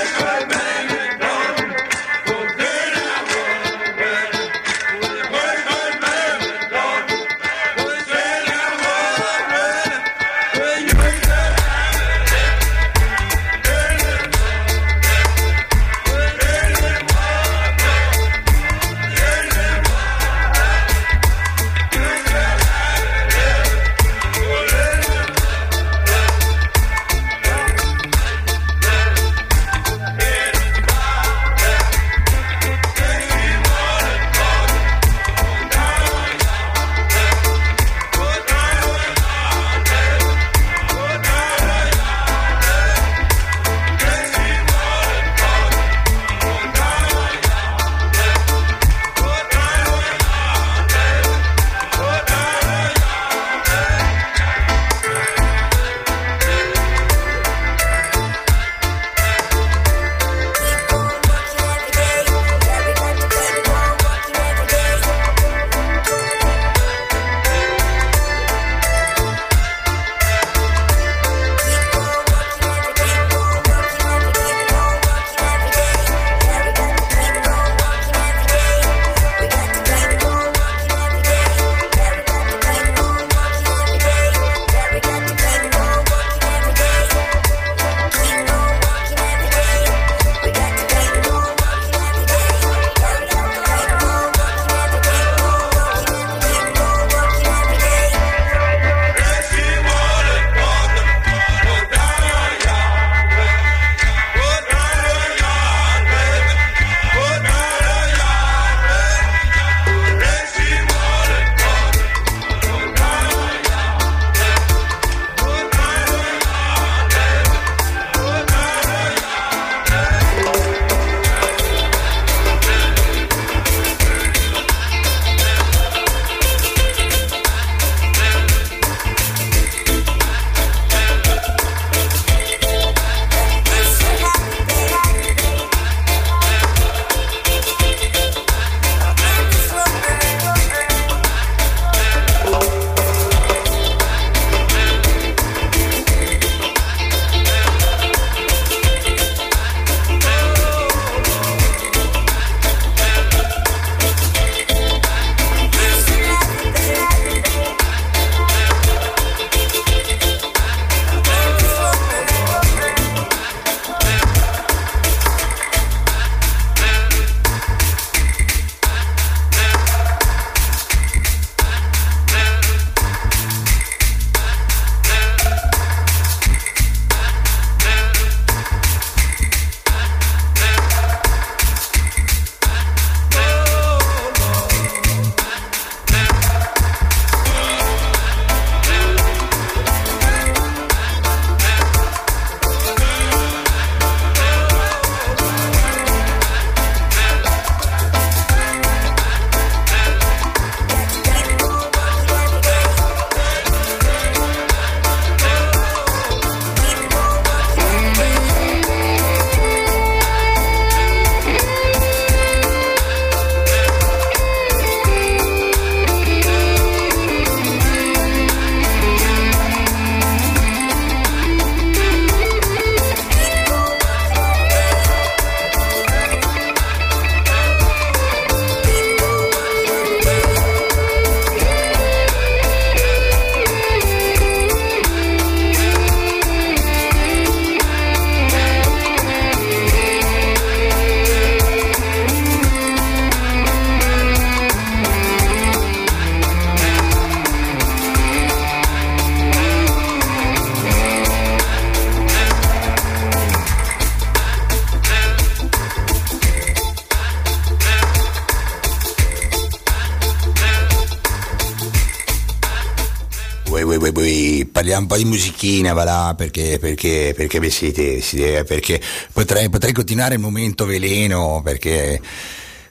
Un 265.00 265.06
po' 265.06 265.16
di 265.16 265.24
musichina, 265.24 265.92
va 265.92 266.04
là, 266.04 266.34
perché, 266.36 266.78
perché, 266.78 267.34
perché, 267.36 267.70
siete, 267.70 268.20
siete, 268.20 268.64
perché 268.64 269.00
potrei, 269.32 269.68
potrei 269.68 269.92
continuare 269.92 270.34
il 270.34 270.40
momento 270.40 270.86
veleno, 270.86 271.60
perché 271.64 272.20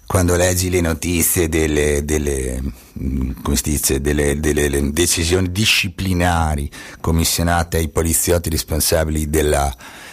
quando 0.06 0.36
leggi 0.36 0.72
le 0.72 0.82
notizie 0.82 1.48
delle, 1.50 2.04
delle, 2.04 2.60
dice, 3.62 4.02
delle, 4.02 4.40
delle 4.40 4.92
decisioni 4.92 5.52
disciplinari 5.52 6.68
commissionate 7.00 7.78
ai 7.78 7.90
poliziotti 7.90 8.50
responsabili 8.50 9.30
della 9.30 9.72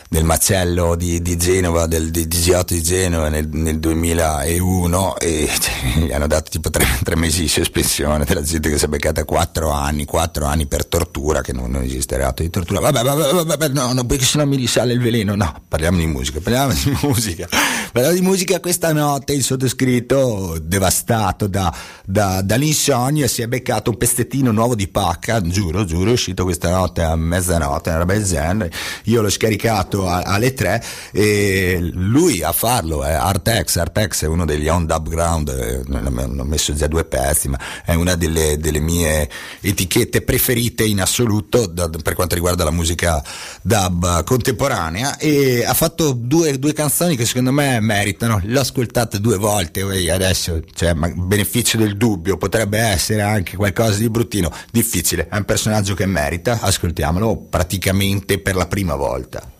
del 0.08 0.24
macello 0.24 0.94
di, 0.94 1.20
di 1.20 1.36
Genova, 1.36 1.86
del 1.86 2.10
di, 2.10 2.28
di 2.28 2.40
Giotto 2.40 2.74
di 2.74 2.82
Genova 2.82 3.28
nel, 3.28 3.48
nel 3.48 3.80
2001 3.80 5.16
e 5.18 5.50
cioè, 5.58 6.04
gli 6.04 6.12
hanno 6.12 6.28
dato 6.28 6.50
tipo 6.50 6.70
tre, 6.70 6.86
tre, 7.02 7.16
mesi 7.16 7.40
di 7.40 7.48
sospensione 7.48 8.24
della 8.24 8.42
gente 8.42 8.70
che 8.70 8.78
si 8.78 8.84
è 8.84 8.88
beccata 8.88 9.24
quattro 9.24 9.70
anni, 9.70 10.04
quattro 10.04 10.46
anni 10.46 10.66
per 10.66 10.86
tortura, 10.86 11.40
che 11.40 11.52
non, 11.52 11.70
non 11.70 11.82
esiste 11.82 12.16
reato 12.16 12.42
di 12.42 12.50
tortura. 12.50 12.80
Vabbè, 12.80 13.02
vabbè, 13.02 13.44
vabbè, 13.44 13.68
no, 13.68 13.92
no, 13.92 14.04
perché 14.04 14.24
sennò 14.24 14.46
mi 14.46 14.56
risale 14.56 14.92
il 14.92 15.00
veleno. 15.00 15.34
No, 15.34 15.62
parliamo 15.66 15.98
di 15.98 16.06
musica, 16.06 16.40
parliamo 16.40 16.72
di 16.72 16.96
musica. 17.02 17.48
Parliamo 17.92 18.16
di 18.16 18.22
musica 18.24 18.60
questa 18.60 18.92
notte, 18.92 19.32
il 19.32 19.42
sottoscritto, 19.42 20.58
devastato 20.60 21.46
da, 21.46 21.74
da, 22.04 22.42
dall'insonnia, 22.42 23.26
si 23.26 23.42
è 23.42 23.48
beccato 23.48 23.90
un 23.90 23.96
pezzettino 23.96 24.52
nuovo 24.52 24.74
di 24.74 24.86
pacca, 24.86 25.40
giuro, 25.40 25.84
giuro, 25.84 26.10
è 26.10 26.12
uscito 26.12 26.44
questa 26.44 26.70
notte 26.70 27.02
a 27.02 27.16
mezzanotte, 27.16 27.88
una 27.88 27.98
roba 27.98 28.12
del 28.12 28.24
genere. 28.24 28.70
Io 29.04 29.22
l'ho 29.22 29.30
scaricato 29.30 29.95
chiamato 29.96 30.06
a, 30.06 30.20
alle 30.20 30.52
tre 30.52 30.82
e 31.12 31.78
lui 31.92 32.42
a 32.42 32.52
farlo 32.52 33.02
è 33.04 33.12
Artex, 33.12 33.76
Artex 33.76 34.24
è 34.24 34.26
uno 34.26 34.44
degli 34.44 34.68
on 34.68 34.84
ground, 34.86 35.48
eh, 35.48 35.82
ho 35.86 36.44
messo 36.44 36.74
già 36.74 36.86
due 36.86 37.04
pezzi, 37.04 37.48
ma 37.48 37.58
è 37.84 37.94
una 37.94 38.14
delle, 38.14 38.58
delle 38.58 38.80
mie 38.80 39.28
etichette 39.60 40.22
preferite 40.22 40.84
in 40.84 41.00
assoluto 41.00 41.66
da, 41.66 41.88
per 41.88 42.14
quanto 42.14 42.34
riguarda 42.34 42.64
la 42.64 42.70
musica 42.70 43.22
dub 43.62 44.24
contemporanea 44.24 45.16
e 45.16 45.64
ha 45.64 45.74
fatto 45.74 46.12
due, 46.12 46.58
due 46.58 46.72
canzoni 46.72 47.16
che 47.16 47.24
secondo 47.24 47.52
me 47.52 47.80
meritano, 47.80 48.40
l'ho 48.44 48.60
ascoltata 48.60 49.18
due 49.18 49.36
volte 49.36 49.84
adesso 50.10 50.60
cioè, 50.74 50.94
beneficio 50.94 51.76
del 51.78 51.96
dubbio, 51.96 52.36
potrebbe 52.36 52.78
essere 52.78 53.22
anche 53.22 53.56
qualcosa 53.56 53.98
di 53.98 54.10
bruttino, 54.10 54.52
difficile, 54.70 55.28
è 55.28 55.36
un 55.36 55.44
personaggio 55.44 55.94
che 55.94 56.06
merita, 56.06 56.58
ascoltiamolo 56.60 57.36
praticamente 57.48 58.38
per 58.38 58.56
la 58.56 58.66
prima 58.66 58.94
volta. 58.94 59.55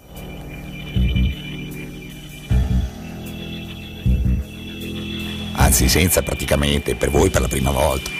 Anzi, 5.52 5.89
senza 5.89 6.23
praticamente, 6.23 6.94
per 6.94 7.10
voi 7.10 7.28
per 7.28 7.40
la 7.40 7.48
prima 7.48 7.70
volta. 7.70 8.10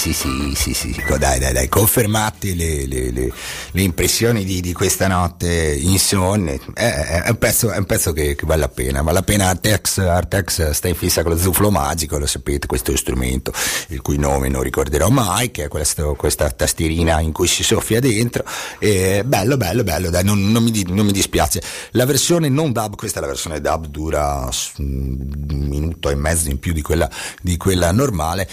Sì, 0.00 0.14
sì, 0.14 0.54
sì, 0.54 0.72
sì. 0.72 1.02
Dai, 1.18 1.38
dai, 1.38 1.52
dai, 1.52 1.68
confermate 1.68 2.54
le, 2.54 2.86
le, 2.86 3.10
le, 3.10 3.30
le 3.70 3.82
impressioni 3.82 4.44
di, 4.46 4.62
di, 4.62 4.72
questa 4.72 5.08
notte 5.08 5.76
insonne. 5.78 6.58
È, 6.72 7.22
è, 7.24 7.28
un 7.28 7.36
pezzo, 7.36 7.70
è 7.70 7.76
un 7.76 7.84
pezzo 7.84 8.14
che, 8.14 8.34
che, 8.34 8.46
vale 8.46 8.62
la 8.62 8.68
pena. 8.70 9.02
Vale 9.02 9.18
la 9.18 9.22
pena 9.22 9.48
Artex, 9.48 9.98
Artex 9.98 10.70
sta 10.70 10.88
in 10.88 10.94
fissa 10.94 11.20
con 11.20 11.32
lo 11.32 11.38
zuflo 11.38 11.70
magico, 11.70 12.16
lo 12.16 12.24
sapete, 12.24 12.66
questo 12.66 12.96
strumento, 12.96 13.52
il 13.88 14.00
cui 14.00 14.16
nome 14.16 14.48
non 14.48 14.62
ricorderò 14.62 15.10
mai, 15.10 15.50
che 15.50 15.64
è 15.64 15.68
questo, 15.68 16.14
questa 16.14 16.48
tastierina 16.48 17.20
in 17.20 17.32
cui 17.32 17.46
si 17.46 17.62
soffia 17.62 18.00
dentro. 18.00 18.42
E 18.78 19.22
bello, 19.26 19.58
bello, 19.58 19.84
bello, 19.84 20.08
dai, 20.08 20.24
non, 20.24 20.50
non, 20.50 20.62
mi, 20.62 20.82
non 20.88 21.04
mi 21.04 21.12
dispiace. 21.12 21.60
La 21.90 22.06
versione 22.06 22.48
non 22.48 22.72
dub, 22.72 22.96
questa 22.96 23.18
è 23.18 23.20
la 23.20 23.28
versione 23.28 23.60
dub, 23.60 23.84
dura 23.84 24.48
un 24.78 25.28
minuto 25.68 26.08
e 26.08 26.14
mezzo 26.14 26.48
in 26.48 26.58
più 26.58 26.72
di 26.72 26.80
quella, 26.80 27.10
di 27.42 27.58
quella 27.58 27.92
normale. 27.92 28.48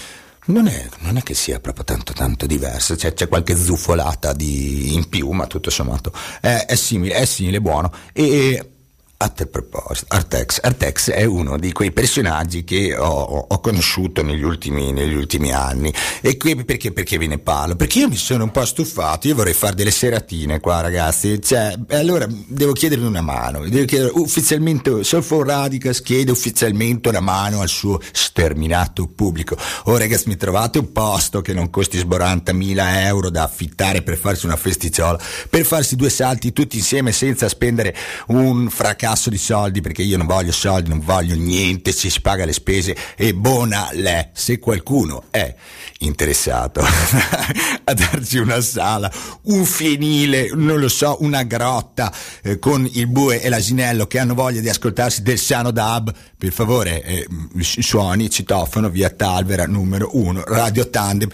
Non 0.48 0.66
è, 0.66 0.88
non 1.00 1.18
è, 1.18 1.22
che 1.22 1.34
sia 1.34 1.60
proprio 1.60 1.84
tanto 1.84 2.14
tanto 2.14 2.46
diverso, 2.46 2.94
c'è, 2.94 3.12
c'è 3.12 3.28
qualche 3.28 3.54
zuffolata 3.54 4.32
di, 4.32 4.94
in 4.94 5.06
più, 5.10 5.30
ma 5.30 5.46
tutto 5.46 5.68
sommato 5.68 6.10
è, 6.40 6.64
è 6.66 6.74
simile, 6.74 7.14
è 7.16 7.26
simile, 7.26 7.60
buono. 7.60 7.92
E, 8.14 8.77
a 9.20 9.28
tal 9.30 9.48
proposito, 9.48 10.06
Artex. 10.14 10.60
Artex 10.62 11.10
è 11.10 11.24
uno 11.24 11.58
di 11.58 11.72
quei 11.72 11.90
personaggi 11.90 12.62
che 12.62 12.96
ho, 12.96 13.46
ho 13.48 13.60
conosciuto 13.60 14.22
negli 14.22 14.44
ultimi, 14.44 14.92
negli 14.92 15.14
ultimi, 15.14 15.52
anni. 15.52 15.92
E 16.20 16.36
qui 16.36 16.54
perché, 16.64 16.92
perché 16.92 17.18
ve 17.18 17.26
ne 17.26 17.38
parlo? 17.38 17.74
Perché 17.74 17.98
io 17.98 18.08
mi 18.08 18.16
sono 18.16 18.44
un 18.44 18.52
po' 18.52 18.64
stufato, 18.64 19.26
io 19.26 19.34
vorrei 19.34 19.54
fare 19.54 19.74
delle 19.74 19.90
seratine 19.90 20.60
qua 20.60 20.80
ragazzi, 20.80 21.42
cioè, 21.42 21.74
allora 21.90 22.28
devo 22.28 22.72
chiedervi 22.72 23.04
una 23.04 23.20
mano, 23.20 23.68
devo 23.68 23.86
chiedere 23.86 24.12
ufficialmente, 24.14 25.02
Soulful 25.02 25.44
Radicals 25.44 26.00
chiede 26.00 26.30
ufficialmente 26.30 27.08
una 27.08 27.20
mano 27.20 27.60
al 27.60 27.68
suo 27.68 28.00
sterminato 28.12 29.08
pubblico. 29.08 29.56
Oh 29.86 29.96
ragazzi 29.96 30.28
mi 30.28 30.36
trovate 30.36 30.78
un 30.78 30.92
posto 30.92 31.40
che 31.40 31.52
non 31.52 31.70
costi 31.70 31.98
sborantamila 31.98 33.04
euro 33.06 33.30
da 33.30 33.42
affittare 33.42 34.02
per 34.02 34.16
farsi 34.16 34.46
una 34.46 34.56
festicciola, 34.56 35.18
per 35.50 35.64
farsi 35.64 35.96
due 35.96 36.08
salti 36.08 36.52
tutti 36.52 36.76
insieme 36.76 37.10
senza 37.10 37.48
spendere 37.48 37.96
un 38.28 38.70
fracasso 38.70 39.06
incasso 39.08 39.30
di 39.30 39.38
soldi 39.38 39.80
perché 39.80 40.02
io 40.02 40.18
non 40.18 40.26
voglio 40.26 40.52
soldi, 40.52 40.90
non 40.90 41.00
voglio 41.00 41.34
niente, 41.34 41.94
ci 41.94 42.10
si 42.10 42.20
paga 42.20 42.44
le 42.44 42.52
spese 42.52 42.94
e 43.16 43.34
buona 43.34 43.88
le. 43.92 44.30
Se 44.34 44.58
qualcuno 44.58 45.24
è 45.30 45.54
interessato 46.00 46.80
a 47.84 47.94
darci 47.94 48.36
una 48.36 48.60
sala, 48.60 49.10
un 49.44 49.64
fienile, 49.64 50.50
non 50.52 50.78
lo 50.78 50.88
so, 50.88 51.16
una 51.20 51.42
grotta 51.44 52.12
eh, 52.42 52.58
con 52.58 52.86
il 52.92 53.06
bue 53.06 53.40
e 53.40 53.48
l'asinello 53.48 54.06
che 54.06 54.18
hanno 54.18 54.34
voglia 54.34 54.60
di 54.60 54.68
ascoltarsi 54.68 55.22
del 55.22 55.38
sano 55.38 55.70
dub, 55.70 56.12
per 56.36 56.52
favore, 56.52 57.02
eh, 57.02 57.26
suoni, 57.60 58.28
citofono, 58.28 58.90
via 58.90 59.08
Talvera, 59.08 59.66
numero 59.66 60.10
uno, 60.12 60.44
Radio 60.44 60.90
Tandem 60.90 61.30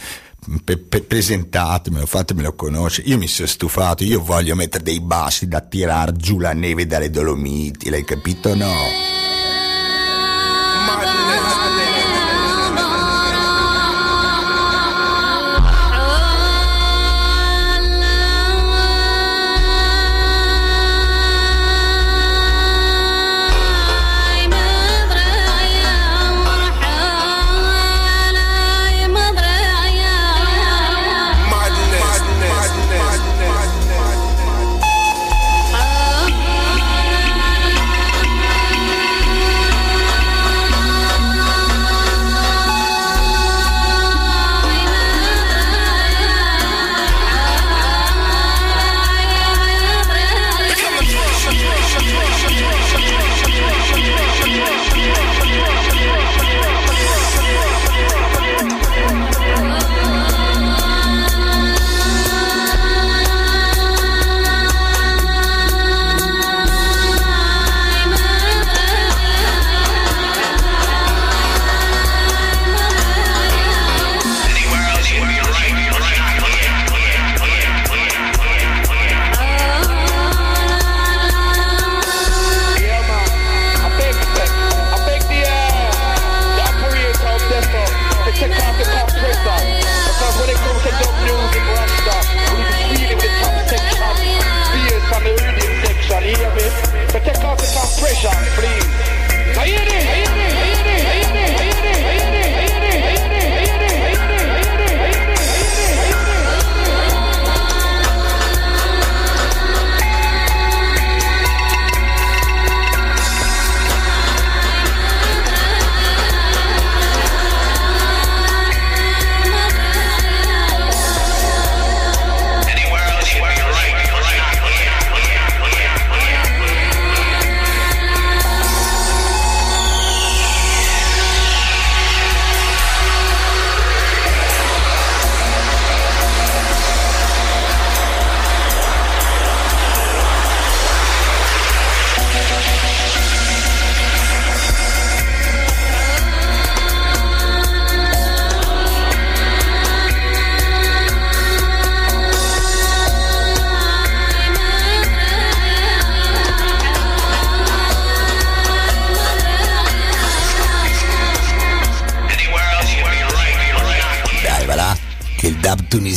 Pe- 0.63 0.77
pe- 0.77 1.03
presentatemelo, 1.03 2.05
fatemelo 2.07 2.55
conoscere. 2.55 3.09
Io 3.09 3.17
mi 3.17 3.27
sono 3.29 3.49
stufato, 3.49 4.05
io 4.05 4.21
voglio 4.21 4.55
mettere 4.55 4.85
dei 4.85 5.01
bassi 5.01 5.49
da 5.49 5.61
tirare 5.61 6.13
giù 6.13 6.39
la 6.39 6.53
neve 6.53 6.87
dalle 6.87 7.09
Dolomiti, 7.11 7.89
l'hai 7.89 8.05
capito 8.05 8.55
no? 8.55 8.73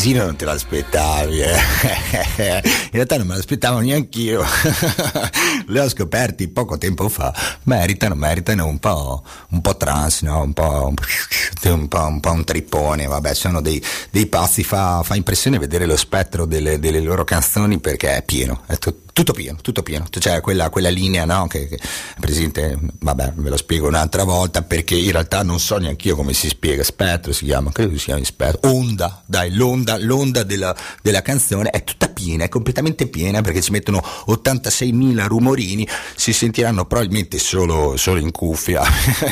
Tunisino 0.08 0.24
non 0.24 0.36
te 0.36 0.46
l'aspettavi, 0.46 1.40
eh? 1.40 1.56
in 2.64 2.90
realtà 2.92 3.18
non 3.18 3.28
me 3.28 3.36
l'aspettavo 3.36 3.80
neanche 3.80 4.20
io, 4.20 4.46
li 5.68 5.78
ho 5.80 5.90
scoperti 5.90 6.48
poco 6.48 6.78
tempo 6.78 7.10
fa, 7.10 7.34
meritano, 7.64 8.16
meritano 8.16 8.68
un 8.68 8.80
po', 8.80 9.24
un 9.50 9.62
po 9.62 9.76
trans, 9.76 10.22
no? 10.22 10.42
un, 10.42 10.54
po', 10.54 10.94
un, 11.64 11.88
po', 11.88 12.06
un 12.06 12.20
po' 12.20 12.32
un 12.32 12.44
trippone, 12.44 13.06
vabbè, 13.06 13.34
sono 13.34 13.62
dei, 13.62 13.84
dei 14.10 14.28
pazzi, 14.28 14.64
fa, 14.64 15.02
fa, 15.04 15.16
impressione 15.16 15.60
vedere 15.60 15.86
lo 15.86 15.98
spettro 15.98 16.46
delle, 16.46 16.80
delle 16.80 17.02
loro 17.02 17.24
canzoni 17.24 17.80
perché 17.80 18.16
è 18.18 18.24
pieno, 18.24 18.62
è 18.66 18.78
tutto 18.78 19.06
tutto 19.18 19.34
pieno, 19.34 19.58
tutto 19.64 19.82
pieno, 19.82 20.06
cioè 20.12 20.42
quella, 20.42 20.70
quella 20.70 20.90
linea 20.90 21.26
no, 21.26 21.48
che, 21.48 21.68
che 21.68 21.80
presente, 22.20 22.78
vabbè 23.00 23.34
ve 23.38 23.50
lo 23.50 23.58
spiego 23.58 23.88
un'altra 23.88 24.24
volta 24.24 24.62
perché 24.62 24.94
in 24.94 25.12
realtà 25.12 25.42
non 25.42 25.60
so 25.60 25.78
neanche 25.78 26.10
io 26.10 26.16
come 26.16 26.34
si 26.34 26.48
spiega, 26.48 26.84
spettro 26.84 27.34
si 27.34 27.46
chiama, 27.46 27.72
credo 27.72 27.98
si 27.98 28.06
chiami 28.06 28.24
spettro, 28.24 28.70
onda, 28.70 29.24
dai 29.26 29.50
sai, 29.97 29.97
l'onda, 29.98 30.44
della, 30.44 30.76
della 31.02 31.22
canzone 31.22 31.70
è 31.70 31.84
tutta 31.84 32.10
piena, 32.10 32.46
è 32.46 32.50
completamente 32.50 33.08
piena 33.08 33.42
perché 33.42 33.62
ci 33.62 33.72
mettono 33.72 34.04
86.000 34.28 35.28
rumorini, 35.28 35.88
si 36.16 36.34
sentiranno 36.34 36.86
probabilmente 36.86 37.38
solo, 37.40 37.96
solo 37.98 38.20
in 38.20 38.32
cuffia, 38.32 38.82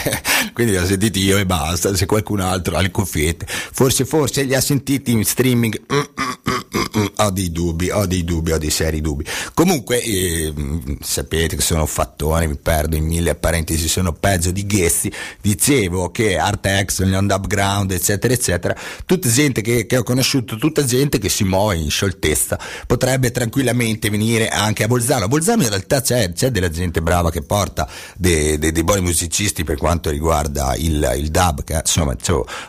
quindi 0.54 0.74
li 0.74 0.78
ho 0.78 0.86
sentiti 0.86 1.20
io 1.20 1.38
e 1.38 1.46
basta, 1.46 1.96
se 1.96 2.06
qualcun 2.06 2.40
altro 2.40 2.76
ha 2.76 2.82
le 2.82 2.92
cuffiette, 2.92 3.46
forse 3.48 4.06
forse 4.06 4.44
li 4.44 4.56
ha 4.56 4.62
sentiti 4.62 5.12
in 5.12 5.24
streaming. 5.26 5.82
Mm, 5.92 5.98
mm, 5.98 7.02
mm, 7.02 7.06
ho 7.18 7.30
dei 7.32 7.52
dubbi, 7.52 7.90
ho 7.90 8.06
dei 8.06 8.24
dubbi, 8.24 8.52
ho 8.52 8.58
dei 8.58 8.70
seri 8.70 9.02
dubbi. 9.02 9.26
Comunque, 9.54 10.02
eh, 10.02 10.54
sapete 11.02 11.56
che 11.56 11.62
sono 11.62 11.86
fattone, 11.86 12.48
mi 12.48 12.58
perdo 12.58 12.96
in 12.96 13.06
mille 13.06 13.36
parentesi, 13.36 13.88
sono 13.88 14.14
peggio 14.14 14.52
di 14.52 14.66
Ghezzi. 14.66 15.12
Dicevo 15.42 16.12
che 16.12 16.38
Art 16.38 16.66
Action, 16.66 17.12
Underground, 17.12 17.92
eccetera, 17.92 18.34
eccetera, 18.34 18.76
tutta 19.06 19.30
gente 19.30 19.62
che, 19.62 19.86
che, 19.86 19.98
ho 19.98 20.04
conosciuto, 20.04 20.55
tutta 20.57 20.84
gente 20.84 21.18
che 21.18 21.30
si 21.30 21.44
muove 21.44 21.76
in 21.76 21.90
scioltezza, 21.90 22.60
potrebbe 22.88 23.32
tranquillamente 23.32 24.10
venire 24.10 24.48
anche 24.48 24.84
a 24.84 24.88
Bolzano. 24.88 25.26
A 25.26 25.27
Bolzano 25.27 25.64
in 25.64 25.69
realtà 25.69 26.02
c'è, 26.02 26.32
c'è 26.34 26.52
della 26.52 26.69
gente 26.69 27.02
brava 27.02 27.32
che 27.32 27.41
porta 27.41 27.88
dei, 28.15 28.57
dei, 28.57 28.72
dei 28.72 28.84
buoni 28.84 29.02
musicisti 29.02 29.64
per 29.64 29.77
quanto 29.77 30.10
riguarda 30.10 30.76
il, 30.76 31.14
il 31.18 31.30
dub, 31.30 31.64
che 31.64 31.73
insomma 31.73 32.15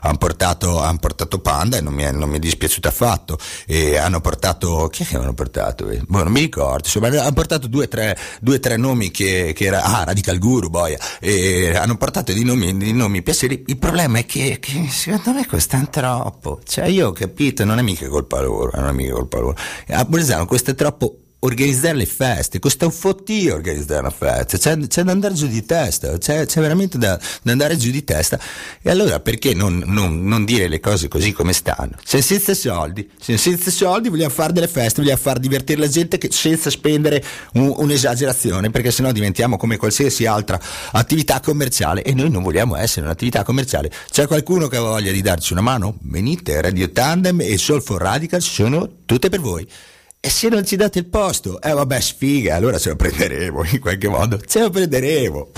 hanno 0.00 0.16
portato, 0.16 0.80
han 0.80 0.98
portato 0.98 1.38
Panda 1.38 1.76
e 1.76 1.80
non 1.80 1.94
mi 1.94 2.02
è, 2.02 2.12
non 2.12 2.28
mi 2.28 2.36
è 2.36 2.40
dispiaciuto 2.40 2.88
affatto. 2.88 3.38
E 3.66 3.96
hanno 3.96 4.20
portato, 4.20 4.88
chi 4.88 5.02
è 5.02 5.06
che 5.06 5.14
avevano 5.14 5.34
portato? 5.34 5.86
Boh, 6.06 6.22
non 6.22 6.32
mi 6.32 6.40
ricordo, 6.40 6.82
insomma, 6.84 7.08
hanno 7.08 7.32
portato 7.32 7.66
due 7.66 7.84
o 7.84 7.88
tre, 7.88 8.18
tre 8.60 8.76
nomi 8.76 9.10
che, 9.10 9.52
che 9.54 9.64
era, 9.64 9.82
ah, 9.82 10.04
Radical 10.04 10.38
Guru, 10.38 10.68
boia, 10.68 10.98
e 11.20 11.76
hanno 11.76 11.96
portato 11.96 12.32
dei 12.32 12.44
nomi, 12.44 12.76
dei 12.76 12.92
nomi 12.92 13.22
piacevoli. 13.22 13.64
Il 13.66 13.78
problema 13.78 14.18
è 14.18 14.26
che, 14.26 14.58
che 14.60 14.88
secondo 14.90 15.32
me 15.32 15.46
costano 15.46 15.88
troppo. 15.90 16.60
Cioè, 16.64 16.86
io 16.86 17.08
ho 17.08 17.12
capito, 17.12 17.64
non 17.66 17.78
è 17.78 17.82
mica 17.82 18.09
colpa 18.09 18.40
loro, 18.40 18.70
non 18.74 18.88
è 18.88 18.93
mica 18.93 19.12
colpa 19.12 19.38
loro. 19.38 19.56
A 19.88 20.05
Bolzano 20.05 20.47
questo 20.47 20.70
è 20.70 20.74
troppo 20.74 21.18
organizzare 21.40 21.94
le 21.94 22.06
feste, 22.06 22.58
costa 22.58 22.86
un 22.86 22.92
fottio 22.92 23.54
organizzare 23.54 24.00
una 24.00 24.10
festa, 24.10 24.56
c'è, 24.56 24.86
c'è, 24.86 25.02
da 25.02 25.12
andare 25.12 25.34
giù 25.34 25.46
di 25.46 25.64
testa, 25.64 26.16
c'è, 26.16 26.46
c'è 26.46 26.60
veramente 26.60 26.98
da, 26.98 27.18
da, 27.42 27.52
andare 27.52 27.76
giù 27.76 27.90
di 27.90 28.02
testa. 28.04 28.38
E 28.80 28.90
allora 28.90 29.20
perché 29.20 29.54
non, 29.54 29.82
non, 29.86 30.24
non 30.24 30.44
dire 30.44 30.66
le 30.68 30.80
cose 30.80 31.08
così 31.08 31.32
come 31.32 31.52
stanno? 31.52 31.92
Se 32.04 32.22
senza 32.22 32.54
soldi, 32.54 33.08
se 33.20 33.36
senza 33.36 33.70
soldi 33.70 34.08
vogliamo 34.08 34.30
fare 34.30 34.52
delle 34.52 34.68
feste, 34.68 35.02
vogliamo 35.02 35.20
far 35.20 35.38
divertire 35.38 35.78
la 35.78 35.88
gente 35.88 36.18
che, 36.18 36.28
senza 36.32 36.70
spendere 36.70 37.22
un, 37.52 37.72
un'esagerazione, 37.76 38.70
perché 38.70 38.90
sennò 38.90 39.12
diventiamo 39.12 39.56
come 39.56 39.76
qualsiasi 39.76 40.26
altra 40.26 40.58
attività 40.92 41.40
commerciale 41.40 42.02
e 42.02 42.14
noi 42.14 42.30
non 42.30 42.42
vogliamo 42.42 42.76
essere 42.76 43.04
un'attività 43.04 43.44
commerciale. 43.44 43.90
C'è 44.10 44.26
qualcuno 44.26 44.68
che 44.68 44.76
ha 44.78 44.80
voglia 44.80 45.12
di 45.12 45.20
darci 45.20 45.52
una 45.52 45.62
mano? 45.62 45.98
Venite, 46.02 46.60
Radio 46.60 46.90
Tandem 46.90 47.40
e 47.42 47.58
Soul 47.58 47.82
for 47.82 48.00
Radical 48.00 48.40
sono 48.40 49.02
tutte 49.04 49.28
per 49.28 49.40
voi. 49.40 49.68
E 50.20 50.28
se 50.28 50.48
non 50.48 50.64
ci 50.64 50.76
date 50.76 50.98
il 50.98 51.06
posto, 51.06 51.60
eh 51.60 51.72
vabbè, 51.72 52.01
sfiga, 52.01 52.56
allora 52.56 52.78
ce 52.78 52.90
lo 52.90 52.97
prenderemo 52.97 53.64
in 53.64 53.80
qualche 53.80 54.09
modo, 54.09 54.40
ce 54.40 54.60
lo 54.60 54.70
prenderemo. 54.70 55.51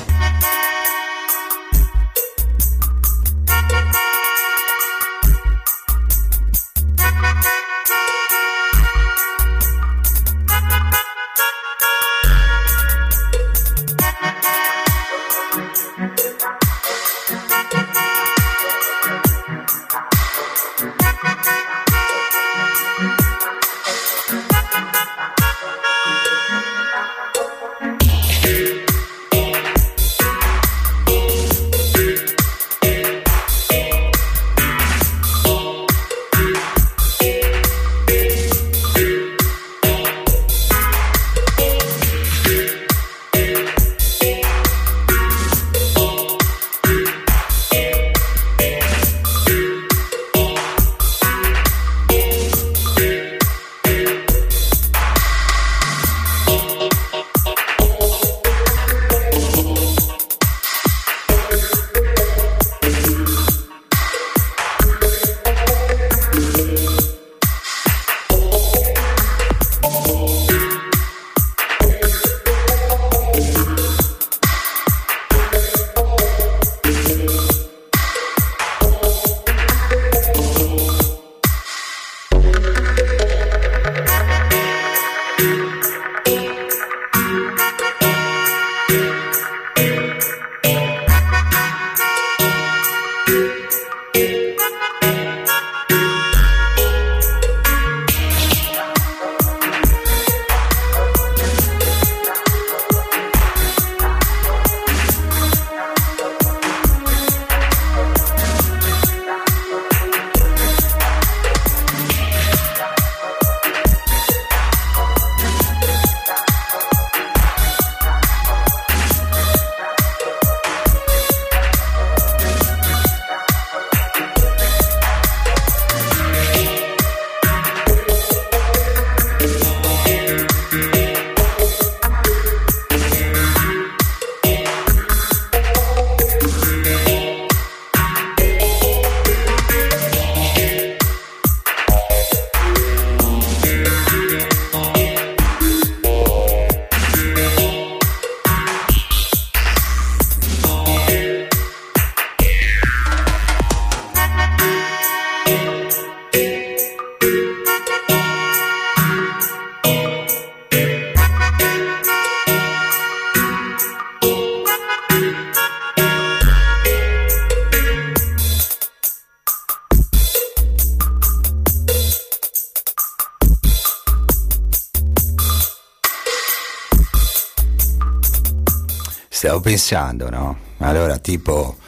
Pensando, 179.89 180.29
no? 180.29 180.59
Allora, 180.81 181.17
tipo, 181.17 181.79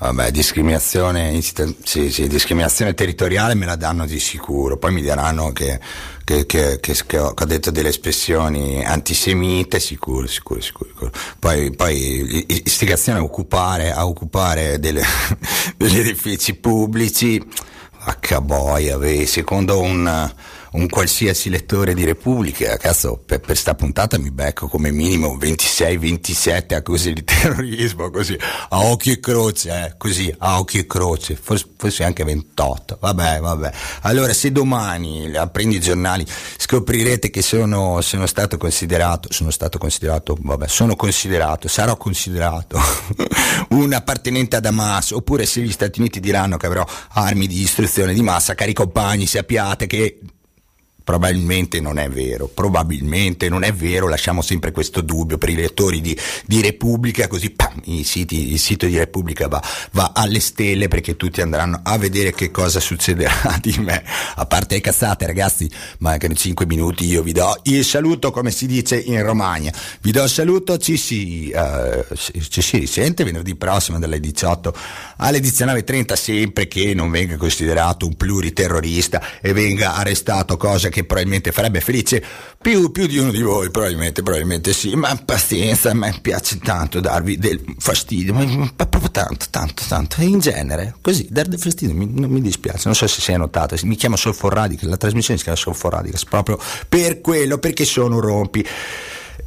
vabbè, 0.00 0.32
discriminazione, 0.32 1.40
sì, 1.40 2.10
sì, 2.10 2.26
discriminazione 2.26 2.92
territoriale 2.94 3.54
me 3.54 3.66
la 3.66 3.76
danno 3.76 4.04
di 4.04 4.18
sicuro, 4.18 4.78
poi 4.78 4.92
mi 4.92 5.00
diranno 5.00 5.52
che, 5.52 5.78
che, 6.24 6.44
che, 6.44 6.80
che 6.80 7.18
ho, 7.18 7.34
detto 7.46 7.70
delle 7.70 7.90
espressioni 7.90 8.84
antisemite, 8.84 9.78
sicuro, 9.78 10.26
sicuro, 10.26 10.60
sicuro. 10.60 11.12
Poi, 11.38 11.70
poi 11.70 12.44
istigazione 12.64 13.20
a 13.20 13.22
occupare, 13.22 13.92
a 13.92 14.06
occupare 14.06 14.80
delle, 14.80 15.04
degli 15.78 16.00
edifici 16.00 16.54
pubblici 16.54 17.40
H 18.06 18.40
boia, 18.40 18.98
secondo 19.24 19.80
un 19.80 20.34
un 20.76 20.88
qualsiasi 20.88 21.48
lettore 21.48 21.94
di 21.94 22.04
Repubblica, 22.04 22.76
cazzo, 22.76 23.16
per, 23.24 23.40
per 23.40 23.56
sta 23.56 23.74
puntata 23.74 24.18
mi 24.18 24.30
becco 24.30 24.68
come 24.68 24.90
minimo 24.90 25.36
26-27 25.36 26.74
accuse 26.74 27.12
di 27.14 27.24
terrorismo, 27.24 28.10
così, 28.10 28.38
a 28.68 28.84
occhio 28.84 29.12
e 29.14 29.20
croce, 29.20 29.70
eh, 29.70 29.94
così, 29.96 30.32
a 30.38 30.58
occhio 30.58 30.80
e 30.80 30.86
croce, 30.86 31.34
forse, 31.34 31.66
forse 31.76 32.04
anche 32.04 32.24
28, 32.24 32.98
vabbè, 33.00 33.40
vabbè. 33.40 33.72
Allora, 34.02 34.34
se 34.34 34.52
domani 34.52 35.34
apprendi 35.34 35.76
i 35.76 35.80
giornali 35.80 36.26
scoprirete 36.58 37.30
che 37.30 37.40
sono, 37.40 38.02
sono 38.02 38.26
stato 38.26 38.58
considerato, 38.58 39.32
sono 39.32 39.50
stato 39.50 39.78
considerato, 39.78 40.36
vabbè, 40.38 40.68
sono 40.68 40.94
considerato, 40.94 41.68
sarò 41.68 41.96
considerato 41.96 42.78
un 43.70 43.92
appartenente 43.94 44.56
ad 44.56 44.66
Hamas, 44.66 45.12
oppure 45.12 45.46
se 45.46 45.62
gli 45.62 45.72
Stati 45.72 46.00
Uniti 46.00 46.20
diranno 46.20 46.58
che 46.58 46.66
avrò 46.66 46.84
armi 47.12 47.46
di 47.46 47.54
distruzione 47.54 48.12
di 48.12 48.22
massa, 48.22 48.54
cari 48.54 48.74
compagni, 48.74 49.26
sappiate 49.26 49.86
che 49.86 50.18
Probabilmente 51.06 51.78
non 51.78 51.98
è 51.98 52.08
vero, 52.08 52.50
probabilmente 52.52 53.48
non 53.48 53.62
è 53.62 53.72
vero, 53.72 54.08
lasciamo 54.08 54.42
sempre 54.42 54.72
questo 54.72 55.02
dubbio 55.02 55.38
per 55.38 55.50
i 55.50 55.54
lettori 55.54 56.00
di, 56.00 56.18
di 56.44 56.60
Repubblica, 56.60 57.28
così 57.28 57.50
pam, 57.50 57.80
siti, 58.02 58.50
il 58.52 58.58
sito 58.58 58.86
di 58.86 58.98
Repubblica 58.98 59.46
va, 59.46 59.62
va, 59.92 60.10
alle 60.12 60.40
stelle 60.40 60.88
perché 60.88 61.14
tutti 61.14 61.40
andranno 61.40 61.78
a 61.84 61.96
vedere 61.96 62.32
che 62.32 62.50
cosa 62.50 62.80
succederà 62.80 63.56
di 63.62 63.76
me. 63.78 64.02
A 64.34 64.46
parte 64.46 64.74
le 64.74 64.80
cazzate 64.80 65.26
ragazzi, 65.26 65.70
mancano 65.98 66.34
5 66.34 66.66
minuti, 66.66 67.04
io 67.06 67.22
vi 67.22 67.30
do 67.30 67.56
il 67.62 67.84
saluto 67.84 68.32
come 68.32 68.50
si 68.50 68.66
dice 68.66 68.98
in 68.98 69.22
Romagna. 69.22 69.72
Vi 70.00 70.10
do 70.10 70.24
il 70.24 70.28
saluto, 70.28 70.76
ci 70.76 70.96
si, 70.96 71.52
uh, 71.54 72.16
ci 72.16 72.62
si 72.62 72.78
risente 72.78 73.22
venerdì 73.22 73.54
prossimo 73.54 74.00
dalle 74.00 74.18
18 74.18 74.74
alle 75.18 75.38
19.30 75.38 76.14
sempre 76.14 76.66
che 76.66 76.94
non 76.94 77.10
venga 77.12 77.36
considerato 77.36 78.06
un 78.06 78.16
pluriterrorista 78.16 79.22
e 79.40 79.52
venga 79.52 79.94
arrestato, 79.94 80.56
cosa 80.56 80.88
che 80.88 80.95
probabilmente 81.04 81.52
farebbe 81.52 81.80
felice 81.80 82.22
più, 82.60 82.90
più 82.90 83.06
di 83.06 83.18
uno 83.18 83.30
di 83.30 83.42
voi, 83.42 83.70
probabilmente, 83.70 84.22
probabilmente 84.22 84.72
sì, 84.72 84.94
ma 84.94 85.14
pazienza, 85.24 85.90
a 85.90 85.94
me 85.94 86.18
piace 86.20 86.58
tanto 86.58 87.00
darvi 87.00 87.38
del 87.38 87.62
fastidio, 87.78 88.34
ma, 88.34 88.72
proprio 88.76 89.10
tanto, 89.10 89.46
tanto, 89.50 89.82
tanto, 89.86 90.22
in 90.22 90.38
genere, 90.38 90.96
così, 91.00 91.26
dar 91.30 91.46
del 91.46 91.58
fastidio 91.58 91.94
mi, 91.94 92.08
non 92.10 92.30
mi 92.30 92.40
dispiace, 92.40 92.82
non 92.84 92.94
so 92.94 93.06
se 93.06 93.20
si 93.20 93.32
è 93.32 93.36
notato, 93.36 93.76
mi 93.82 93.96
chiamo 93.96 94.16
Solfor 94.16 94.52
Radical, 94.52 94.88
la 94.88 94.96
trasmissione 94.96 95.38
si 95.38 95.44
chiama 95.44 95.58
Solfor 95.58 95.92
Radical, 95.92 96.20
proprio 96.28 96.58
per 96.88 97.20
quello, 97.20 97.58
perché 97.58 97.84
sono 97.84 98.20
rompi 98.20 98.66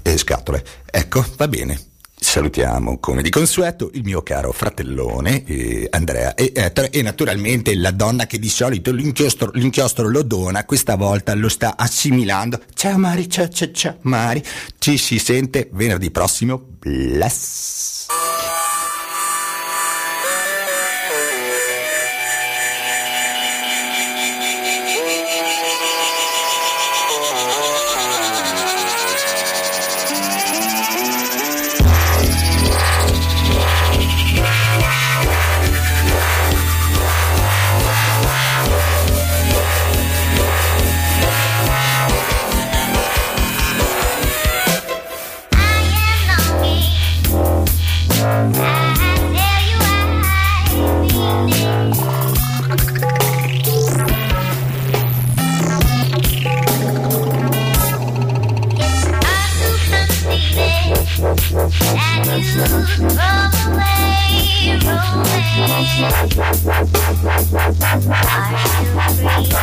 e 0.01 0.17
scatole. 0.17 0.63
Ecco, 0.85 1.25
va 1.37 1.47
bene. 1.47 1.88
Salutiamo 2.21 2.99
come 2.99 3.21
di 3.21 3.29
consueto 3.29 3.89
il 3.93 4.03
mio 4.03 4.21
caro 4.21 4.51
fratellone 4.51 5.45
eh, 5.45 5.87
Andrea 5.89 6.33
e, 6.35 6.51
eh, 6.53 6.89
e, 6.91 7.01
naturalmente 7.01 7.73
la 7.75 7.91
donna 7.91 8.27
che 8.27 8.39
di 8.39 8.49
solito 8.49 8.91
l'inchiostro, 8.91 9.51
l'inchiostro, 9.53 10.09
lo 10.09 10.21
dona, 10.23 10.65
questa 10.65 10.95
volta 10.95 11.33
lo 11.33 11.47
sta 11.47 11.77
assimilando. 11.77 12.59
Ciao 12.73 12.97
Mari, 12.97 13.29
ciao 13.29 13.47
ciao 13.47 13.71
ciao 13.71 13.97
Mari, 14.01 14.43
ci 14.79 14.97
si 14.97 15.17
sente 15.17 15.69
venerdì 15.71 16.11
prossimo. 16.11 16.61
Bless. 16.79 18.07
Thank 62.99 63.13
you. 69.53 69.58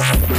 Bye. 0.00 0.29